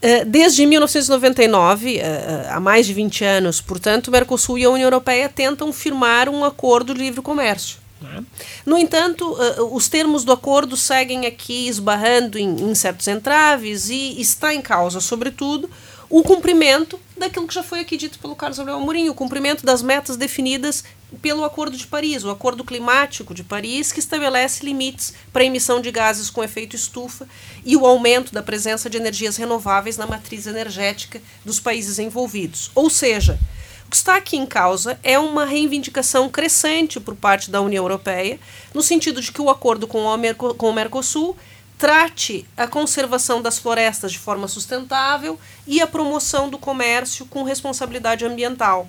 eh, 0.00 0.24
desde 0.24 0.64
1999, 0.64 1.98
eh, 1.98 2.00
eh, 2.00 2.46
há 2.48 2.58
mais 2.58 2.86
de 2.86 2.94
20 2.94 3.24
anos, 3.24 3.60
portanto, 3.60 4.08
o 4.08 4.10
Mercosul 4.10 4.58
e 4.58 4.64
a 4.64 4.70
União 4.70 4.86
Europeia 4.86 5.28
tentam 5.28 5.72
firmar 5.72 6.21
um 6.30 6.44
acordo 6.44 6.94
de 6.94 7.00
livre 7.00 7.22
comércio. 7.22 7.78
né? 8.00 8.24
No 8.66 8.76
entanto, 8.78 9.36
eh, 9.40 9.62
os 9.70 9.88
termos 9.88 10.24
do 10.24 10.32
acordo 10.32 10.76
seguem 10.76 11.26
aqui 11.26 11.68
esbarrando 11.68 12.38
em, 12.38 12.70
em 12.70 12.74
certos 12.74 13.08
entraves 13.08 13.88
e 13.88 14.20
está 14.20 14.54
em 14.54 14.60
causa, 14.60 15.00
sobretudo, 15.00 15.70
o 16.12 16.22
cumprimento 16.22 17.00
daquilo 17.16 17.46
que 17.46 17.54
já 17.54 17.62
foi 17.62 17.80
aqui 17.80 17.96
dito 17.96 18.18
pelo 18.18 18.36
Carlos 18.36 18.58
Gabriel 18.58 18.78
Amorim, 18.78 19.08
o 19.08 19.14
cumprimento 19.14 19.64
das 19.64 19.80
metas 19.80 20.16
definidas 20.16 20.84
pelo 21.22 21.42
Acordo 21.42 21.74
de 21.74 21.86
Paris, 21.86 22.22
o 22.22 22.30
Acordo 22.30 22.64
Climático 22.64 23.32
de 23.32 23.42
Paris, 23.42 23.92
que 23.92 23.98
estabelece 23.98 24.62
limites 24.62 25.14
para 25.32 25.42
a 25.42 25.46
emissão 25.46 25.80
de 25.80 25.90
gases 25.90 26.28
com 26.28 26.44
efeito 26.44 26.76
estufa 26.76 27.26
e 27.64 27.76
o 27.78 27.86
aumento 27.86 28.32
da 28.32 28.42
presença 28.42 28.90
de 28.90 28.98
energias 28.98 29.38
renováveis 29.38 29.96
na 29.96 30.06
matriz 30.06 30.46
energética 30.46 31.20
dos 31.46 31.58
países 31.58 31.98
envolvidos. 31.98 32.70
Ou 32.74 32.90
seja, 32.90 33.38
que 33.92 33.96
está 33.96 34.16
aqui 34.16 34.38
em 34.38 34.46
causa 34.46 34.98
é 35.02 35.18
uma 35.18 35.44
reivindicação 35.44 36.26
crescente 36.26 36.98
por 36.98 37.14
parte 37.14 37.50
da 37.50 37.60
União 37.60 37.84
Europeia, 37.84 38.40
no 38.72 38.80
sentido 38.80 39.20
de 39.20 39.30
que 39.30 39.42
o 39.42 39.50
acordo 39.50 39.86
com 39.86 40.06
o, 40.06 40.72
Mercosul 40.72 41.36
trate 41.76 42.46
a 42.56 42.66
conservação 42.66 43.42
das 43.42 43.58
florestas 43.58 44.10
de 44.10 44.18
forma 44.18 44.48
sustentável 44.48 45.38
e 45.66 45.82
a 45.82 45.86
promoção 45.86 46.48
do 46.48 46.56
comércio 46.56 47.26
com 47.26 47.42
responsabilidade 47.42 48.24
ambiental. 48.24 48.88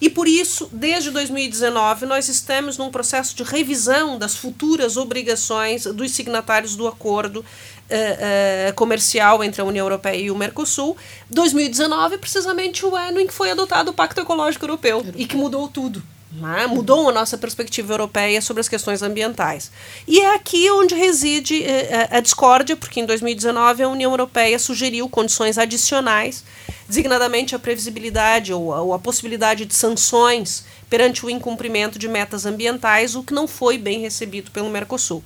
E 0.00 0.10
por 0.10 0.26
isso, 0.26 0.68
desde 0.72 1.10
2019, 1.10 2.06
nós 2.06 2.28
estamos 2.28 2.76
num 2.76 2.90
processo 2.90 3.34
de 3.36 3.42
revisão 3.42 4.18
das 4.18 4.36
futuras 4.36 4.96
obrigações 4.96 5.84
dos 5.84 6.10
signatários 6.12 6.76
do 6.76 6.86
acordo 6.86 7.38
uh, 7.38 8.70
uh, 8.70 8.74
comercial 8.74 9.42
entre 9.42 9.60
a 9.60 9.64
União 9.64 9.84
Europeia 9.84 10.16
e 10.16 10.30
o 10.30 10.36
Mercosul. 10.36 10.96
2019 11.30 12.14
é 12.14 12.18
precisamente 12.18 12.84
o 12.84 12.94
ano 12.94 13.20
em 13.20 13.26
que 13.26 13.34
foi 13.34 13.50
adotado 13.50 13.90
o 13.90 13.94
Pacto 13.94 14.20
Ecológico 14.20 14.64
Europeu, 14.64 14.98
Europeu. 14.98 15.20
e 15.20 15.26
que 15.26 15.36
mudou 15.36 15.68
tudo. 15.68 16.02
Né? 16.34 16.66
Mudou 16.66 17.08
a 17.08 17.12
nossa 17.12 17.38
perspectiva 17.38 17.92
europeia 17.92 18.42
sobre 18.42 18.60
as 18.60 18.68
questões 18.68 19.02
ambientais. 19.02 19.70
E 20.06 20.20
é 20.20 20.34
aqui 20.34 20.68
onde 20.68 20.92
reside 20.92 21.62
eh, 21.62 22.08
a 22.10 22.18
discórdia, 22.18 22.74
porque 22.74 22.98
em 22.98 23.06
2019 23.06 23.84
a 23.84 23.88
União 23.88 24.10
Europeia 24.10 24.58
sugeriu 24.58 25.08
condições 25.08 25.58
adicionais, 25.58 26.44
designadamente 26.88 27.54
a 27.54 27.58
previsibilidade 27.58 28.52
ou 28.52 28.92
a, 28.92 28.98
possibilidade 28.98 29.64
de 29.64 29.74
sanções 29.74 30.64
perante 30.90 31.24
o 31.24 31.30
incumprimento 31.30 32.00
de 32.00 32.08
metas 32.08 32.44
ambientais, 32.44 33.14
o 33.14 33.22
que 33.22 33.32
não 33.32 33.46
foi 33.46 33.78
bem 33.78 34.00
recebido 34.00 34.50
pelo 34.50 34.68
Mercosul. 34.68 35.22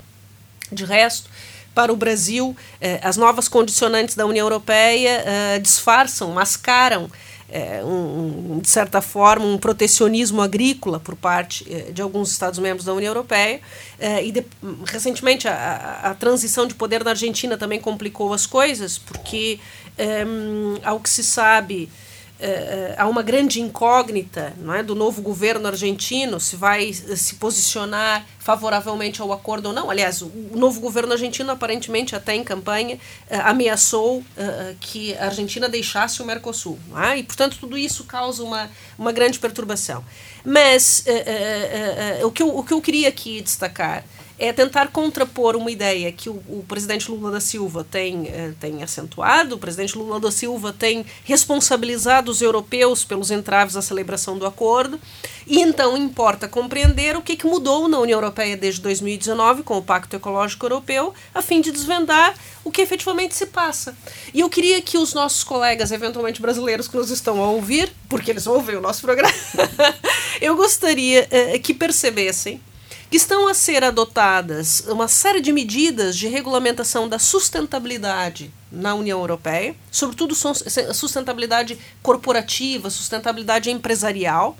De 0.70 0.84
resto, 0.84 1.30
para 1.74 1.90
o 1.90 1.96
Brasil, 1.96 2.54
eh, 2.82 3.00
as 3.02 3.16
novas 3.16 3.48
condicionantes 3.48 4.14
da 4.14 4.26
União 4.26 4.44
Europeia 4.44 5.22
eh, 5.24 5.58
disfarçam, 5.58 6.32
mascaram 6.32 7.10
é, 7.50 7.82
um, 7.82 8.58
de 8.60 8.68
certa 8.68 9.00
forma, 9.00 9.44
um 9.44 9.56
protecionismo 9.56 10.42
agrícola 10.42 11.00
por 11.00 11.16
parte 11.16 11.66
é, 11.72 11.90
de 11.90 12.02
alguns 12.02 12.30
Estados-membros 12.30 12.84
da 12.84 12.92
União 12.92 13.10
Europeia. 13.10 13.60
É, 13.98 14.24
e 14.24 14.30
de, 14.30 14.44
recentemente 14.84 15.48
a, 15.48 15.54
a, 15.54 16.10
a, 16.10 16.14
transição 16.14 16.66
de 16.66 16.74
poder 16.74 17.02
na 17.02 17.10
Argentina 17.10 17.56
também 17.56 17.80
complicou 17.80 18.34
as 18.34 18.46
coisas, 18.46 18.98
porque, 18.98 19.58
é, 19.96 20.24
ao 20.84 21.00
que 21.00 21.08
se 21.08 21.24
sabe, 21.24 21.88
é, 22.40 22.94
há 22.96 23.06
uma 23.08 23.22
grande 23.22 23.60
incógnita 23.60 24.52
não 24.58 24.72
é, 24.72 24.80
do 24.80 24.94
novo 24.94 25.20
governo 25.20 25.66
argentino 25.66 26.38
se 26.38 26.54
vai 26.54 26.92
se 26.92 27.34
posicionar 27.34 28.24
favoravelmente 28.38 29.20
ao 29.20 29.32
acordo 29.32 29.66
ou 29.66 29.72
não. 29.72 29.90
Aliás, 29.90 30.22
o, 30.22 30.30
novo 30.54 30.80
governo 30.80 31.12
argentino, 31.12 31.50
aparentemente, 31.50 32.14
até 32.14 32.34
em 32.34 32.44
campanha, 32.44 32.98
ameaçou 33.44 34.24
que 34.80 35.14
a 35.16 35.26
Argentina 35.26 35.68
deixasse 35.68 36.22
o 36.22 36.24
Mercosul. 36.24 36.78
É? 37.10 37.18
E, 37.18 37.22
portanto, 37.22 37.58
tudo 37.60 37.76
isso 37.76 38.04
causa 38.04 38.42
uma, 38.42 38.70
uma 38.98 39.12
grande 39.12 39.38
perturbação. 39.38 40.02
Mas 40.42 41.04
o, 42.24 42.30
que 42.30 42.42
eu, 42.42 42.56
o 42.56 42.62
que 42.62 42.72
eu 42.72 42.80
queria 42.80 43.08
aqui 43.08 43.42
destacar 43.42 44.02
é 44.38 44.52
tentar 44.52 44.88
contrapor 44.88 45.56
uma 45.56 45.70
ideia 45.70 46.12
que 46.12 46.30
o, 46.30 46.34
o 46.48 46.64
presidente 46.68 47.10
Lula 47.10 47.30
da 47.32 47.40
Silva 47.40 47.84
tem, 47.90 48.28
eh, 48.28 48.52
tem 48.60 48.82
acentuado, 48.82 49.56
o 49.56 49.58
presidente 49.58 49.98
Lula 49.98 50.20
da 50.20 50.30
Silva 50.30 50.72
tem 50.72 51.04
responsabilizado 51.24 52.30
os 52.30 52.40
europeus 52.40 53.04
pelos 53.04 53.32
entraves 53.32 53.76
à 53.76 53.82
celebração 53.82 54.38
do 54.38 54.46
acordo, 54.46 55.00
e 55.46 55.60
então 55.60 55.96
importa 55.96 56.46
compreender 56.46 57.16
o 57.16 57.22
que, 57.22 57.34
que 57.34 57.46
mudou 57.46 57.88
na 57.88 57.98
União 57.98 58.18
Europeia 58.18 58.56
desde 58.56 58.80
2019 58.82 59.64
com 59.64 59.76
o 59.76 59.82
Pacto 59.82 60.14
Ecológico 60.14 60.66
Europeu, 60.66 61.12
a 61.34 61.42
fim 61.42 61.60
de 61.60 61.72
desvendar 61.72 62.34
o 62.64 62.70
que 62.70 62.82
efetivamente 62.82 63.34
se 63.34 63.46
passa. 63.46 63.96
E 64.32 64.40
eu 64.40 64.48
queria 64.48 64.80
que 64.80 64.98
os 64.98 65.14
nossos 65.14 65.42
colegas, 65.42 65.90
eventualmente 65.90 66.40
brasileiros 66.40 66.86
que 66.86 66.96
nos 66.96 67.10
estão 67.10 67.42
a 67.42 67.50
ouvir, 67.50 67.90
porque 68.08 68.30
eles 68.30 68.46
ouvem 68.46 68.76
o 68.76 68.80
nosso 68.80 69.00
programa, 69.02 69.34
eu 70.40 70.54
gostaria 70.54 71.26
eh, 71.30 71.58
que 71.58 71.74
percebessem 71.74 72.60
estão 73.16 73.48
a 73.48 73.54
ser 73.54 73.82
adotadas 73.82 74.80
uma 74.86 75.08
série 75.08 75.40
de 75.40 75.50
medidas 75.50 76.16
de 76.16 76.28
regulamentação 76.28 77.08
da 77.08 77.18
sustentabilidade 77.18 78.52
na 78.70 78.94
União 78.94 79.18
Europeia, 79.18 79.74
sobretudo 79.90 80.34
sustentabilidade 80.34 81.78
corporativa, 82.02 82.90
sustentabilidade 82.90 83.70
empresarial, 83.70 84.56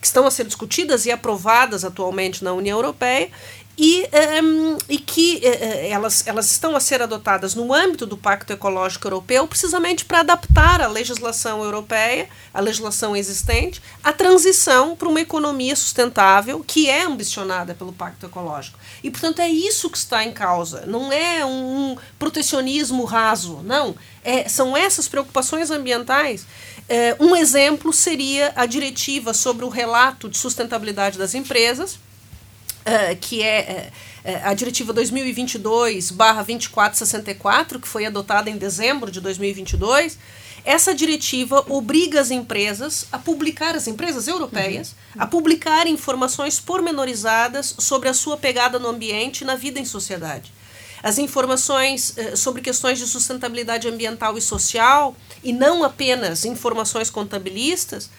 que 0.00 0.06
estão 0.06 0.26
a 0.26 0.30
ser 0.30 0.44
discutidas 0.44 1.06
e 1.06 1.10
aprovadas 1.10 1.84
atualmente 1.84 2.44
na 2.44 2.52
União 2.52 2.78
Europeia 2.78 3.30
e, 3.78 4.08
um, 4.42 4.76
e 4.88 4.98
que 4.98 5.36
uh, 5.36 5.86
elas, 5.88 6.26
elas 6.26 6.50
estão 6.50 6.74
a 6.74 6.80
ser 6.80 7.00
adotadas 7.00 7.54
no 7.54 7.72
âmbito 7.72 8.04
do 8.06 8.16
Pacto 8.16 8.52
Ecológico 8.52 9.06
Europeu, 9.06 9.46
precisamente 9.46 10.04
para 10.04 10.20
adaptar 10.20 10.82
a 10.82 10.88
legislação 10.88 11.62
europeia, 11.62 12.28
a 12.52 12.60
legislação 12.60 13.14
existente, 13.14 13.80
à 14.02 14.12
transição 14.12 14.96
para 14.96 15.08
uma 15.08 15.20
economia 15.20 15.76
sustentável 15.76 16.64
que 16.66 16.90
é 16.90 17.04
ambicionada 17.04 17.72
pelo 17.72 17.92
Pacto 17.92 18.26
Ecológico. 18.26 18.76
E, 19.00 19.12
portanto, 19.12 19.38
é 19.38 19.48
isso 19.48 19.88
que 19.88 19.96
está 19.96 20.24
em 20.24 20.32
causa. 20.32 20.84
Não 20.84 21.12
é 21.12 21.44
um 21.44 21.96
protecionismo 22.18 23.04
raso, 23.04 23.60
não. 23.62 23.94
É, 24.24 24.48
são 24.48 24.76
essas 24.76 25.06
preocupações 25.06 25.70
ambientais. 25.70 26.44
Um 27.20 27.36
exemplo 27.36 27.92
seria 27.92 28.50
a 28.56 28.64
diretiva 28.64 29.34
sobre 29.34 29.64
o 29.64 29.68
relato 29.68 30.26
de 30.26 30.38
sustentabilidade 30.38 31.18
das 31.18 31.34
empresas 31.34 31.98
uh, 32.88 33.16
que 33.20 33.42
é 33.42 33.90
uh, 34.24 34.30
a 34.44 34.54
Diretiva 34.54 34.94
2022-2464, 34.94 37.80
que 37.80 37.88
foi 37.88 38.06
adotada 38.06 38.48
em 38.50 38.56
dezembro 38.56 39.10
de 39.10 39.20
2022. 39.20 40.16
Essa 40.64 40.94
diretiva 40.94 41.64
obriga 41.68 42.20
as 42.20 42.30
empresas 42.30 43.06
a 43.12 43.18
publicar, 43.18 43.76
as 43.76 43.86
empresas 43.86 44.26
europeias, 44.26 44.94
uhum. 45.14 45.22
a 45.22 45.26
publicar 45.26 45.86
informações 45.86 46.58
pormenorizadas 46.60 47.74
sobre 47.78 48.08
a 48.08 48.14
sua 48.14 48.36
pegada 48.36 48.78
no 48.78 48.88
ambiente 48.88 49.42
e 49.42 49.44
na 49.44 49.54
vida 49.54 49.78
em 49.78 49.84
sociedade. 49.84 50.52
As 51.02 51.16
informações 51.16 52.14
uh, 52.16 52.36
sobre 52.36 52.60
questões 52.60 52.98
de 52.98 53.06
sustentabilidade 53.06 53.88
ambiental 53.88 54.36
e 54.36 54.42
social, 54.42 55.16
e 55.44 55.52
não 55.52 55.84
apenas 55.84 56.44
informações 56.44 57.08
contabilistas, 57.08 58.10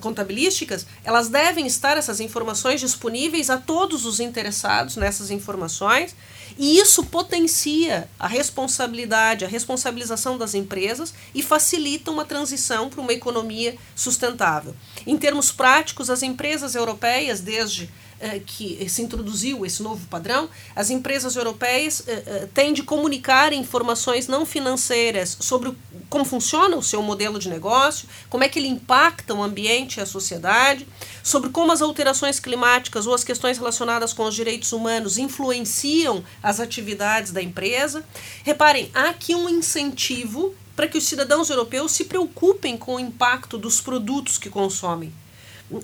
contabilísticas, 0.00 0.86
elas 1.04 1.28
devem 1.28 1.66
estar 1.66 1.96
essas 1.96 2.20
informações 2.20 2.80
disponíveis 2.80 3.48
a 3.48 3.56
todos 3.56 4.04
os 4.04 4.18
interessados 4.18 4.96
nessas 4.96 5.30
informações, 5.30 6.14
e 6.58 6.78
isso 6.78 7.04
potencia 7.04 8.08
a 8.18 8.26
responsabilidade, 8.26 9.44
a 9.44 9.48
responsabilização 9.48 10.36
das 10.36 10.54
empresas 10.54 11.14
e 11.34 11.42
facilita 11.42 12.10
uma 12.10 12.24
transição 12.24 12.90
para 12.90 13.00
uma 13.00 13.12
economia 13.12 13.76
sustentável. 13.94 14.74
Em 15.06 15.16
termos 15.16 15.50
práticos, 15.50 16.10
as 16.10 16.22
empresas 16.22 16.74
europeias, 16.74 17.40
desde 17.40 17.88
eh, 18.24 18.40
que 18.46 18.88
se 18.88 19.02
introduziu 19.02 19.66
esse 19.66 19.82
novo 19.82 20.06
padrão, 20.06 20.48
as 20.76 20.90
empresas 20.90 21.34
europeias 21.34 22.04
eh, 22.06 22.22
eh, 22.24 22.48
têm 22.54 22.72
de 22.72 22.84
comunicar 22.84 23.52
informações 23.52 24.28
não 24.28 24.46
financeiras 24.46 25.36
sobre 25.40 25.76
como 26.12 26.26
funciona 26.26 26.76
o 26.76 26.82
seu 26.82 27.02
modelo 27.02 27.38
de 27.38 27.48
negócio, 27.48 28.06
como 28.28 28.44
é 28.44 28.48
que 28.48 28.58
ele 28.58 28.68
impacta 28.68 29.32
o 29.32 29.42
ambiente 29.42 29.96
e 29.96 30.02
a 30.02 30.04
sociedade, 30.04 30.86
sobre 31.22 31.48
como 31.48 31.72
as 31.72 31.80
alterações 31.80 32.38
climáticas 32.38 33.06
ou 33.06 33.14
as 33.14 33.24
questões 33.24 33.56
relacionadas 33.56 34.12
com 34.12 34.24
os 34.24 34.34
direitos 34.34 34.72
humanos 34.72 35.16
influenciam 35.16 36.22
as 36.42 36.60
atividades 36.60 37.32
da 37.32 37.40
empresa. 37.40 38.04
Reparem, 38.44 38.90
há 38.92 39.08
aqui 39.08 39.34
um 39.34 39.48
incentivo 39.48 40.54
para 40.76 40.86
que 40.86 40.98
os 40.98 41.04
cidadãos 41.04 41.48
europeus 41.48 41.92
se 41.92 42.04
preocupem 42.04 42.76
com 42.76 42.96
o 42.96 43.00
impacto 43.00 43.56
dos 43.56 43.80
produtos 43.80 44.36
que 44.36 44.50
consomem 44.50 45.10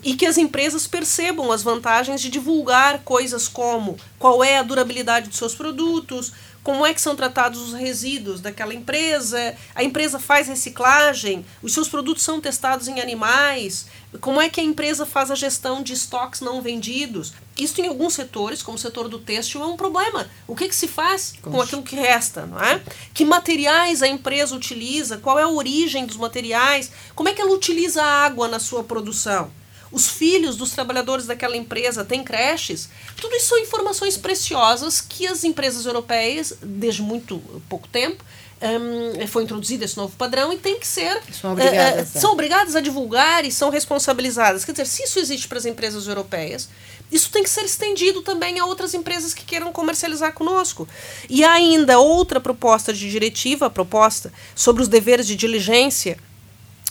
e 0.03 0.15
que 0.15 0.27
as 0.27 0.37
empresas 0.37 0.87
percebam 0.87 1.51
as 1.51 1.63
vantagens 1.63 2.21
de 2.21 2.29
divulgar 2.29 3.01
coisas 3.05 3.49
como 3.49 3.97
qual 4.19 4.45
é 4.45 4.59
a 4.59 4.63
durabilidade 4.63 5.29
dos 5.29 5.39
seus 5.39 5.55
produtos, 5.55 6.33
como 6.63 6.85
é 6.85 6.93
que 6.93 7.01
são 7.01 7.17
tratados 7.17 7.61
os 7.61 7.73
resíduos 7.73 8.41
daquela 8.41 8.75
empresa, 8.75 9.57
a 9.75 9.83
empresa 9.83 10.19
faz 10.19 10.49
reciclagem, 10.49 11.45
os 11.63 11.73
seus 11.73 11.89
produtos 11.89 12.23
são 12.23 12.41
testados 12.41 12.89
em 12.89 13.01
animais, 13.01 13.87
como 14.21 14.41
é 14.41 14.49
que 14.49 14.61
a 14.61 14.65
empresa 14.65 15.07
faz 15.07 15.31
a 15.31 15.35
gestão 15.35 15.83
de 15.83 15.93
estoques 15.93 16.41
não 16.41 16.61
vendidos. 16.61 17.33
Isso 17.57 17.81
em 17.81 17.89
alguns 17.89 18.15
setores, 18.15 18.63
como 18.63 18.77
o 18.77 18.81
setor 18.81 19.09
do 19.09 19.19
têxtil, 19.19 19.63
é 19.63 19.67
um 19.67 19.77
problema. 19.77 20.31
O 20.47 20.55
que, 20.55 20.69
que 20.69 20.75
se 20.75 20.87
faz 20.87 21.35
com 21.43 21.61
aquilo 21.61 21.83
que 21.83 21.97
resta, 21.97 22.47
não 22.47 22.61
é? 22.61 22.81
Que 23.13 23.25
materiais 23.25 24.03
a 24.03 24.09
empresa 24.09 24.55
utiliza, 24.55 25.19
qual 25.19 25.39
é 25.39 25.43
a 25.43 25.49
origem 25.49 26.07
dos 26.07 26.17
materiais, 26.17 26.91
como 27.15 27.29
é 27.29 27.35
que 27.35 27.41
ela 27.41 27.53
utiliza 27.53 28.03
a 28.03 28.25
água 28.25 28.47
na 28.47 28.59
sua 28.59 28.85
produção 28.85 29.51
os 29.91 30.09
filhos 30.09 30.57
dos 30.57 30.71
trabalhadores 30.71 31.27
daquela 31.27 31.57
empresa 31.57 32.05
têm 32.05 32.23
creches. 32.23 32.89
Tudo 33.17 33.35
isso 33.35 33.49
são 33.49 33.59
informações 33.59 34.17
preciosas 34.17 35.01
que 35.01 35.27
as 35.27 35.45
empresas 35.45 35.87
europeias, 35.87 36.55
desde 36.63 37.03
muito 37.03 37.41
pouco 37.69 37.89
tempo, 37.89 38.25
um, 38.61 39.27
foi 39.29 39.45
introduzido 39.45 39.85
esse 39.85 39.97
novo 39.97 40.17
padrão 40.17 40.53
e 40.53 40.59
tem 40.59 40.79
que 40.81 40.87
ser 40.87 41.23
são 41.33 41.53
obrigadas, 41.53 42.09
uh, 42.09 42.19
são 42.19 42.33
obrigadas 42.33 42.77
a 42.77 42.81
divulgar 42.81 43.45
e 43.45 43.53
são 43.53 43.71
responsabilizadas. 43.71 44.65
Quer 44.65 44.73
dizer, 44.73 44.87
se 44.87 45.05
isso 45.05 45.19
existe 45.19 45.47
para 45.47 45.59
as 45.59 45.67
empresas 45.67 46.09
europeias, 46.09 46.69
isso 47.11 47.31
tem 47.31 47.43
que 47.43 47.51
ser 47.51 47.65
estendido 47.65 48.21
também 48.23 48.59
a 48.59 48.67
outras 48.67 48.95
empresas 48.95 49.33
que 49.33 49.45
queiram 49.45 49.73
comercializar 49.73 50.33
conosco. 50.33 50.89
E 51.29 51.45
há 51.45 51.53
ainda 51.53 51.99
outra 51.99 52.41
proposta 52.41 52.93
de 52.93 53.09
diretiva, 53.09 53.67
a 53.67 53.71
proposta 53.71 54.33
sobre 54.55 54.83
os 54.83 54.89
deveres 54.89 55.27
de 55.27 55.37
diligência 55.37 56.19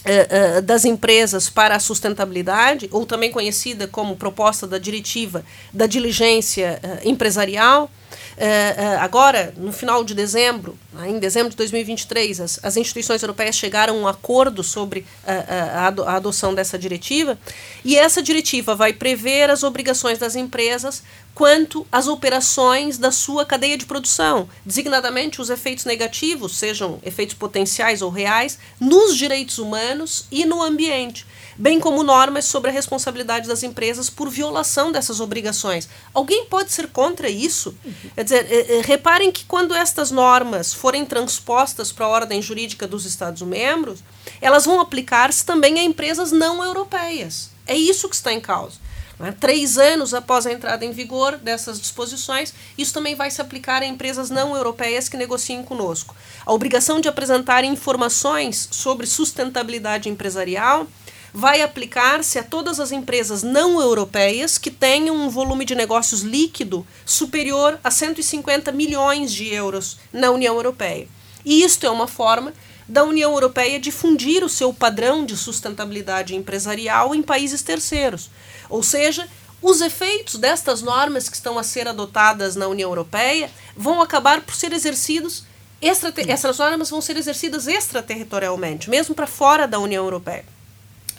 uh, 0.08 0.62
das 0.62 0.86
empresas 0.86 1.50
para 1.50 1.76
a 1.76 1.80
sustentabilidade, 1.80 2.88
ou 2.92 3.06
também 3.06 3.32
conhecida 3.32 3.88
como 3.88 4.16
proposta 4.16 4.66
da 4.66 4.78
diretiva 4.78 5.44
da 5.74 5.86
diligência 5.86 6.80
uh, 6.84 7.08
empresarial, 7.08 7.90
agora, 9.00 9.54
no 9.58 9.72
final 9.72 10.04
de 10.04 10.14
dezembro, 10.14 10.78
né, 10.94 11.10
em 11.10 11.20
dezembro 11.20 11.50
de 11.50 11.56
2023, 11.56 12.40
as, 12.40 12.60
as 12.64 12.78
instituições 12.78 13.22
europeias 13.22 13.56
chegaram 13.56 13.96
a 13.96 13.98
um 13.98 14.08
acordo 14.08 14.64
sobre 14.64 15.06
a, 15.26 15.88
a 15.88 16.16
adoção 16.16 16.54
dessa 16.54 16.78
diretiva, 16.78 17.38
e 17.84 17.96
essa 17.96 18.22
diretiva 18.22 18.76
vai 18.76 18.94
prever 18.94 19.50
as 19.50 19.64
obrigações 19.64 20.20
das 20.20 20.36
empresas 20.36 21.04
quanto 21.34 21.86
às 21.92 22.08
operações 22.08 22.98
da 22.98 23.12
sua 23.12 23.46
cadeia 23.46 23.78
de 23.78 23.86
produção, 23.86 24.50
designadamente 24.66 25.40
os 25.40 25.52
efeitos 25.52 25.86
negativos, 25.86 26.58
sejam 26.58 27.00
efeitos 27.06 27.36
potenciais 27.36 28.02
ou 28.02 28.10
reais, 28.10 28.58
nos 28.80 29.16
direitos 29.16 29.60
humanos 29.60 30.26
e 30.32 30.46
no 30.46 30.64
ambiente, 30.64 31.28
bem 31.58 31.80
como 31.80 32.04
normas 32.04 32.46
sobre 32.46 32.70
a 32.70 32.74
responsabilidade 32.74 33.48
das 33.48 33.64
empresas 33.64 34.10
por 34.10 34.30
violação 34.30 34.92
dessas 34.92 35.20
obrigações. 35.20 35.90
Alguém 36.14 36.46
pode 36.46 36.72
ser 36.72 36.88
contra 36.88 37.30
isso? 37.30 37.76
Quer 38.16 38.24
dizer, 38.24 38.48
é, 38.52 38.78
é, 38.78 38.82
reparem 38.82 39.32
que 39.32 39.46
quando 39.46 39.74
estas 39.74 40.12
normas 40.12 40.74
forem 40.74 41.06
transpostas 41.06 41.92
para 41.92 42.06
a 42.06 42.10
ordem 42.10 42.42
jurídica 42.42 42.88
dos 42.88 43.06
Estados-membros, 43.06 44.04
elas 44.40 44.66
vão 44.66 44.80
aplicar-se 44.80 45.46
também 45.46 45.80
a 45.80 45.84
empresas 45.84 46.32
não 46.32 46.64
europeias. 46.64 47.50
É 47.66 47.76
isso 47.76 48.08
que 48.08 48.16
está 48.16 48.32
em 48.32 48.40
causa. 48.40 48.88
Né? 49.20 49.34
Três 49.40 49.78
anos 49.78 50.14
após 50.14 50.46
a 50.46 50.52
entrada 50.52 50.86
em 50.86 50.92
vigor 50.92 51.38
dessas 51.38 51.80
disposições, 51.80 52.54
isso 52.78 52.94
também 52.94 53.16
vai 53.16 53.32
se 53.32 53.42
aplicar 53.42 53.82
a 53.82 53.86
empresas 53.86 54.30
não 54.30 54.56
europeias 54.56 55.10
que 55.10 55.18
negociem 55.18 55.64
conosco. 55.64 56.16
A 56.46 56.54
obrigação 56.54 57.02
de 57.02 57.10
apresentar 57.10 57.64
informações 57.64 58.68
sobre 58.72 59.08
sustentabilidade 59.08 60.08
empresarial 60.08 60.88
vai 61.38 61.62
aplicar-se 61.62 62.40
a 62.40 62.44
todas 62.44 62.80
as 62.80 62.92
empresas 62.92 63.44
não 63.44 63.80
europeias 63.80 64.58
que 64.58 64.72
tenham 64.72 65.16
um 65.16 65.30
volume 65.30 65.66
de 65.66 65.76
negócios 65.76 66.22
líquido 66.22 66.84
superior 67.06 67.80
a 67.84 67.92
150 67.92 68.72
milhões 68.72 69.32
de 69.32 69.48
euros 69.54 70.00
na 70.12 70.32
União 70.32 70.56
Europeia. 70.56 71.08
E 71.46 71.64
isto 71.64 71.86
é 71.86 71.92
uma 71.92 72.08
forma 72.08 72.52
da 72.88 73.04
União 73.04 73.32
Europeia 73.34 73.80
difundir 73.80 74.44
o 74.44 74.50
seu 74.50 74.74
padrão 74.74 75.24
de 75.24 75.38
sustentabilidade 75.38 76.36
empresarial 76.36 77.14
em 77.14 77.22
países 77.22 77.62
terceiros. 77.62 78.32
Ou 78.68 78.82
seja, 78.82 79.28
os 79.62 79.80
efeitos 79.80 80.38
destas 80.38 80.82
normas 80.82 81.30
que 81.30 81.36
estão 81.36 81.60
a 81.60 81.64
ser 81.64 81.88
adotadas 81.88 82.56
na 82.56 82.68
União 82.68 82.90
Europeia 82.90 83.52
vão 83.76 84.02
acabar 84.02 84.42
por 84.42 84.56
ser 84.56 84.74
exercidos 84.74 85.46
essas 85.80 86.58
normas 86.58 86.90
vão 86.90 87.00
ser 87.00 87.16
exercidas 87.18 87.68
extraterritorialmente, 87.68 88.90
mesmo 88.90 89.14
para 89.14 89.28
fora 89.28 89.68
da 89.68 89.78
União 89.78 90.04
Europeia. 90.04 90.57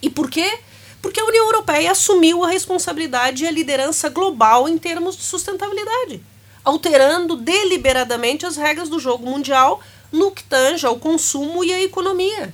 E 0.02 0.10
por 0.10 0.30
quê? 0.30 0.58
Porque 1.00 1.20
a 1.20 1.24
União 1.24 1.46
Europeia 1.46 1.92
assumiu 1.92 2.44
a 2.44 2.48
responsabilidade 2.48 3.44
e 3.44 3.46
a 3.46 3.50
liderança 3.50 4.08
global 4.08 4.68
em 4.68 4.76
termos 4.76 5.16
de 5.16 5.22
sustentabilidade, 5.22 6.22
alterando 6.64 7.36
deliberadamente 7.36 8.44
as 8.44 8.56
regras 8.56 8.88
do 8.88 8.98
jogo 8.98 9.28
mundial 9.28 9.80
no 10.10 10.30
que 10.30 10.42
tange 10.42 10.86
ao 10.86 10.98
consumo 10.98 11.62
e 11.62 11.72
à 11.72 11.82
economia. 11.82 12.52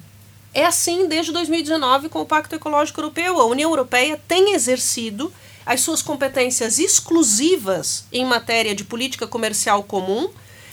É 0.53 0.65
assim 0.65 1.09
desde 1.09 1.33
2019 1.33 2.09
com 2.09 2.21
o 2.21 2.27
Pacto 2.27 2.55
Ecológico 2.55 3.01
Europeu. 3.01 3.41
A 3.41 3.47
União 3.47 3.71
Europeia 3.71 4.21
tem 4.29 4.53
exercido 4.55 5.33
as 5.67 5.81
suas 5.81 6.03
competências 6.03 6.79
exclusivas 6.79 8.05
em 8.13 8.25
matéria 8.25 8.75
de 8.75 8.85
política 8.85 9.27
comercial 9.27 9.83
comum, 9.83 10.31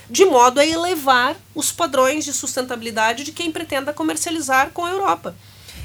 de 0.09 0.25
modo 0.25 0.59
a 0.59 0.65
elevar 0.65 1.35
os 1.55 1.71
padrões 1.71 2.25
de 2.25 2.33
sustentabilidade 2.33 3.23
de 3.23 3.31
quem 3.31 3.51
pretenda 3.51 3.93
comercializar 3.93 4.71
com 4.71 4.85
a 4.85 4.91
Europa. 4.91 5.35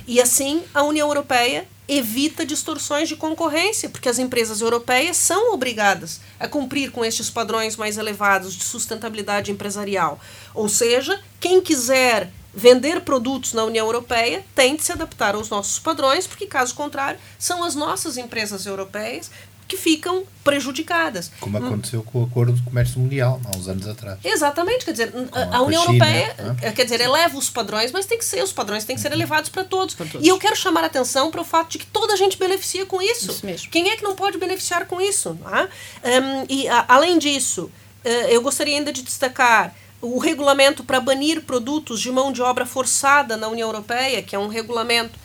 E 0.06 0.20
assim, 0.20 0.62
a 0.72 0.82
União 0.82 1.08
Europeia 1.08 1.66
evita 1.88 2.44
distorções 2.44 3.08
de 3.08 3.16
concorrência, 3.16 3.88
porque 3.88 4.08
as 4.08 4.18
empresas 4.18 4.60
europeias 4.60 5.16
são 5.16 5.52
obrigadas 5.52 6.20
a 6.38 6.48
cumprir 6.48 6.90
com 6.90 7.04
estes 7.04 7.30
padrões 7.30 7.76
mais 7.76 7.96
elevados 7.96 8.54
de 8.54 8.64
sustentabilidade 8.64 9.52
empresarial. 9.52 10.18
Ou 10.54 10.68
seja, 10.68 11.20
quem 11.40 11.60
quiser 11.60 12.30
vender 12.52 13.02
produtos 13.02 13.52
na 13.52 13.64
União 13.64 13.86
Europeia 13.86 14.44
tem 14.54 14.76
de 14.76 14.82
se 14.82 14.90
adaptar 14.90 15.34
aos 15.34 15.50
nossos 15.50 15.78
padrões, 15.78 16.26
porque 16.26 16.46
caso 16.46 16.74
contrário, 16.74 17.20
são 17.38 17.62
as 17.62 17.74
nossas 17.74 18.16
empresas 18.16 18.64
europeias 18.64 19.30
que 19.66 19.76
ficam 19.76 20.24
prejudicadas. 20.44 21.30
Como 21.40 21.58
aconteceu 21.58 22.02
com 22.02 22.20
o 22.20 22.24
Acordo 22.24 22.52
de 22.52 22.62
Comércio 22.62 23.00
Mundial, 23.00 23.40
há 23.44 23.56
uns 23.56 23.68
anos 23.68 23.86
atrás. 23.88 24.18
Exatamente, 24.22 24.84
quer 24.84 24.92
dizer, 24.92 25.12
a, 25.32 25.56
a 25.56 25.62
União 25.62 25.82
China, 25.84 26.06
Europeia, 26.06 26.36
né? 26.38 26.72
quer 26.72 26.84
dizer, 26.84 27.00
eleva 27.00 27.36
os 27.36 27.50
padrões, 27.50 27.90
mas 27.90 28.06
tem 28.06 28.16
que 28.16 28.24
ser, 28.24 28.42
os 28.44 28.52
padrões 28.52 28.84
têm 28.84 28.94
que 28.94 29.02
ser 29.02 29.08
uhum. 29.08 29.14
elevados 29.14 29.50
para 29.50 29.64
todos. 29.64 29.94
todos. 29.94 30.24
E 30.24 30.28
eu 30.28 30.38
quero 30.38 30.54
chamar 30.54 30.84
a 30.84 30.86
atenção 30.86 31.30
para 31.30 31.40
o 31.40 31.44
fato 31.44 31.70
de 31.70 31.78
que 31.78 31.86
toda 31.86 32.12
a 32.12 32.16
gente 32.16 32.38
beneficia 32.38 32.86
com 32.86 33.02
isso. 33.02 33.30
isso 33.30 33.44
mesmo. 33.44 33.70
Quem 33.70 33.90
é 33.90 33.96
que 33.96 34.04
não 34.04 34.14
pode 34.14 34.38
beneficiar 34.38 34.86
com 34.86 35.00
isso? 35.00 35.30
Um, 35.30 36.46
e 36.48 36.68
a, 36.68 36.84
além 36.88 37.18
disso, 37.18 37.64
uh, 38.04 38.08
eu 38.28 38.40
gostaria 38.40 38.76
ainda 38.76 38.92
de 38.92 39.02
destacar 39.02 39.74
o 40.00 40.18
regulamento 40.18 40.84
para 40.84 41.00
banir 41.00 41.42
produtos 41.42 42.00
de 42.00 42.10
mão 42.12 42.30
de 42.30 42.42
obra 42.42 42.66
forçada 42.66 43.36
na 43.36 43.48
União 43.48 43.68
Europeia, 43.68 44.22
que 44.22 44.36
é 44.36 44.38
um 44.38 44.46
regulamento 44.46 45.18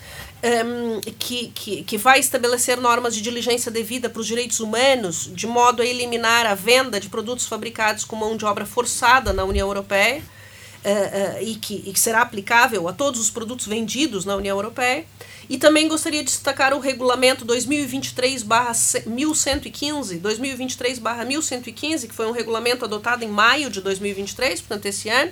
um, 0.43 1.01
que, 1.19 1.51
que, 1.53 1.83
que 1.83 1.97
vai 1.97 2.19
estabelecer 2.19 2.79
normas 2.79 3.15
de 3.15 3.21
diligência 3.21 3.71
devida 3.71 4.09
para 4.09 4.19
os 4.19 4.27
direitos 4.27 4.59
humanos, 4.59 5.29
de 5.33 5.45
modo 5.45 5.81
a 5.81 5.85
eliminar 5.85 6.45
a 6.45 6.55
venda 6.55 6.99
de 6.99 7.09
produtos 7.09 7.45
fabricados 7.45 8.03
com 8.03 8.15
mão 8.15 8.35
de 8.35 8.45
obra 8.45 8.65
forçada 8.65 9.33
na 9.33 9.43
União 9.43 9.67
Europeia, 9.67 10.23
uh, 10.83 10.89
uh, 10.89 11.43
e, 11.43 11.55
que, 11.55 11.83
e 11.85 11.93
que 11.93 11.99
será 11.99 12.21
aplicável 12.21 12.87
a 12.87 12.93
todos 12.93 13.19
os 13.19 13.29
produtos 13.29 13.67
vendidos 13.67 14.25
na 14.25 14.35
União 14.35 14.57
Europeia. 14.57 15.05
E 15.49 15.57
também 15.57 15.87
gostaria 15.87 16.23
de 16.23 16.29
destacar 16.29 16.73
o 16.73 16.79
regulamento 16.79 17.45
2023-1115, 17.45 20.21
2023-1115, 20.21 22.07
que 22.07 22.15
foi 22.15 22.27
um 22.27 22.31
regulamento 22.31 22.85
adotado 22.85 23.23
em 23.23 23.27
maio 23.27 23.69
de 23.69 23.81
2023, 23.81 24.61
portanto, 24.61 24.85
esse 24.85 25.09
ano, 25.09 25.31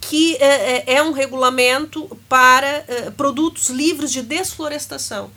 que 0.00 0.36
é, 0.36 0.94
é, 0.94 1.02
um 1.02 1.12
regulamento 1.12 2.16
para 2.28 2.66
é, 2.66 3.10
produtos 3.10 3.68
livres 3.68 4.10
de 4.10 4.22
desflorestação. 4.22 5.30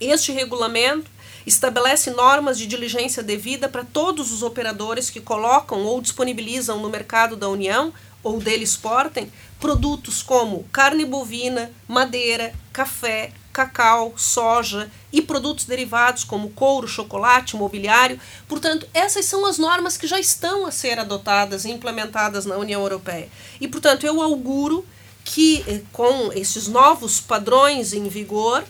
Este 0.00 0.32
regulamento 0.32 1.10
estabelece 1.46 2.10
normas 2.10 2.56
de 2.56 2.66
diligência 2.66 3.22
devida 3.22 3.68
para 3.68 3.84
todos 3.84 4.32
os 4.32 4.42
operadores 4.42 5.10
que 5.10 5.20
colocam 5.20 5.82
ou 5.84 6.00
disponibilizam 6.00 6.78
no 6.80 6.88
mercado 6.88 7.36
da 7.36 7.48
União 7.48 7.92
ou 8.22 8.38
dele 8.38 8.62
exportem 8.62 9.32
produtos 9.58 10.22
como 10.22 10.64
carne 10.72 11.04
bovina, 11.04 11.70
madeira, 11.88 12.54
café, 12.72 13.32
cacau, 13.52 14.14
soja 14.16 14.90
e 15.12 15.20
produtos 15.20 15.64
derivados 15.64 16.24
como 16.24 16.50
couro, 16.50 16.88
chocolate, 16.88 17.56
mobiliário. 17.56 18.18
Portanto, 18.48 18.86
essas 18.94 19.26
são 19.26 19.44
as 19.46 19.58
normas 19.58 19.96
que 19.96 20.06
já 20.06 20.18
estão 20.18 20.66
a 20.66 20.70
ser 20.70 20.98
adotadas 20.98 21.64
e 21.64 21.70
implementadas 21.70 22.46
na 22.46 22.56
União 22.56 22.80
Europeia. 22.80 23.28
E, 23.60 23.68
portanto, 23.68 24.06
eu 24.06 24.22
auguro 24.22 24.84
que 25.24 25.64
eh, 25.68 25.82
com 25.92 26.32
esses 26.32 26.66
novos 26.66 27.20
padrões 27.20 27.92
em 27.92 28.08
vigor, 28.08 28.64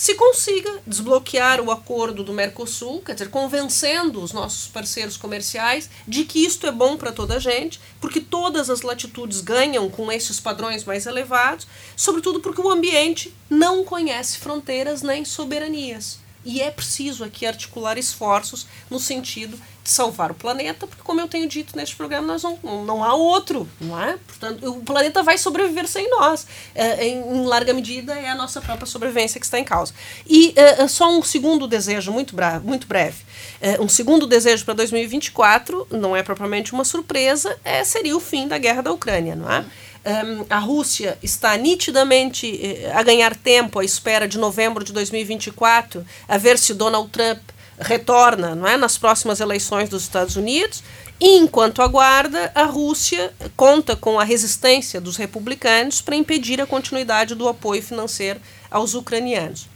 se 0.00 0.14
consiga 0.14 0.80
desbloquear 0.86 1.60
o 1.60 1.70
acordo 1.70 2.24
do 2.24 2.32
Mercosul, 2.32 3.02
quer 3.02 3.12
dizer, 3.12 3.28
convencendo 3.28 4.22
os 4.22 4.32
nossos 4.32 4.66
parceiros 4.66 5.18
comerciais 5.18 5.90
de 6.08 6.24
que 6.24 6.42
isto 6.42 6.66
é 6.66 6.72
bom 6.72 6.96
para 6.96 7.12
toda 7.12 7.34
a 7.34 7.38
gente, 7.38 7.78
porque 8.00 8.18
todas 8.18 8.70
as 8.70 8.80
latitudes 8.80 9.42
ganham 9.42 9.90
com 9.90 10.10
esses 10.10 10.40
padrões 10.40 10.84
mais 10.84 11.04
elevados, 11.04 11.66
sobretudo 11.94 12.40
porque 12.40 12.62
o 12.62 12.70
ambiente 12.70 13.30
não 13.50 13.84
conhece 13.84 14.38
fronteiras 14.38 15.02
nem 15.02 15.22
soberanias. 15.22 16.19
E 16.44 16.60
é 16.60 16.70
preciso 16.70 17.22
aqui 17.22 17.46
articular 17.46 17.98
esforços 17.98 18.66
no 18.88 18.98
sentido 18.98 19.60
de 19.82 19.90
salvar 19.90 20.30
o 20.30 20.34
planeta, 20.34 20.86
porque, 20.86 21.02
como 21.02 21.20
eu 21.20 21.28
tenho 21.28 21.48
dito 21.48 21.76
neste 21.76 21.96
programa, 21.96 22.26
nós 22.26 22.42
não, 22.42 22.84
não 22.84 23.04
há 23.04 23.14
outro, 23.14 23.68
não 23.80 24.00
é? 24.00 24.18
Portanto, 24.26 24.70
o 24.70 24.82
planeta 24.82 25.22
vai 25.22 25.36
sobreviver 25.36 25.86
sem 25.88 26.08
nós. 26.10 26.46
É, 26.74 27.06
em, 27.06 27.18
em, 27.18 27.44
larga 27.44 27.72
medida, 27.72 28.14
é 28.14 28.28
a 28.28 28.34
nossa 28.34 28.60
própria 28.60 28.86
sobrevivência 28.86 29.40
que 29.40 29.46
está 29.46 29.58
em 29.58 29.64
causa. 29.64 29.92
E 30.26 30.52
é, 30.56 30.82
é 30.82 30.88
só 30.88 31.10
um 31.10 31.22
segundo 31.22 31.66
desejo, 31.66 32.12
muito, 32.12 32.34
muito 32.62 32.86
breve. 32.86 33.18
É, 33.60 33.80
um 33.80 33.88
segundo 33.88 34.26
desejo 34.26 34.64
para 34.64 34.74
2024, 34.74 35.86
não 35.90 36.16
é 36.16 36.22
propriamente 36.22 36.72
uma 36.72 36.84
surpresa, 36.84 37.58
é, 37.64 37.84
seria 37.84 38.16
o 38.16 38.20
fim 38.20 38.48
da 38.48 38.58
guerra 38.58 38.82
da 38.82 38.92
Ucrânia, 38.92 39.34
não 39.34 39.50
é? 39.50 39.64
Um, 40.04 40.46
a 40.48 40.58
Rússia 40.58 41.18
está 41.22 41.56
nitidamente 41.58 42.46
eh, 42.62 42.90
a 42.94 43.02
ganhar 43.02 43.36
tempo 43.36 43.78
à 43.78 43.84
espera 43.84 44.26
de 44.26 44.38
novembro 44.38 44.82
de 44.82 44.94
2024, 44.94 46.06
a 46.26 46.38
ver 46.38 46.58
se 46.58 46.72
Donald 46.72 47.10
Trump 47.10 47.38
retorna 47.78 48.54
não 48.54 48.66
é, 48.66 48.76
nas 48.76 48.96
próximas 48.96 49.40
eleições 49.40 49.88
dos 49.88 50.02
Estados 50.02 50.36
Unidos. 50.36 50.82
E 51.20 51.36
enquanto 51.36 51.82
aguarda, 51.82 52.50
a 52.54 52.64
Rússia 52.64 53.32
conta 53.56 53.94
com 53.94 54.18
a 54.18 54.24
resistência 54.24 55.00
dos 55.00 55.16
republicanos 55.16 56.00
para 56.00 56.16
impedir 56.16 56.60
a 56.62 56.66
continuidade 56.66 57.34
do 57.34 57.46
apoio 57.46 57.82
financeiro 57.82 58.40
aos 58.70 58.94
ucranianos. 58.94 59.68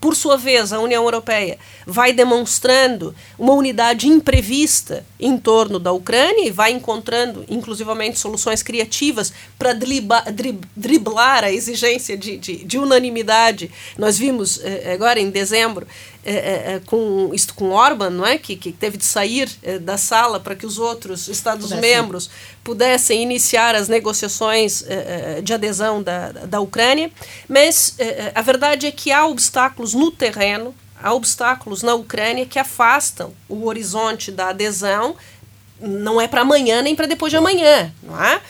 Por 0.00 0.16
sua 0.16 0.36
vez, 0.36 0.72
a 0.72 0.80
União 0.80 1.04
Europeia 1.04 1.58
vai 1.86 2.12
demonstrando 2.12 3.14
uma 3.38 3.52
unidade 3.52 4.08
imprevista 4.08 5.06
em 5.18 5.38
torno 5.38 5.78
da 5.78 5.92
Ucrânia 5.92 6.46
e 6.46 6.50
vai 6.50 6.72
encontrando, 6.72 7.44
inclusivamente, 7.48 8.18
soluções 8.18 8.62
criativas 8.64 9.32
para 9.56 9.72
driblar 9.72 11.44
a 11.44 11.52
exigência 11.52 12.16
de, 12.16 12.36
de, 12.36 12.64
de, 12.64 12.78
unanimidade. 12.78 13.70
Nós 13.96 14.18
vimos 14.18 14.60
eh, 14.62 14.92
agora 14.92 15.20
em 15.20 15.30
dezembro 15.30 15.86
com 16.86 17.30
isto 17.32 17.54
com 17.54 17.70
Orban, 17.70 18.10
não 18.10 18.26
é? 18.26 18.36
Que, 18.38 18.56
que 18.56 18.72
teve 18.72 18.96
de 18.96 19.04
sair 19.04 19.48
da 19.82 19.96
sala 19.96 20.40
para 20.40 20.56
que 20.56 20.66
os 20.66 20.78
outros 20.78 21.28
Estados-membros 21.28 22.28
pudessem 22.64 23.22
iniciar 23.22 23.74
as 23.74 23.88
negociações 23.88 24.84
de 25.42 25.54
adesão 25.54 26.02
da, 26.02 26.32
da 26.32 26.60
Ucrânia. 26.60 27.10
Mas 27.48 27.96
a 28.34 28.42
verdade 28.42 28.86
é 28.86 28.90
que 28.90 29.12
há 29.12 29.26
obstáculos 29.26 29.94
no 29.94 30.10
terreno, 30.10 30.74
há 31.00 31.14
obstáculos 31.14 31.82
na 31.82 31.94
Ucrânia 31.94 32.44
que 32.44 32.58
afastam 32.58 33.32
o 33.48 33.66
horizonte 33.66 34.32
da 34.32 34.48
adesão. 34.48 35.16
Não 35.80 36.20
é 36.20 36.26
para 36.26 36.40
amanhã 36.40 36.82
nem 36.82 36.96
para 36.96 37.06
depois 37.06 37.30
de 37.30 37.36
amanhã, 37.36 37.92
não 38.02 38.22
é? 38.22 38.40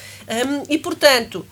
Um, 0.47 0.63
e 0.69 0.79
portanto 0.79 1.47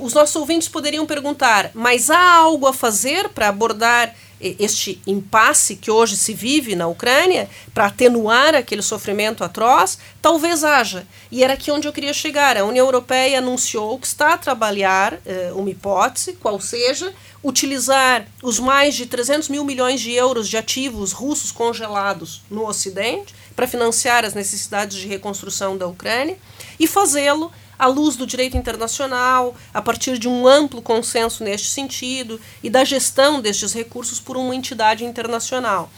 os 0.00 0.12
nossos 0.14 0.34
ouvintes 0.36 0.68
poderiam 0.68 1.06
perguntar: 1.06 1.70
mas 1.74 2.10
há 2.10 2.34
algo 2.34 2.66
a 2.66 2.72
fazer 2.72 3.28
para 3.28 3.48
abordar 3.48 4.14
este 4.58 5.00
impasse 5.06 5.76
que 5.76 5.90
hoje 5.90 6.16
se 6.16 6.34
vive 6.34 6.74
na 6.74 6.86
Ucrânia, 6.86 7.48
para 7.72 7.86
atenuar 7.86 8.54
aquele 8.54 8.82
sofrimento 8.82 9.44
atroz? 9.44 9.98
Talvez 10.20 10.64
haja. 10.64 11.06
E 11.30 11.44
era 11.44 11.54
aqui 11.54 11.70
onde 11.70 11.86
eu 11.86 11.92
queria 11.92 12.12
chegar. 12.12 12.56
A 12.56 12.64
União 12.64 12.86
Europeia 12.86 13.38
anunciou 13.38 13.98
que 13.98 14.06
está 14.06 14.34
a 14.34 14.38
trabalhar 14.38 15.14
uh, 15.14 15.58
uma 15.58 15.70
hipótese, 15.70 16.34
qual 16.34 16.60
seja, 16.60 17.14
utilizar 17.42 18.26
os 18.42 18.58
mais 18.58 18.94
de 18.94 19.06
300 19.06 19.48
mil 19.48 19.64
milhões 19.64 20.00
de 20.00 20.12
euros 20.12 20.48
de 20.48 20.56
ativos 20.56 21.12
russos 21.12 21.50
congelados 21.50 22.42
no 22.50 22.66
Ocidente 22.66 23.34
para 23.56 23.66
financiar 23.66 24.24
as 24.24 24.34
necessidades 24.34 24.96
de 24.96 25.08
reconstrução 25.08 25.76
da 25.76 25.86
Ucrânia 25.86 26.36
e 26.78 26.86
fazê-lo 26.86 27.50
à 27.78 27.86
luz 27.86 28.16
do 28.16 28.26
direito 28.26 28.56
internacional, 28.56 29.54
a 29.72 29.82
partir 29.82 30.18
de 30.18 30.28
um 30.28 30.46
amplo 30.46 30.80
consenso 30.80 31.42
neste 31.42 31.68
sentido 31.68 32.40
e 32.62 32.70
da 32.70 32.84
gestão 32.84 33.40
destes 33.40 33.72
recursos 33.72 34.20
por 34.20 34.36
uma 34.36 34.54
entidade 34.54 35.04
internacional. 35.04 35.90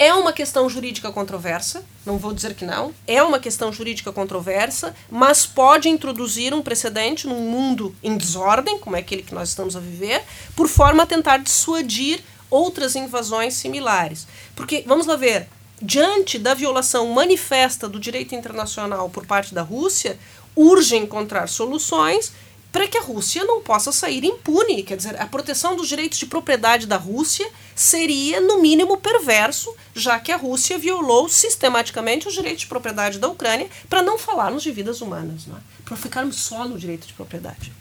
É 0.00 0.14
uma 0.14 0.32
questão 0.32 0.68
jurídica 0.68 1.10
controversa, 1.10 1.84
não 2.06 2.18
vou 2.18 2.32
dizer 2.32 2.54
que 2.54 2.64
não, 2.64 2.94
é 3.04 3.20
uma 3.20 3.40
questão 3.40 3.72
jurídica 3.72 4.12
controversa, 4.12 4.94
mas 5.10 5.44
pode 5.44 5.88
introduzir 5.88 6.54
um 6.54 6.62
precedente 6.62 7.26
num 7.26 7.50
mundo 7.50 7.92
em 8.00 8.16
desordem, 8.16 8.78
como 8.78 8.94
é 8.94 9.00
aquele 9.00 9.24
que 9.24 9.34
nós 9.34 9.48
estamos 9.48 9.74
a 9.74 9.80
viver, 9.80 10.22
por 10.54 10.68
forma 10.68 11.02
a 11.02 11.06
tentar 11.06 11.38
dissuadir 11.38 12.20
outras 12.48 12.94
invasões 12.94 13.54
similares. 13.54 14.28
Porque, 14.54 14.84
vamos 14.86 15.04
lá 15.04 15.16
ver, 15.16 15.48
diante 15.82 16.38
da 16.38 16.54
violação 16.54 17.08
manifesta 17.08 17.88
do 17.88 17.98
direito 17.98 18.34
internacional 18.34 19.10
por 19.10 19.26
parte 19.26 19.54
da 19.54 19.62
Rússia, 19.62 20.18
urge 20.58 20.96
encontrar 20.96 21.48
soluções 21.48 22.32
para 22.72 22.86
que 22.86 22.98
a 22.98 23.02
Rússia 23.02 23.44
não 23.44 23.62
possa 23.62 23.92
sair 23.92 24.24
impune. 24.24 24.82
Quer 24.82 24.96
dizer, 24.96 25.20
a 25.20 25.26
proteção 25.26 25.74
dos 25.74 25.88
direitos 25.88 26.18
de 26.18 26.26
propriedade 26.26 26.86
da 26.86 26.96
Rússia 26.96 27.48
seria, 27.74 28.40
no 28.40 28.60
mínimo, 28.60 28.98
perverso, 28.98 29.74
já 29.94 30.18
que 30.18 30.30
a 30.30 30.36
Rússia 30.36 30.76
violou 30.76 31.28
sistematicamente 31.28 32.28
os 32.28 32.34
direitos 32.34 32.62
de 32.62 32.66
propriedade 32.66 33.18
da 33.18 33.28
Ucrânia, 33.28 33.68
para 33.88 34.02
não 34.02 34.18
falarmos 34.18 34.62
de 34.62 34.70
vidas 34.70 35.00
humanas, 35.00 35.46
é? 35.48 35.60
para 35.84 35.96
ficarmos 35.96 36.36
só 36.36 36.66
no 36.66 36.78
direito 36.78 37.06
de 37.06 37.14
propriedade. 37.14 37.72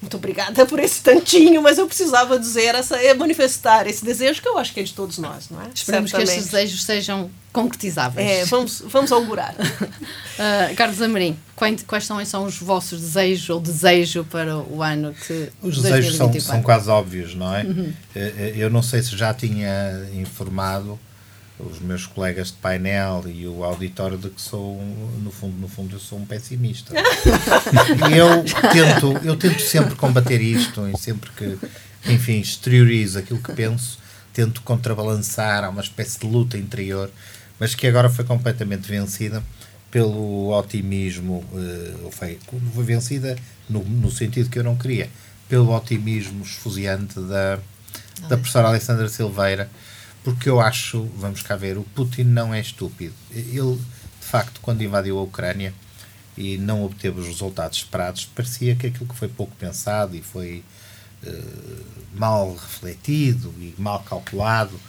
Muito 0.00 0.16
obrigada 0.18 0.66
por 0.66 0.78
esse 0.78 1.00
tantinho, 1.00 1.62
mas 1.62 1.78
eu 1.78 1.86
precisava 1.86 2.38
dizer, 2.38 2.74
essa, 2.74 2.96
manifestar 3.14 3.86
esse 3.86 4.04
desejo 4.04 4.42
que 4.42 4.48
eu 4.48 4.58
acho 4.58 4.72
que 4.72 4.80
é 4.80 4.82
de 4.82 4.92
todos 4.92 5.16
nós, 5.18 5.48
não 5.50 5.60
é? 5.60 5.68
Esperamos 5.74 6.12
que 6.12 6.22
estes 6.22 6.44
desejos 6.44 6.84
sejam 6.84 7.30
concretizáveis. 7.50 8.28
É, 8.28 8.44
vamos, 8.44 8.82
vamos 8.86 9.10
augurar. 9.10 9.54
uh, 9.54 10.74
Carlos 10.76 11.00
Amorim, 11.00 11.36
quais, 11.54 11.82
quais 11.82 12.04
são, 12.04 12.22
são 12.26 12.44
os 12.44 12.58
vossos 12.58 13.00
desejos 13.00 13.48
ou 13.48 13.58
desejo 13.58 14.22
para 14.24 14.58
o 14.58 14.82
ano 14.82 15.14
que 15.14 15.50
Os 15.62 15.80
desejos 15.80 16.16
são, 16.16 16.40
são 16.40 16.62
quase 16.62 16.90
óbvios, 16.90 17.34
não 17.34 17.54
é? 17.54 17.62
Uhum. 17.62 17.92
Eh, 18.14 18.34
eh, 18.36 18.52
eu 18.56 18.68
não 18.68 18.82
sei 18.82 19.02
se 19.02 19.16
já 19.16 19.32
tinha 19.32 20.06
informado 20.14 20.98
os 21.58 21.80
meus 21.80 22.06
colegas 22.06 22.48
de 22.48 22.54
painel 22.54 23.24
e 23.26 23.46
o 23.46 23.64
auditório 23.64 24.18
de 24.18 24.28
que 24.28 24.40
sou, 24.40 24.78
no 25.22 25.30
fundo, 25.30 25.56
no 25.56 25.68
fundo 25.68 25.96
eu 25.96 26.00
sou 26.00 26.18
um 26.18 26.26
pessimista. 26.26 26.92
e 26.94 28.16
eu 28.16 28.44
tento, 28.72 29.26
eu 29.26 29.36
tento 29.36 29.60
sempre 29.60 29.94
combater 29.94 30.40
isto 30.40 30.86
e 30.88 30.98
sempre 30.98 31.30
que, 31.30 31.58
enfim, 32.06 32.40
exteriorizo 32.40 33.18
aquilo 33.18 33.40
que 33.40 33.52
penso, 33.52 33.98
tento 34.34 34.60
contrabalançar 34.62 35.64
a 35.64 35.70
uma 35.70 35.80
espécie 35.80 36.18
de 36.20 36.26
luta 36.26 36.58
interior, 36.58 37.10
mas 37.58 37.74
que 37.74 37.86
agora 37.86 38.10
foi 38.10 38.24
completamente 38.24 38.86
vencida 38.86 39.42
pelo 39.90 40.50
otimismo, 40.50 41.42
uh, 41.52 42.04
ou 42.04 42.10
foi, 42.10 42.38
foi 42.74 42.84
vencida 42.84 43.34
no, 43.66 43.82
no 43.82 44.10
sentido 44.10 44.50
que 44.50 44.58
eu 44.58 44.64
não 44.64 44.76
queria, 44.76 45.08
pelo 45.48 45.74
otimismo 45.74 46.44
esfuziante 46.44 47.18
da, 47.20 47.58
da 48.28 48.36
professora 48.36 48.68
Alessandra 48.68 49.08
Silveira, 49.08 49.70
porque 50.26 50.48
eu 50.48 50.60
acho, 50.60 51.04
vamos 51.14 51.40
cá 51.40 51.54
ver, 51.54 51.78
o 51.78 51.84
Putin 51.84 52.24
não 52.24 52.52
é 52.52 52.60
estúpido. 52.60 53.14
Ele, 53.30 53.76
de 53.76 54.26
facto, 54.26 54.60
quando 54.60 54.82
invadiu 54.82 55.20
a 55.20 55.22
Ucrânia 55.22 55.72
e 56.36 56.58
não 56.58 56.82
obteve 56.82 57.20
os 57.20 57.28
resultados 57.28 57.78
esperados, 57.78 58.24
parecia 58.34 58.74
que 58.74 58.88
aquilo 58.88 59.06
que 59.06 59.14
foi 59.14 59.28
pouco 59.28 59.54
pensado 59.54 60.16
e 60.16 60.22
foi 60.22 60.64
uh, 61.22 61.84
mal 62.12 62.52
refletido 62.56 63.54
e 63.56 63.72
mal 63.78 64.00
calculado, 64.00 64.80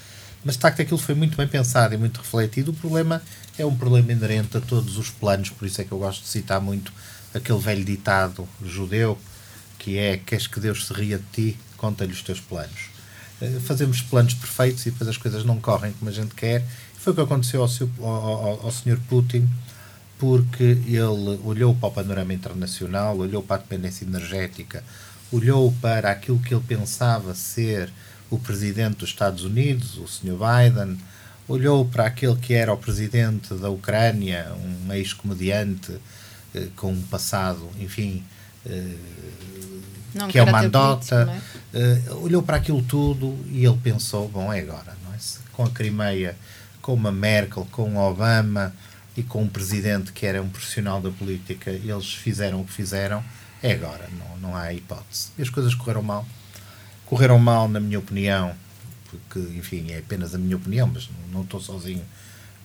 mas 0.43 0.55
de 0.55 0.61
facto 0.61 0.81
aquilo 0.81 0.97
foi 0.97 1.13
muito 1.13 1.37
bem 1.37 1.47
pensado 1.47 1.93
e 1.93 1.99
muito 1.99 2.17
refletido. 2.17 2.71
O 2.71 2.73
problema 2.73 3.21
é 3.59 3.63
um 3.63 3.77
problema 3.77 4.11
inerente 4.11 4.57
a 4.57 4.59
todos 4.59 4.97
os 4.97 5.11
planos, 5.11 5.51
por 5.51 5.67
isso 5.67 5.79
é 5.79 5.83
que 5.83 5.91
eu 5.91 5.99
gosto 5.99 6.23
de 6.23 6.29
citar 6.29 6.59
muito 6.59 6.91
aquele 7.31 7.59
velho 7.59 7.85
ditado 7.85 8.49
judeu 8.65 9.15
que 9.77 9.99
é: 9.99 10.17
Queres 10.17 10.47
que 10.47 10.59
Deus 10.59 10.87
se 10.87 10.93
ria 10.93 11.19
de 11.19 11.25
ti? 11.31 11.59
Conta-lhe 11.77 12.11
os 12.11 12.23
teus 12.23 12.39
planos. 12.39 12.96
Eh, 13.41 13.59
fazemos 13.63 14.01
planos 14.01 14.33
perfeitos 14.33 14.85
e 14.85 14.91
depois 14.91 15.09
as 15.09 15.17
coisas 15.17 15.45
não 15.45 15.59
correm 15.59 15.93
como 15.93 16.09
a 16.09 16.13
gente 16.13 16.33
quer. 16.33 16.63
Foi 16.97 17.13
o 17.13 17.15
que 17.15 17.21
aconteceu 17.21 17.61
ao, 17.61 17.67
seu, 17.67 17.89
ao, 17.99 18.65
ao 18.65 18.71
Sr. 18.71 18.99
Putin, 19.07 19.47
porque 20.17 20.63
ele 20.85 21.39
olhou 21.43 21.75
para 21.75 21.89
o 21.89 21.91
panorama 21.91 22.33
internacional, 22.33 23.17
olhou 23.17 23.43
para 23.43 23.57
a 23.57 23.59
dependência 23.59 24.03
energética, 24.03 24.83
olhou 25.31 25.73
para 25.81 26.11
aquilo 26.11 26.39
que 26.39 26.53
ele 26.53 26.63
pensava 26.67 27.35
ser 27.35 27.91
o 28.29 28.37
presidente 28.37 28.97
dos 28.97 29.09
Estados 29.09 29.43
Unidos, 29.43 29.97
o 29.97 30.07
Sr. 30.07 30.35
Biden, 30.35 30.97
olhou 31.47 31.85
para 31.85 32.05
aquele 32.05 32.35
que 32.35 32.53
era 32.53 32.73
o 32.73 32.77
presidente 32.77 33.53
da 33.53 33.69
Ucrânia, 33.69 34.51
um 34.87 34.93
ex-comediante 34.93 35.97
eh, 36.53 36.67
com 36.75 36.91
um 36.91 37.01
passado, 37.03 37.69
enfim, 37.79 38.23
eh, 38.65 38.95
não, 40.17 40.27
que 40.27 40.39
é 40.39 40.43
uma 40.43 40.61
andota, 40.61 41.41
é? 41.73 42.09
uh, 42.09 42.23
olhou 42.23 42.41
para 42.41 42.57
aquilo 42.57 42.81
tudo 42.81 43.37
e 43.47 43.65
ele 43.65 43.77
pensou, 43.77 44.27
bom, 44.27 44.51
é 44.51 44.59
agora, 44.59 44.95
não 45.03 45.13
é? 45.13 45.17
com 45.53 45.63
a 45.63 45.69
Crimeia, 45.69 46.35
com 46.81 46.93
uma 46.93 47.11
Merkel, 47.11 47.67
com 47.71 47.95
o 47.95 47.97
Obama 47.97 48.73
e 49.15 49.23
com 49.23 49.41
um 49.41 49.47
presidente 49.47 50.11
que 50.11 50.25
era 50.25 50.41
um 50.41 50.49
profissional 50.49 51.01
da 51.01 51.09
política, 51.09 51.71
eles 51.71 52.13
fizeram 52.13 52.61
o 52.61 52.65
que 52.65 52.71
fizeram, 52.71 53.23
é 53.61 53.73
agora, 53.73 54.07
não, 54.17 54.37
não 54.49 54.55
há 54.55 54.71
hipótese. 54.73 55.29
E 55.37 55.41
as 55.41 55.49
coisas 55.49 55.73
correram 55.73 56.03
mal. 56.03 56.25
Correram 57.05 57.39
mal, 57.39 57.67
na 57.67 57.79
minha 57.79 57.97
opinião, 57.97 58.53
porque, 59.09 59.39
enfim, 59.57 59.91
é 59.91 59.99
apenas 59.99 60.35
a 60.35 60.37
minha 60.37 60.55
opinião, 60.55 60.87
mas 60.93 61.09
não, 61.09 61.39
não 61.39 61.41
estou 61.41 61.59
sozinho, 61.59 62.05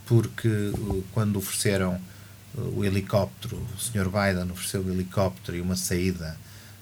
porque 0.06 0.48
uh, 0.48 1.04
quando 1.12 1.38
ofereceram 1.38 1.98
uh, 2.54 2.78
o 2.78 2.84
helicóptero, 2.84 3.56
o 3.56 3.80
Sr. 3.80 4.08
Biden 4.10 4.50
ofereceu 4.52 4.82
o 4.82 4.90
helicóptero 4.90 5.56
e 5.56 5.60
uma 5.60 5.76
saída 5.76 6.36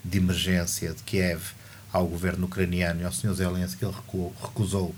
de 0.05 0.18
emergência 0.18 0.92
de 0.92 1.03
Kiev 1.03 1.53
ao 1.92 2.07
governo 2.07 2.46
ucraniano 2.46 3.03
e 3.03 3.05
ao 3.05 3.12
Sr. 3.12 3.34
Zelensky, 3.34 3.84
ele 3.84 3.94
recuou, 3.94 4.34
recusou 4.40 4.94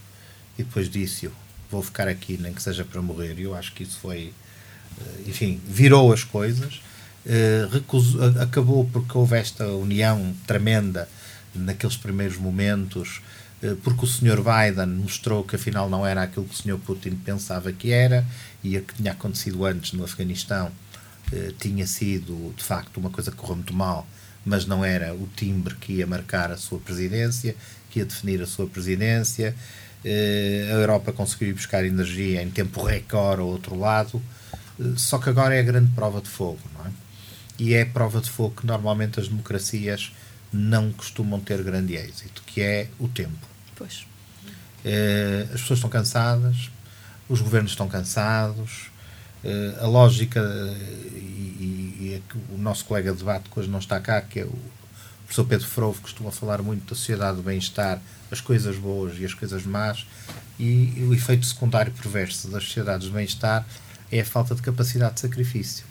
e 0.59 0.63
depois 0.63 0.89
disse-o, 0.89 1.33
vou 1.71 1.83
ficar 1.83 2.07
aqui 2.07 2.37
nem 2.39 2.53
que 2.53 2.63
seja 2.63 2.85
para 2.85 3.01
morrer. 3.01 3.39
E 3.39 3.43
eu 3.43 3.55
acho 3.55 3.73
que 3.73 3.83
isso 3.83 3.99
foi, 3.99 4.33
eh, 5.01 5.23
enfim, 5.27 5.61
virou 5.67 6.13
as 6.13 6.23
coisas, 6.23 6.83
eh, 7.25 7.67
recusou, 7.73 8.23
acabou 8.41 8.85
porque 8.93 9.17
houve 9.17 9.37
esta 9.37 9.67
união 9.69 10.35
tremenda 10.47 11.09
naqueles 11.55 11.97
primeiros 11.97 12.37
momentos, 12.37 13.23
eh, 13.63 13.75
porque 13.83 14.05
o 14.05 14.09
Sr. 14.09 14.43
Biden 14.43 14.95
mostrou 14.99 15.43
que 15.45 15.57
afinal 15.57 15.89
não 15.89 16.07
era 16.07 16.23
aquilo 16.23 16.45
que 16.45 16.55
o 16.55 16.57
Sr. 16.57 16.79
Putin 16.79 17.17
pensava 17.17 17.73
que 17.73 17.91
era 17.91 18.27
e 18.63 18.77
a 18.77 18.83
que 18.83 18.95
tinha 18.95 19.13
acontecido 19.13 19.65
antes 19.65 19.93
no 19.93 20.05
Afeganistão 20.05 20.71
tinha 21.59 21.87
sido 21.87 22.53
de 22.55 22.63
facto 22.63 22.99
uma 22.99 23.09
coisa 23.09 23.31
que 23.31 23.39
correu 23.39 23.57
muito 23.57 23.73
mal 23.73 24.07
mas 24.45 24.67
não 24.67 24.85
era 24.85 25.15
o 25.15 25.29
timbre 25.37 25.75
que 25.77 25.95
ia 25.95 26.07
marcar 26.07 26.51
a 26.51 26.57
sua 26.57 26.79
presidência, 26.79 27.55
que 27.91 28.01
ia 28.01 28.05
definir 28.05 28.43
a 28.43 28.47
sua 28.47 28.67
presidência. 28.67 29.55
Eh, 30.05 30.69
a 30.71 30.75
Europa 30.75 31.13
conseguiu 31.13 31.49
ir 31.49 31.53
buscar 31.55 31.85
energia 31.85 32.43
em 32.43 32.51
tempo 32.51 32.83
recorde 32.83 33.41
ao 33.41 33.49
outro 33.49 33.79
lado, 33.79 34.21
eh, 34.81 34.85
só 34.97 35.19
que 35.19 35.29
agora 35.29 35.55
é 35.55 35.61
a 35.61 35.63
grande 35.63 35.93
prova 35.93 36.21
de 36.21 36.29
fogo, 36.29 36.61
não 36.75 36.87
é? 36.87 36.91
E 37.59 37.75
é 37.75 37.83
a 37.83 37.87
prova 37.87 38.21
de 38.21 38.29
fogo 38.31 38.61
que 38.61 38.67
normalmente 38.67 39.21
as 39.21 39.29
democracias 39.29 40.13
não 40.53 40.93
costumam 40.93 41.39
ter 41.41 41.63
grande 41.63 41.95
êxito, 41.95 42.43
que 42.45 42.61
é 42.61 42.89
o 42.99 43.09
tempo. 43.09 43.47
Pois. 43.77 44.07
Eh, 44.85 45.47
as 45.55 45.61
pessoas 45.61 45.79
estão 45.79 45.91
cansadas, 45.91 46.71
os 47.29 47.41
governos 47.41 47.71
estão 47.71 47.89
cansados, 47.89 48.92
a 49.81 49.87
lógica 49.87 50.41
e, 51.15 51.19
e, 51.19 52.23
e, 52.31 52.55
o 52.55 52.59
nosso 52.59 52.85
colega 52.85 53.13
de 53.13 53.19
debate 53.19 53.51
que 53.51 53.59
hoje 53.59 53.69
não 53.69 53.79
está 53.79 53.99
cá, 54.01 54.21
que 54.21 54.41
é 54.41 54.45
o 54.45 54.55
professor 55.25 55.45
Pedro 55.47 55.67
Frovo 55.67 56.01
costuma 56.01 56.31
falar 56.31 56.63
muito 56.63 56.91
da 56.91 56.95
sociedade 56.95 57.39
do 57.39 57.43
bem-estar, 57.43 58.01
as 58.31 58.41
coisas 58.41 58.77
boas 58.77 59.19
e 59.19 59.25
as 59.25 59.35
coisas 59.35 59.65
más, 59.65 60.07
e, 60.59 60.93
e 60.97 61.07
o 61.09 61.15
efeito 61.15 61.47
secundário 61.47 61.93
perverso 61.93 62.49
das 62.49 62.65
sociedades 62.65 63.09
do 63.09 63.15
bem-estar 63.15 63.67
é 64.11 64.21
a 64.21 64.25
falta 64.25 64.55
de 64.55 64.63
capacidade 64.63 65.15
de 65.15 65.21
sacrifício. 65.21 65.85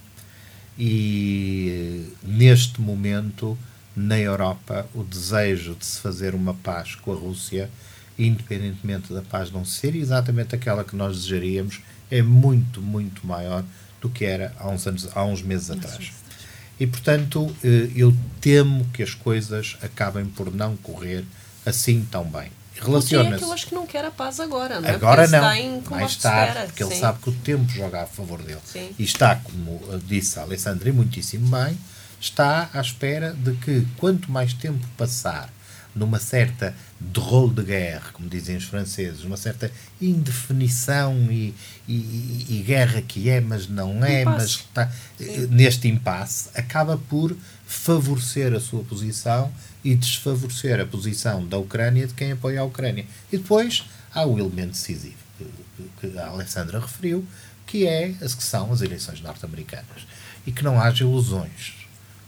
E 0.78 2.08
neste 2.24 2.80
momento, 2.80 3.58
na 3.96 4.18
Europa, 4.18 4.88
o 4.94 5.04
desejo 5.04 5.76
de 5.76 5.86
se 5.86 6.00
fazer 6.00 6.34
uma 6.34 6.54
paz 6.54 6.96
com 6.96 7.12
a 7.12 7.16
Rússia, 7.16 7.70
independentemente 8.18 9.12
da 9.12 9.22
paz 9.22 9.52
não 9.52 9.66
ser 9.66 9.96
exatamente 9.96 10.56
aquela 10.56 10.84
que 10.84 10.96
nós 10.96 11.18
desejaríamos, 11.18 11.82
é 12.12 12.22
muito, 12.22 12.82
muito 12.82 13.26
maior 13.26 13.64
do 14.02 14.10
que 14.10 14.26
era 14.26 14.54
há 14.60 14.68
uns, 14.68 14.86
anos, 14.86 15.08
há 15.16 15.24
uns 15.24 15.42
meses 15.42 15.72
atrás. 15.72 16.12
E, 16.80 16.86
portanto, 16.86 17.56
eh, 17.64 17.90
eu 17.96 18.16
temo 18.42 18.86
que 18.94 19.02
as 19.02 19.14
coisas 19.14 19.78
acabem 19.82 20.26
por 20.26 20.54
não 20.54 20.76
correr 20.76 21.24
assim 21.66 22.06
tão 22.12 22.26
bem. 22.26 22.52
Relaciona-se. 22.76 23.38
que 23.38 23.44
eu 23.44 23.54
acho 23.54 23.68
que 23.68 23.76
não 23.76 23.86
quer 23.86 24.04
a 24.04 24.10
paz 24.10 24.40
agora, 24.40 24.82
não 24.82 24.90
é? 24.90 24.94
Agora 24.94 25.22
porque 25.24 25.38
não, 25.38 25.54
em 25.54 25.82
mais 25.90 26.16
tarde, 26.16 26.48
espera. 26.50 26.66
porque 26.66 26.84
Sim. 26.84 26.90
ele 26.90 27.00
sabe 27.00 27.20
que 27.22 27.30
o 27.30 27.34
tempo 27.34 27.72
joga 27.72 28.02
a 28.02 28.06
favor 28.08 28.42
dele. 28.42 28.60
Sim. 28.66 28.90
E 28.98 29.04
está, 29.04 29.36
como 29.36 29.80
disse 30.08 30.40
a 30.40 30.42
Alessandra, 30.42 30.92
muitíssimo 30.92 31.48
bem, 31.48 31.78
está 32.20 32.70
à 32.74 32.82
espera 32.82 33.34
de 33.34 33.54
que 33.58 33.86
quanto 33.98 34.32
mais 34.32 34.54
tempo 34.54 34.84
passar 34.98 35.50
numa 35.96 36.20
certa 36.20 36.74
drôle 37.00 37.54
de 37.56 37.64
guerre, 37.64 38.12
como 38.14 38.30
dizem 38.30 38.56
os 38.56 38.64
franceses, 38.64 39.24
uma 39.24 39.38
certa 39.38 39.72
indefinição 40.02 41.16
e, 41.30 41.54
e, 41.88 42.46
e 42.50 42.64
guerra 42.66 43.02
que 43.02 43.30
é, 43.30 43.42
mas 43.42 43.68
não 43.68 44.04
é, 44.04 44.22
impasse. 44.22 44.38
mas 44.38 44.50
está 44.50 44.92
Sim. 45.18 45.48
neste 45.48 45.88
impasse, 45.88 46.50
acaba 46.56 46.98
por 46.98 47.36
favorecer 47.66 48.54
a 48.54 48.60
sua 48.60 48.84
posição 48.84 49.52
e 49.84 49.96
desfavorecer 49.96 50.80
a 50.80 50.86
posição 50.86 51.46
da 51.46 51.58
Ucrânia 51.58 52.08
de 52.08 52.14
quem 52.14 52.32
apoia 52.32 52.62
a 52.62 52.64
Ucrânia. 52.64 53.06
E 53.32 53.38
depois 53.38 53.84
há 54.14 54.26
o 54.26 54.38
elemento 54.38 54.72
decisivo 54.72 55.22
que 56.00 56.18
a 56.18 56.28
Alessandra 56.28 56.80
referiu, 56.80 57.26
que 57.66 57.88
é 57.88 58.14
as 58.22 58.36
que 58.36 58.44
são 58.44 58.72
as 58.72 58.82
eleições 58.82 59.22
norte-americanas. 59.22 60.06
E 60.46 60.52
que 60.52 60.64
não 60.64 60.80
haja 60.80 61.04
ilusões. 61.04 61.74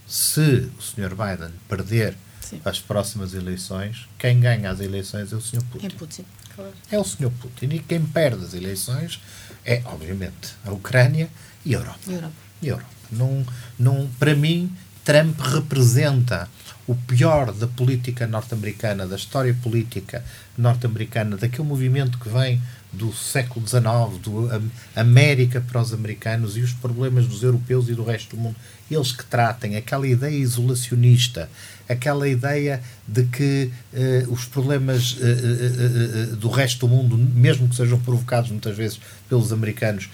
Se 0.06 0.70
o 0.78 0.82
Sr. 0.82 1.10
Biden 1.10 1.52
perder 1.68 2.16
Sim. 2.44 2.60
as 2.64 2.78
próximas 2.78 3.34
eleições, 3.34 4.08
quem 4.18 4.38
ganha 4.38 4.70
as 4.70 4.80
eleições 4.80 5.32
é 5.32 5.36
o 5.36 5.40
Sr. 5.40 5.62
Putin. 5.70 5.86
É 5.86 5.90
Putin. 5.90 6.24
Claro. 6.54 6.72
É 6.90 6.98
o 6.98 7.04
Sr. 7.04 7.30
Putin. 7.40 7.66
E 7.72 7.78
quem 7.78 8.04
perde 8.04 8.44
as 8.44 8.54
eleições 8.54 9.20
é, 9.64 9.82
obviamente, 9.86 10.54
a 10.64 10.70
Ucrânia 10.72 11.28
e 11.64 11.74
a 11.74 11.78
Europa. 11.78 11.98
Europa. 12.06 12.34
E 12.60 12.68
a 12.68 12.72
Europa. 12.72 12.90
Num, 13.10 13.46
num, 13.78 14.08
para 14.18 14.34
mim, 14.34 14.70
Trump 15.04 15.38
representa 15.40 16.48
o 16.86 16.94
pior 16.94 17.52
da 17.52 17.66
política 17.66 18.26
norte-americana, 18.26 19.06
da 19.06 19.16
história 19.16 19.56
política 19.62 20.22
norte-americana, 20.56 21.36
daquele 21.36 21.66
movimento 21.66 22.18
que 22.18 22.28
vem 22.28 22.60
do 22.92 23.12
século 23.12 23.66
XIX, 23.66 24.20
do 24.22 24.48
América 24.94 25.60
para 25.60 25.80
os 25.80 25.92
americanos 25.92 26.56
e 26.56 26.60
os 26.60 26.72
problemas 26.72 27.26
dos 27.26 27.42
europeus 27.42 27.88
e 27.88 27.94
do 27.94 28.04
resto 28.04 28.36
do 28.36 28.42
mundo, 28.42 28.56
eles 28.90 29.12
que 29.12 29.24
tratem 29.24 29.76
aquela 29.76 30.06
ideia 30.06 30.36
isolacionista, 30.36 31.50
aquela 31.88 32.28
ideia 32.28 32.82
de 33.06 33.24
que 33.24 33.70
uh, 33.92 34.32
os 34.32 34.44
problemas 34.44 35.12
uh, 35.12 36.32
uh, 36.32 36.36
do 36.36 36.48
resto 36.48 36.86
do 36.86 36.88
mundo, 36.88 37.16
mesmo 37.16 37.68
que 37.68 37.76
sejam 37.76 38.00
provocados 38.00 38.50
muitas 38.50 38.76
vezes 38.76 39.00
pelos 39.28 39.52
americanos, 39.52 40.08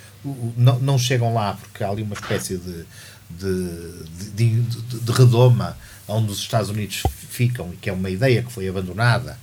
não, 0.57 0.79
não 0.81 0.99
chegam 0.99 1.33
lá 1.33 1.55
porque 1.55 1.83
há 1.83 1.89
ali 1.89 2.03
uma 2.03 2.15
espécie 2.15 2.57
de, 2.59 2.85
de, 3.31 4.35
de, 4.35 4.61
de, 4.61 5.01
de 5.01 5.13
redoma 5.13 5.77
onde 6.07 6.33
os 6.33 6.39
Estados 6.39 6.71
Unidos 6.71 7.03
ficam, 7.31 7.73
e 7.73 7.77
que 7.77 7.89
é 7.89 7.93
uma 7.93 8.11
ideia 8.11 8.43
que 8.43 8.53
foi 8.53 8.69
abandonada 8.69 9.39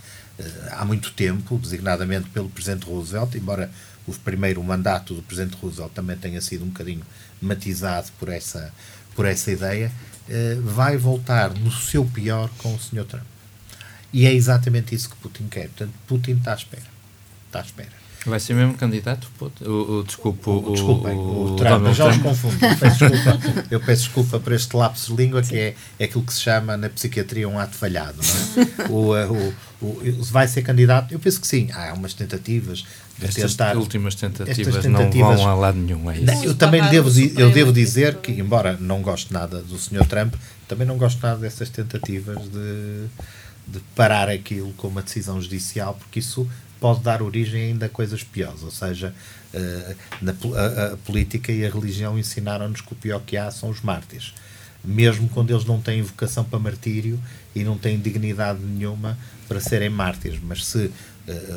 há 0.72 0.86
muito 0.86 1.12
tempo, 1.12 1.58
designadamente 1.58 2.30
pelo 2.30 2.50
Presidente 2.50 2.86
Roosevelt, 2.86 3.36
embora 3.36 3.72
o 4.06 4.14
primeiro 4.14 4.64
mandato 4.64 5.14
do 5.14 5.22
Presidente 5.22 5.58
Roosevelt 5.60 5.92
também 5.94 6.16
tenha 6.16 6.40
sido 6.42 6.64
um 6.64 6.68
bocadinho 6.68 7.02
matizado 7.42 8.08
por 8.20 8.30
essa, 8.30 8.72
por 9.16 9.26
essa 9.26 9.52
ideia, 9.52 9.92
vai 10.64 10.98
voltar 10.98 11.54
no 11.54 11.72
seu 11.72 12.06
pior 12.06 12.50
com 12.58 12.74
o 12.74 12.80
Sr. 12.80 13.06
Trump. 13.06 13.26
E 14.12 14.26
é 14.26 14.34
exatamente 14.34 14.96
isso 14.96 15.10
que 15.10 15.16
Putin 15.18 15.48
quer. 15.50 15.68
Portanto, 15.70 15.94
Putin 16.08 16.32
está 16.32 16.54
à 16.54 16.56
espera. 16.56 16.84
Está 17.48 17.60
à 17.60 17.64
espera. 17.64 18.08
Vai 18.26 18.40
ser 18.42 18.54
mesmo 18.56 18.74
candidato? 18.74 19.30
O, 19.62 20.00
o, 20.00 20.04
desculpa, 20.04 20.52
o, 20.52 20.72
Desculpem, 20.72 21.14
o, 21.14 21.54
o 21.54 21.56
Trump, 21.56 21.86
eu 21.86 21.94
já 21.94 22.08
os 22.08 22.18
confundo. 22.18 22.58
Eu 22.62 22.76
peço, 22.78 23.08
desculpa, 23.08 23.66
eu 23.72 23.80
peço 23.80 24.04
desculpa 24.04 24.40
por 24.40 24.54
este 24.54 24.76
lapso 24.76 25.16
de 25.16 25.24
língua, 25.24 25.42
que 25.42 25.56
é, 25.56 25.76
é 25.98 26.06
aquilo 26.06 26.24
que 26.24 26.34
se 26.34 26.42
chama 26.42 26.76
na 26.76 26.90
psiquiatria 26.90 27.48
um 27.48 27.58
ato 27.58 27.76
falhado. 27.76 28.20
É? 28.22 28.84
o, 28.92 29.16
eh, 29.16 29.28
o, 29.28 29.54
o, 29.82 30.24
vai 30.24 30.48
ser 30.48 30.62
candidato? 30.64 31.14
Eu 31.14 31.20
penso 31.20 31.40
que 31.40 31.48
sim. 31.48 31.70
Há 31.72 31.94
umas 31.94 32.14
tentativas 32.14 32.86
de 33.18 33.26
Estas 33.26 33.52
tentar. 33.52 33.78
últimas 33.78 34.16
tentativas, 34.16 34.84
tentativas, 34.84 35.30
não 35.30 35.38
vão 35.38 35.50
a 35.50 35.56
lado 35.56 35.78
nenhum. 35.78 36.10
É 36.10 36.20
isso. 36.20 36.46
Eu 36.46 36.56
também 36.56 36.82
devo, 36.90 37.10
eu 37.38 37.52
devo 37.52 37.72
dizer 37.72 38.16
que, 38.18 38.32
embora 38.32 38.78
não 38.80 39.02
goste 39.02 39.32
nada 39.32 39.62
do 39.62 39.78
Sr. 39.78 40.06
Trump, 40.08 40.36
também 40.68 40.86
não 40.86 40.98
gosto 40.98 41.22
nada 41.22 41.40
dessas 41.40 41.70
tentativas 41.70 42.38
de, 42.50 43.06
de 43.68 43.80
parar 43.96 44.30
aquilo 44.30 44.74
com 44.74 44.88
uma 44.88 45.02
decisão 45.02 45.42
judicial, 45.42 45.96
porque 45.96 46.20
isso 46.20 46.48
pode 46.80 47.02
dar 47.02 47.22
origem 47.22 47.62
ainda 47.62 47.86
a 47.86 47.90
coisas 47.90 48.24
piores. 48.24 48.64
Ou 48.64 48.72
seja, 48.72 49.14
uh, 49.54 49.96
na, 50.22 50.32
a, 50.32 50.94
a, 50.94 50.98
política 50.98 51.52
e 51.52 51.66
a 51.66 51.70
religião 51.70 52.18
ensinaram-nos 52.18 52.82
que 52.82 52.94
o 52.94 52.96
pior 52.96 53.22
que 53.26 53.38
há 53.38 53.50
são 53.52 53.70
os 53.70 53.82
mártires. 53.82 54.34
Mesmo 54.84 55.28
quando 55.30 55.52
eles 55.52 55.66
não 55.66 55.82
têm 55.82 56.02
vocação 56.02 56.44
para 56.44 56.60
martírio 56.60 57.20
e 57.60 57.64
não 57.64 57.78
têm 57.78 58.00
dignidade 58.00 58.60
nenhuma 58.60 59.18
para 59.48 59.60
serem 59.60 59.90
mártires. 59.90 60.40
Mas 60.42 60.66
se 60.66 60.86
uh, 60.86 60.92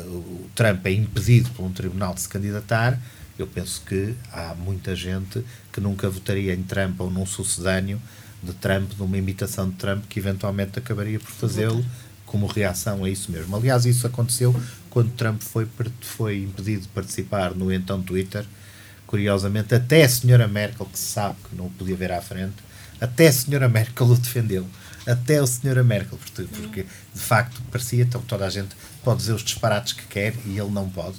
o 0.09 0.49
Trump 0.55 0.85
é 0.85 0.91
impedido 0.91 1.49
por 1.51 1.65
um 1.65 1.71
tribunal 1.71 2.13
de 2.13 2.21
se 2.21 2.29
candidatar, 2.29 2.99
eu 3.37 3.47
penso 3.47 3.81
que 3.85 4.15
há 4.31 4.55
muita 4.55 4.95
gente 4.95 5.43
que 5.71 5.79
nunca 5.79 6.09
votaria 6.09 6.53
em 6.53 6.63
Trump 6.63 6.99
ou 6.99 7.09
num 7.09 7.25
sucedâneo 7.25 8.01
de 8.41 8.53
Trump, 8.53 8.91
numa 8.97 9.17
imitação 9.17 9.69
de 9.69 9.75
Trump, 9.75 10.05
que 10.09 10.19
eventualmente 10.19 10.79
acabaria 10.79 11.19
por 11.19 11.29
fazê-lo 11.29 11.83
como 12.25 12.47
reação 12.47 13.03
a 13.03 13.09
isso 13.09 13.31
mesmo. 13.31 13.55
Aliás, 13.55 13.85
isso 13.85 14.07
aconteceu 14.07 14.55
quando 14.89 15.11
Trump 15.11 15.41
foi, 15.41 15.67
foi 16.01 16.43
impedido 16.43 16.83
de 16.83 16.87
participar 16.87 17.53
no 17.53 17.71
então 17.71 18.01
Twitter, 18.01 18.45
curiosamente, 19.05 19.75
até 19.75 20.03
a 20.03 20.09
senhora 20.09 20.47
Merkel, 20.47 20.85
que 20.85 20.97
se 20.97 21.11
sabe 21.11 21.35
que 21.49 21.55
não 21.55 21.65
o 21.65 21.69
podia 21.69 21.95
ver 21.95 22.11
à 22.11 22.21
frente, 22.21 22.55
até 22.99 23.27
a 23.27 23.33
senhora 23.33 23.67
Merkel 23.67 24.07
o 24.07 24.15
defendeu. 24.15 24.65
Até 25.05 25.39
a 25.39 25.47
senhora 25.47 25.83
Merkel, 25.83 26.17
porque, 26.17 26.43
porque 26.43 26.83
de 26.83 27.19
facto 27.19 27.61
parecia, 27.71 28.03
então 28.03 28.21
toda 28.21 28.45
a 28.45 28.49
gente 28.49 28.75
pode 29.03 29.19
dizer 29.19 29.33
os 29.33 29.43
disparates 29.43 29.93
que 29.93 30.05
quer 30.05 30.33
e 30.45 30.57
ele 30.57 30.69
não 30.69 30.89
pode. 30.89 31.15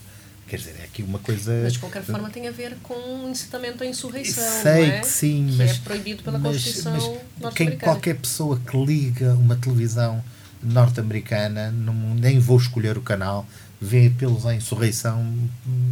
Quer 0.46 0.56
dizer, 0.58 0.76
é 0.80 0.84
aqui 0.84 1.02
uma 1.02 1.18
coisa. 1.18 1.60
Mas 1.62 1.72
de 1.72 1.78
qualquer 1.78 2.02
forma 2.02 2.28
tem 2.28 2.46
a 2.46 2.50
ver 2.50 2.76
com 2.82 3.28
incitamento 3.28 3.82
à 3.82 3.86
insurreição. 3.86 4.62
Sei 4.62 4.90
é? 4.90 5.00
que 5.00 5.06
sim, 5.06 5.46
que 5.50 5.56
mas. 5.56 5.70
é 5.70 5.74
proibido 5.78 6.22
pela 6.22 6.38
mas, 6.38 6.52
Constituição 6.52 7.20
quem, 7.54 7.78
Qualquer 7.78 8.16
pessoa 8.16 8.60
que 8.60 8.76
liga 8.76 9.32
uma 9.34 9.56
televisão 9.56 10.22
norte-americana, 10.62 11.72
nem 12.16 12.38
vou 12.38 12.58
escolher 12.58 12.96
o 12.96 13.02
canal, 13.02 13.46
vê 13.80 14.06
apelos 14.06 14.46
à 14.46 14.54
insurreição 14.54 15.26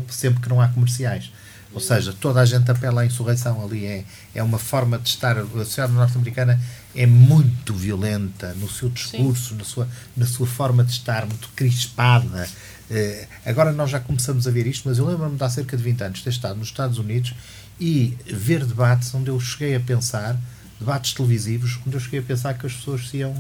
sempre 0.09 0.41
que 0.41 0.49
não 0.49 0.61
há 0.61 0.69
comerciais. 0.69 1.33
Ou 1.73 1.81
seja, 1.81 2.13
toda 2.13 2.41
a 2.41 2.45
gente 2.45 2.69
apela 2.71 3.03
à 3.03 3.07
insurreição 3.07 3.65
ali. 3.65 3.87
É, 3.87 4.05
é 4.35 4.43
uma 4.43 4.59
forma 4.59 4.99
de 4.99 5.09
estar. 5.09 5.39
A 5.39 5.47
sociedade 5.47 5.93
norte-americana 5.93 6.61
é 6.95 7.07
muito 7.07 7.75
violenta 7.75 8.53
no 8.55 8.69
seu 8.69 8.89
discurso, 8.89 9.55
na 9.55 9.65
sua, 9.65 9.89
na 10.17 10.27
sua 10.27 10.47
forma 10.47 10.83
de 10.83 10.93
estar, 10.93 11.27
muito 11.27 11.49
crispada. 11.55 12.49
Uh, 12.91 13.27
agora 13.47 13.73
nós 13.73 13.89
já 13.89 14.01
começamos 14.01 14.49
a 14.49 14.51
ver 14.51 14.67
isto, 14.67 14.89
mas 14.89 14.99
eu 14.99 15.07
lembro-me 15.07 15.37
de 15.37 15.45
há 15.45 15.49
cerca 15.49 15.77
de 15.77 15.83
20 15.83 16.03
anos 16.03 16.23
ter 16.23 16.31
estado 16.31 16.59
nos 16.59 16.69
Estados 16.69 16.99
Unidos 16.99 17.35
e 17.79 18.19
ver 18.27 18.65
debates 18.65 19.15
onde 19.15 19.31
eu 19.31 19.39
cheguei 19.39 19.77
a 19.77 19.81
pensar, 19.81 20.37
debates 20.79 21.15
televisivos, 21.15 21.79
onde 21.87 21.97
eu 21.97 22.01
cheguei 22.01 22.19
a 22.19 22.23
pensar 22.23 22.55
que 22.55 22.67
as 22.67 22.73
pessoas 22.73 23.09
se 23.09 23.19
iam 23.19 23.35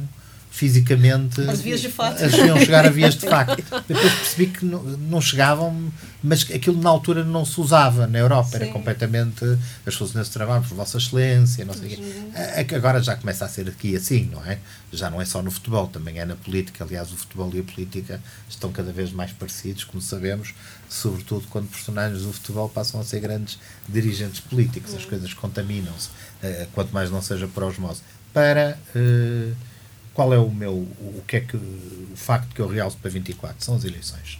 fisicamente 0.50 1.40
as 1.42 1.60
vias 1.60 1.80
de 1.80 1.88
fato 1.88 2.22
as 2.24 2.32
iam 2.34 2.58
chegar 2.58 2.84
a 2.84 2.90
vias 2.90 3.14
de 3.14 3.24
facto. 3.28 3.62
Depois 3.86 4.12
percebi 4.14 4.46
que 4.48 4.64
não, 4.64 4.82
não, 4.82 5.20
chegavam 5.20 5.92
mas 6.22 6.42
aquilo 6.50 6.80
na 6.82 6.90
altura 6.90 7.24
não 7.24 7.44
se 7.44 7.60
usava 7.60 8.06
na 8.06 8.18
Europa 8.18 8.50
Sim. 8.50 8.56
era 8.56 8.66
completamente 8.66 9.44
as 9.44 9.94
pessoas 9.94 10.12
nesse 10.12 10.30
trabalho 10.32 10.62
por 10.64 10.74
vossa 10.74 10.98
excelência 10.98 11.64
não 11.64 11.72
sei 11.72 11.94
uhum. 11.94 12.76
agora 12.76 13.00
já 13.00 13.16
começa 13.16 13.44
a 13.44 13.48
ser 13.48 13.68
aqui 13.68 13.96
assim 13.96 14.28
não 14.30 14.44
é? 14.44 14.58
Já 14.92 15.08
não 15.08 15.20
é 15.20 15.24
só 15.24 15.40
no 15.40 15.50
futebol 15.50 15.86
também 15.86 16.18
é 16.18 16.24
na 16.24 16.34
política. 16.34 16.84
Aliás 16.84 17.12
o 17.12 17.16
futebol 17.16 17.50
e 17.54 17.60
a 17.60 17.62
política 17.62 18.20
estão 18.48 18.72
cada 18.72 18.92
vez 18.92 19.12
mais 19.12 19.30
parecidos 19.32 19.84
como 19.84 20.02
sabemos 20.02 20.52
sobretudo 20.88 21.46
quando 21.48 21.70
personagens 21.70 22.22
do 22.22 22.32
futebol 22.32 22.68
passam 22.68 23.00
a 23.00 23.04
ser 23.04 23.20
grandes 23.20 23.58
dirigentes 23.88 24.40
políticos. 24.40 24.94
As 24.94 25.04
coisas 25.04 25.32
contaminam-se 25.32 26.08
uh, 26.08 26.66
quanto 26.74 26.92
mais 26.92 27.10
não 27.10 27.22
seja 27.22 27.46
por 27.46 27.62
osmose. 27.62 28.02
Para 28.32 28.78
uh, 28.94 29.69
qual 30.14 30.32
é 30.34 30.38
o 30.38 30.50
meu, 30.50 30.72
o 30.72 31.22
que 31.26 31.36
é 31.36 31.40
que, 31.40 31.56
o 31.56 32.16
facto 32.16 32.54
que 32.54 32.60
eu 32.60 32.68
realço 32.68 32.96
para 32.96 33.10
24? 33.10 33.64
São 33.64 33.76
as 33.76 33.84
eleições. 33.84 34.38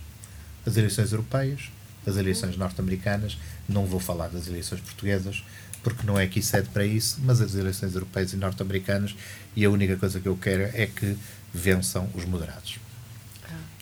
As 0.66 0.76
eleições 0.76 1.12
europeias, 1.12 1.70
as 2.06 2.16
eleições 2.16 2.56
norte-americanas, 2.56 3.38
não 3.68 3.86
vou 3.86 4.00
falar 4.00 4.28
das 4.28 4.46
eleições 4.46 4.80
portuguesas, 4.80 5.42
porque 5.82 6.06
não 6.06 6.18
é 6.18 6.26
que 6.26 6.40
isso 6.40 6.56
é 6.56 6.62
para 6.62 6.84
isso, 6.84 7.18
mas 7.22 7.40
as 7.40 7.54
eleições 7.54 7.94
europeias 7.94 8.32
e 8.32 8.36
norte-americanas, 8.36 9.14
e 9.56 9.64
a 9.64 9.70
única 9.70 9.96
coisa 9.96 10.20
que 10.20 10.28
eu 10.28 10.36
quero 10.36 10.64
é 10.74 10.86
que 10.86 11.16
vençam 11.52 12.08
os 12.14 12.24
moderados. 12.24 12.78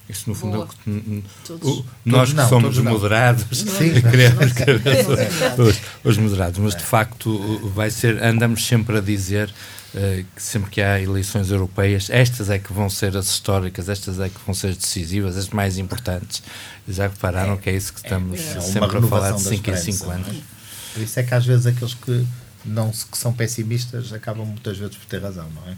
Isso, 0.09 0.24
no 0.26 0.34
fundo, 0.34 0.55
é 0.55 0.57
Boa. 0.57 0.68
é 0.68 0.91
o 0.91 1.03
que, 1.03 1.24
Todos. 1.45 1.68
o, 1.68 1.84
nós 2.05 2.30
que 2.30 2.36
não, 2.36 2.49
somos 2.49 2.78
moderados, 2.78 3.45
Sim. 3.59 4.01
queremos 4.01 4.53
que 4.57 5.61
os, 5.61 5.80
os 6.03 6.16
moderados, 6.16 6.59
mas 6.59 6.74
de 6.74 6.82
facto 6.82 7.68
vai 7.74 7.91
ser, 7.91 8.22
andamos 8.22 8.66
sempre 8.66 8.97
a 8.97 9.01
dizer 9.03 9.53
que 9.93 10.43
sempre 10.43 10.70
que 10.70 10.82
há 10.82 11.01
eleições 11.01 11.51
europeias, 11.51 12.11
estas 12.11 12.51
é 12.51 12.59
que 12.59 12.72
vão 12.72 12.91
ser 12.91 13.16
as 13.16 13.26
históricas, 13.28 13.89
estas 13.89 14.20
é 14.20 14.28
que 14.28 14.39
vão 14.45 14.55
ser 14.55 14.68
as 14.68 14.76
decisivas, 14.76 15.36
as 15.36 15.49
mais 15.49 15.78
importantes. 15.78 16.43
Já 16.86 17.05
repararam 17.09 17.57
que 17.57 17.70
é 17.70 17.74
isso 17.74 17.93
que 17.93 18.01
estamos 18.01 18.41
É 18.41 18.53
uma 18.55 18.61
sempre 18.61 18.99
a 18.99 19.03
falar 19.03 19.32
de 19.32 19.39
renovação 19.39 19.43
da 19.43 19.51
5 19.57 19.70
em 19.70 19.76
5 19.76 19.91
esperança, 19.91 20.12
anos. 20.12 20.28
é? 20.28 20.95
Por 20.95 21.03
isso 21.03 21.20
é 21.20 21.22
que 21.22 21.34
às 21.34 21.47
vezes 21.47 21.66
aqueles 21.66 21.95
que, 21.95 22.26
não, 22.64 22.90
que 22.90 23.16
são 23.16 23.32
pessimistas 23.32 24.12
acabam 24.12 24.46
muitas 24.46 24.76
vezes 24.76 24.96
por 24.96 25.06
ter 25.06 25.22
razão, 25.22 25.48
não 25.54 25.72
é? 25.72 25.76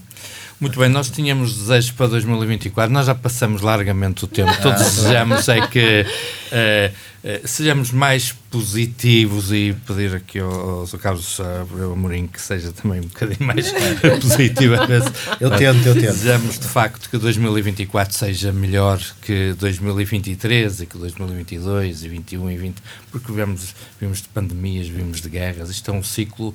Muito 0.61 0.78
bem, 0.78 0.91
nós 0.91 1.09
tínhamos 1.09 1.57
desejos 1.57 1.91
para 1.91 2.09
2024, 2.09 2.93
nós 2.93 3.07
já 3.07 3.14
passamos 3.14 3.62
largamente 3.62 4.24
o 4.24 4.28
tempo. 4.28 4.53
Todos 4.61 4.83
desejamos 4.97 5.49
é 5.49 5.66
que 5.66 6.07
eh, 6.53 6.93
eh, 7.24 7.41
sejamos 7.45 7.91
mais 7.93 8.33
positivos 8.51 9.53
e 9.53 9.74
pedir 9.87 10.14
aqui 10.14 10.39
ao, 10.39 10.81
ao 10.81 10.87
Sr. 10.87 10.99
Carlos 10.99 11.41
Abreu 11.41 11.93
Amorim 11.93 12.26
que 12.26 12.41
seja 12.41 12.72
também 12.72 13.01
um 13.01 13.05
bocadinho 13.05 13.43
mais 13.43 13.72
positivo. 14.20 14.74
Eu 14.74 14.87
tento, 14.87 15.12
eu 15.41 15.51
tento. 15.51 15.95
Desejamos 15.95 16.59
de 16.59 16.66
facto 16.66 17.09
que 17.09 17.16
2024 17.16 18.16
seja 18.16 18.53
melhor 18.53 19.01
que 19.22 19.55
2023 19.59 20.81
e 20.81 20.87
que 20.87 20.99
2022 20.99 22.05
e 22.05 22.09
21 22.09 22.51
e 22.51 22.57
20, 22.59 22.76
porque 23.11 23.33
vemos, 23.33 23.74
vimos 24.01 24.20
de 24.20 24.28
pandemias, 24.28 24.89
vimos 24.89 25.20
de 25.20 25.28
guerras, 25.28 25.70
isto 25.70 25.91
é 25.91 25.95
um 25.95 26.03
ciclo 26.03 26.55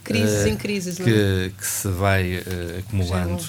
Crises 0.03 0.45
eh, 0.45 0.49
em 0.49 0.55
crises, 0.55 0.99
é? 0.99 1.03
que, 1.03 1.53
que 1.57 1.65
se 1.65 1.87
vai 1.87 2.33
eh, 2.33 2.79
acumulando. 2.79 3.43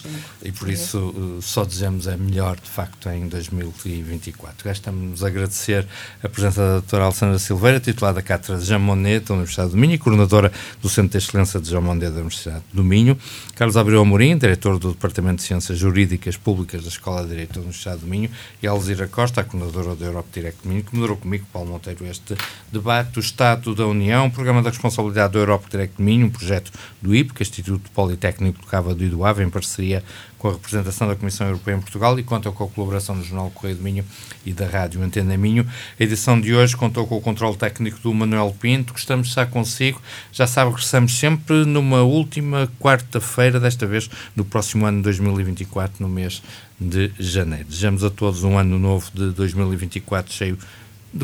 É 0.44 0.48
e 0.48 0.52
por 0.52 0.68
isso 0.68 1.14
eh, 1.16 1.40
só 1.40 1.64
desejamos 1.64 2.06
a 2.06 2.16
melhor 2.16 2.56
de 2.56 2.68
facto 2.68 3.08
em 3.08 3.26
2024. 3.26 4.64
Gastamos 4.64 5.24
a 5.24 5.28
agradecer 5.28 5.86
a 6.22 6.28
presença 6.28 6.60
da 6.60 6.72
doutora 6.74 7.04
Alessandra 7.04 7.38
Silveira, 7.38 7.80
titular 7.80 8.12
da 8.12 8.20
Cátedra 8.20 8.58
de 8.58 8.66
Jean 8.66 8.78
Monnet 8.78 9.26
da 9.26 9.34
Universidade 9.34 9.70
do 9.70 9.76
Minho 9.78 9.94
e 9.94 9.98
coordenadora 9.98 10.52
do 10.80 10.88
Centro 10.88 11.18
de 11.18 11.24
Excelência 11.24 11.58
de 11.58 11.70
Jean 11.70 11.80
Monnet 11.80 12.10
da 12.10 12.20
Universidade 12.20 12.62
do 12.72 12.84
Minho, 12.84 13.16
Carlos 13.54 13.76
Abreu 13.76 14.02
Amorim, 14.02 14.36
diretor 14.36 14.78
do 14.78 14.92
Departamento 14.92 15.36
de 15.36 15.44
Ciências 15.44 15.78
Jurídicas 15.78 16.36
Públicas 16.36 16.82
da 16.82 16.88
Escola 16.88 17.22
de 17.22 17.30
Direito 17.30 17.54
da 17.54 17.60
Universidade 17.60 18.00
do 18.00 18.06
Minho 18.06 18.30
e 18.62 18.66
Alzira 18.66 19.08
Costa, 19.08 19.40
a 19.40 19.44
coordenadora 19.44 19.96
da 19.96 20.06
Europe 20.06 20.28
Direct 20.32 20.62
do 20.62 20.68
Minho, 20.68 20.84
que 20.84 20.94
moderou 20.94 21.16
comigo, 21.16 21.46
Paulo 21.52 21.70
Monteiro, 21.70 22.04
este 22.06 22.36
debate. 22.70 23.12
Do 23.12 23.20
Estado 23.20 23.74
da 23.74 23.86
União, 23.86 24.30
programa 24.30 24.62
da 24.62 24.70
responsabilidade 24.70 25.32
do 25.32 25.38
Europe 25.38 25.66
Direct 25.70 25.96
do 25.96 26.02
Minho, 26.02 26.26
um 26.26 26.30
projeto 26.42 26.72
do 27.00 27.14
IPC, 27.14 27.42
Instituto 27.42 27.90
Politécnico 27.92 28.66
Cávado 28.66 29.02
e 29.04 29.08
do 29.08 29.24
Ave, 29.24 29.44
em 29.44 29.48
parceria 29.48 30.02
com 30.38 30.48
a 30.48 30.52
representação 30.52 31.06
da 31.06 31.14
Comissão 31.14 31.46
Europeia 31.46 31.76
em 31.76 31.80
Portugal 31.80 32.18
e 32.18 32.24
conta 32.24 32.50
com 32.50 32.64
a 32.64 32.68
colaboração 32.68 33.16
do 33.16 33.22
Jornal 33.22 33.48
Correio 33.50 33.76
do 33.76 33.82
Minho 33.82 34.04
e 34.44 34.52
da 34.52 34.66
Rádio 34.66 35.00
Antena 35.00 35.36
Minho. 35.36 35.64
A 35.98 36.02
edição 36.02 36.40
de 36.40 36.52
hoje 36.52 36.76
contou 36.76 37.06
com 37.06 37.16
o 37.16 37.20
controle 37.20 37.56
técnico 37.56 38.00
do 38.00 38.12
Manuel 38.12 38.54
Pinto. 38.60 38.92
Gostamos 38.92 39.28
de 39.28 39.30
estar 39.30 39.46
consigo. 39.46 40.02
Já 40.32 40.48
sabe, 40.48 40.72
regressamos 40.72 41.16
sempre 41.16 41.64
numa 41.64 42.02
última 42.02 42.68
quarta-feira, 42.80 43.60
desta 43.60 43.86
vez 43.86 44.10
no 44.34 44.44
próximo 44.44 44.84
ano 44.84 44.96
de 44.98 45.04
2024, 45.04 46.02
no 46.02 46.08
mês 46.08 46.42
de 46.80 47.12
janeiro. 47.20 47.66
Desejamos 47.66 48.02
a 48.02 48.10
todos 48.10 48.42
um 48.42 48.58
ano 48.58 48.80
novo 48.80 49.08
de 49.14 49.30
2024 49.30 50.32
cheio 50.32 50.56
de 50.56 50.62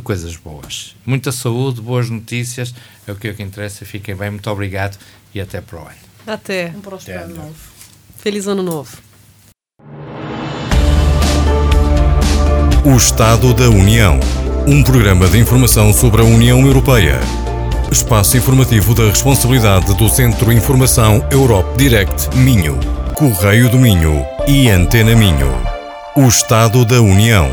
coisas 0.03 0.37
boas. 0.37 0.95
Muita 1.05 1.33
saúde, 1.33 1.81
boas 1.81 2.11
notícias, 2.11 2.75
é 3.07 3.13
o 3.13 3.17
que 3.17 3.29
é 3.29 3.31
o 3.31 3.35
que 3.35 3.43
interessa. 3.43 3.85
Fiquem 3.85 4.15
bem, 4.15 4.31
muito 4.31 4.51
obrigado 4.51 4.99
e 5.35 5.41
até 5.41 5.61
para 5.61 5.79
o 5.79 5.83
ano. 5.83 6.09
Até. 6.27 6.73
Um 6.77 6.81
próspero 6.81 7.25
ano 7.25 7.35
novo. 7.37 7.55
Feliz 8.19 8.47
ano 8.47 8.63
novo. 8.63 8.99
O 12.85 12.97
Estado 12.97 13.53
da 13.55 13.69
União. 13.69 14.19
Um 14.67 14.83
programa 14.83 15.29
de 15.29 15.39
informação 15.39 15.93
sobre 15.93 16.21
a 16.21 16.25
União 16.25 16.61
Europeia. 16.67 17.21
Espaço 17.91 18.37
informativo 18.37 18.95
da 18.95 19.05
responsabilidade 19.05 19.95
do 19.95 20.09
Centro 20.09 20.53
Informação 20.53 21.27
Europe 21.31 21.79
Direct 21.79 22.37
Minho, 22.37 22.79
Correio 23.15 23.71
do 23.71 23.79
Minho 23.79 24.25
e 24.47 24.69
Antena 24.69 25.17
Minho. 25.17 25.51
O 26.15 26.29
Estado 26.29 26.85
da 26.85 27.01
União. 27.01 27.49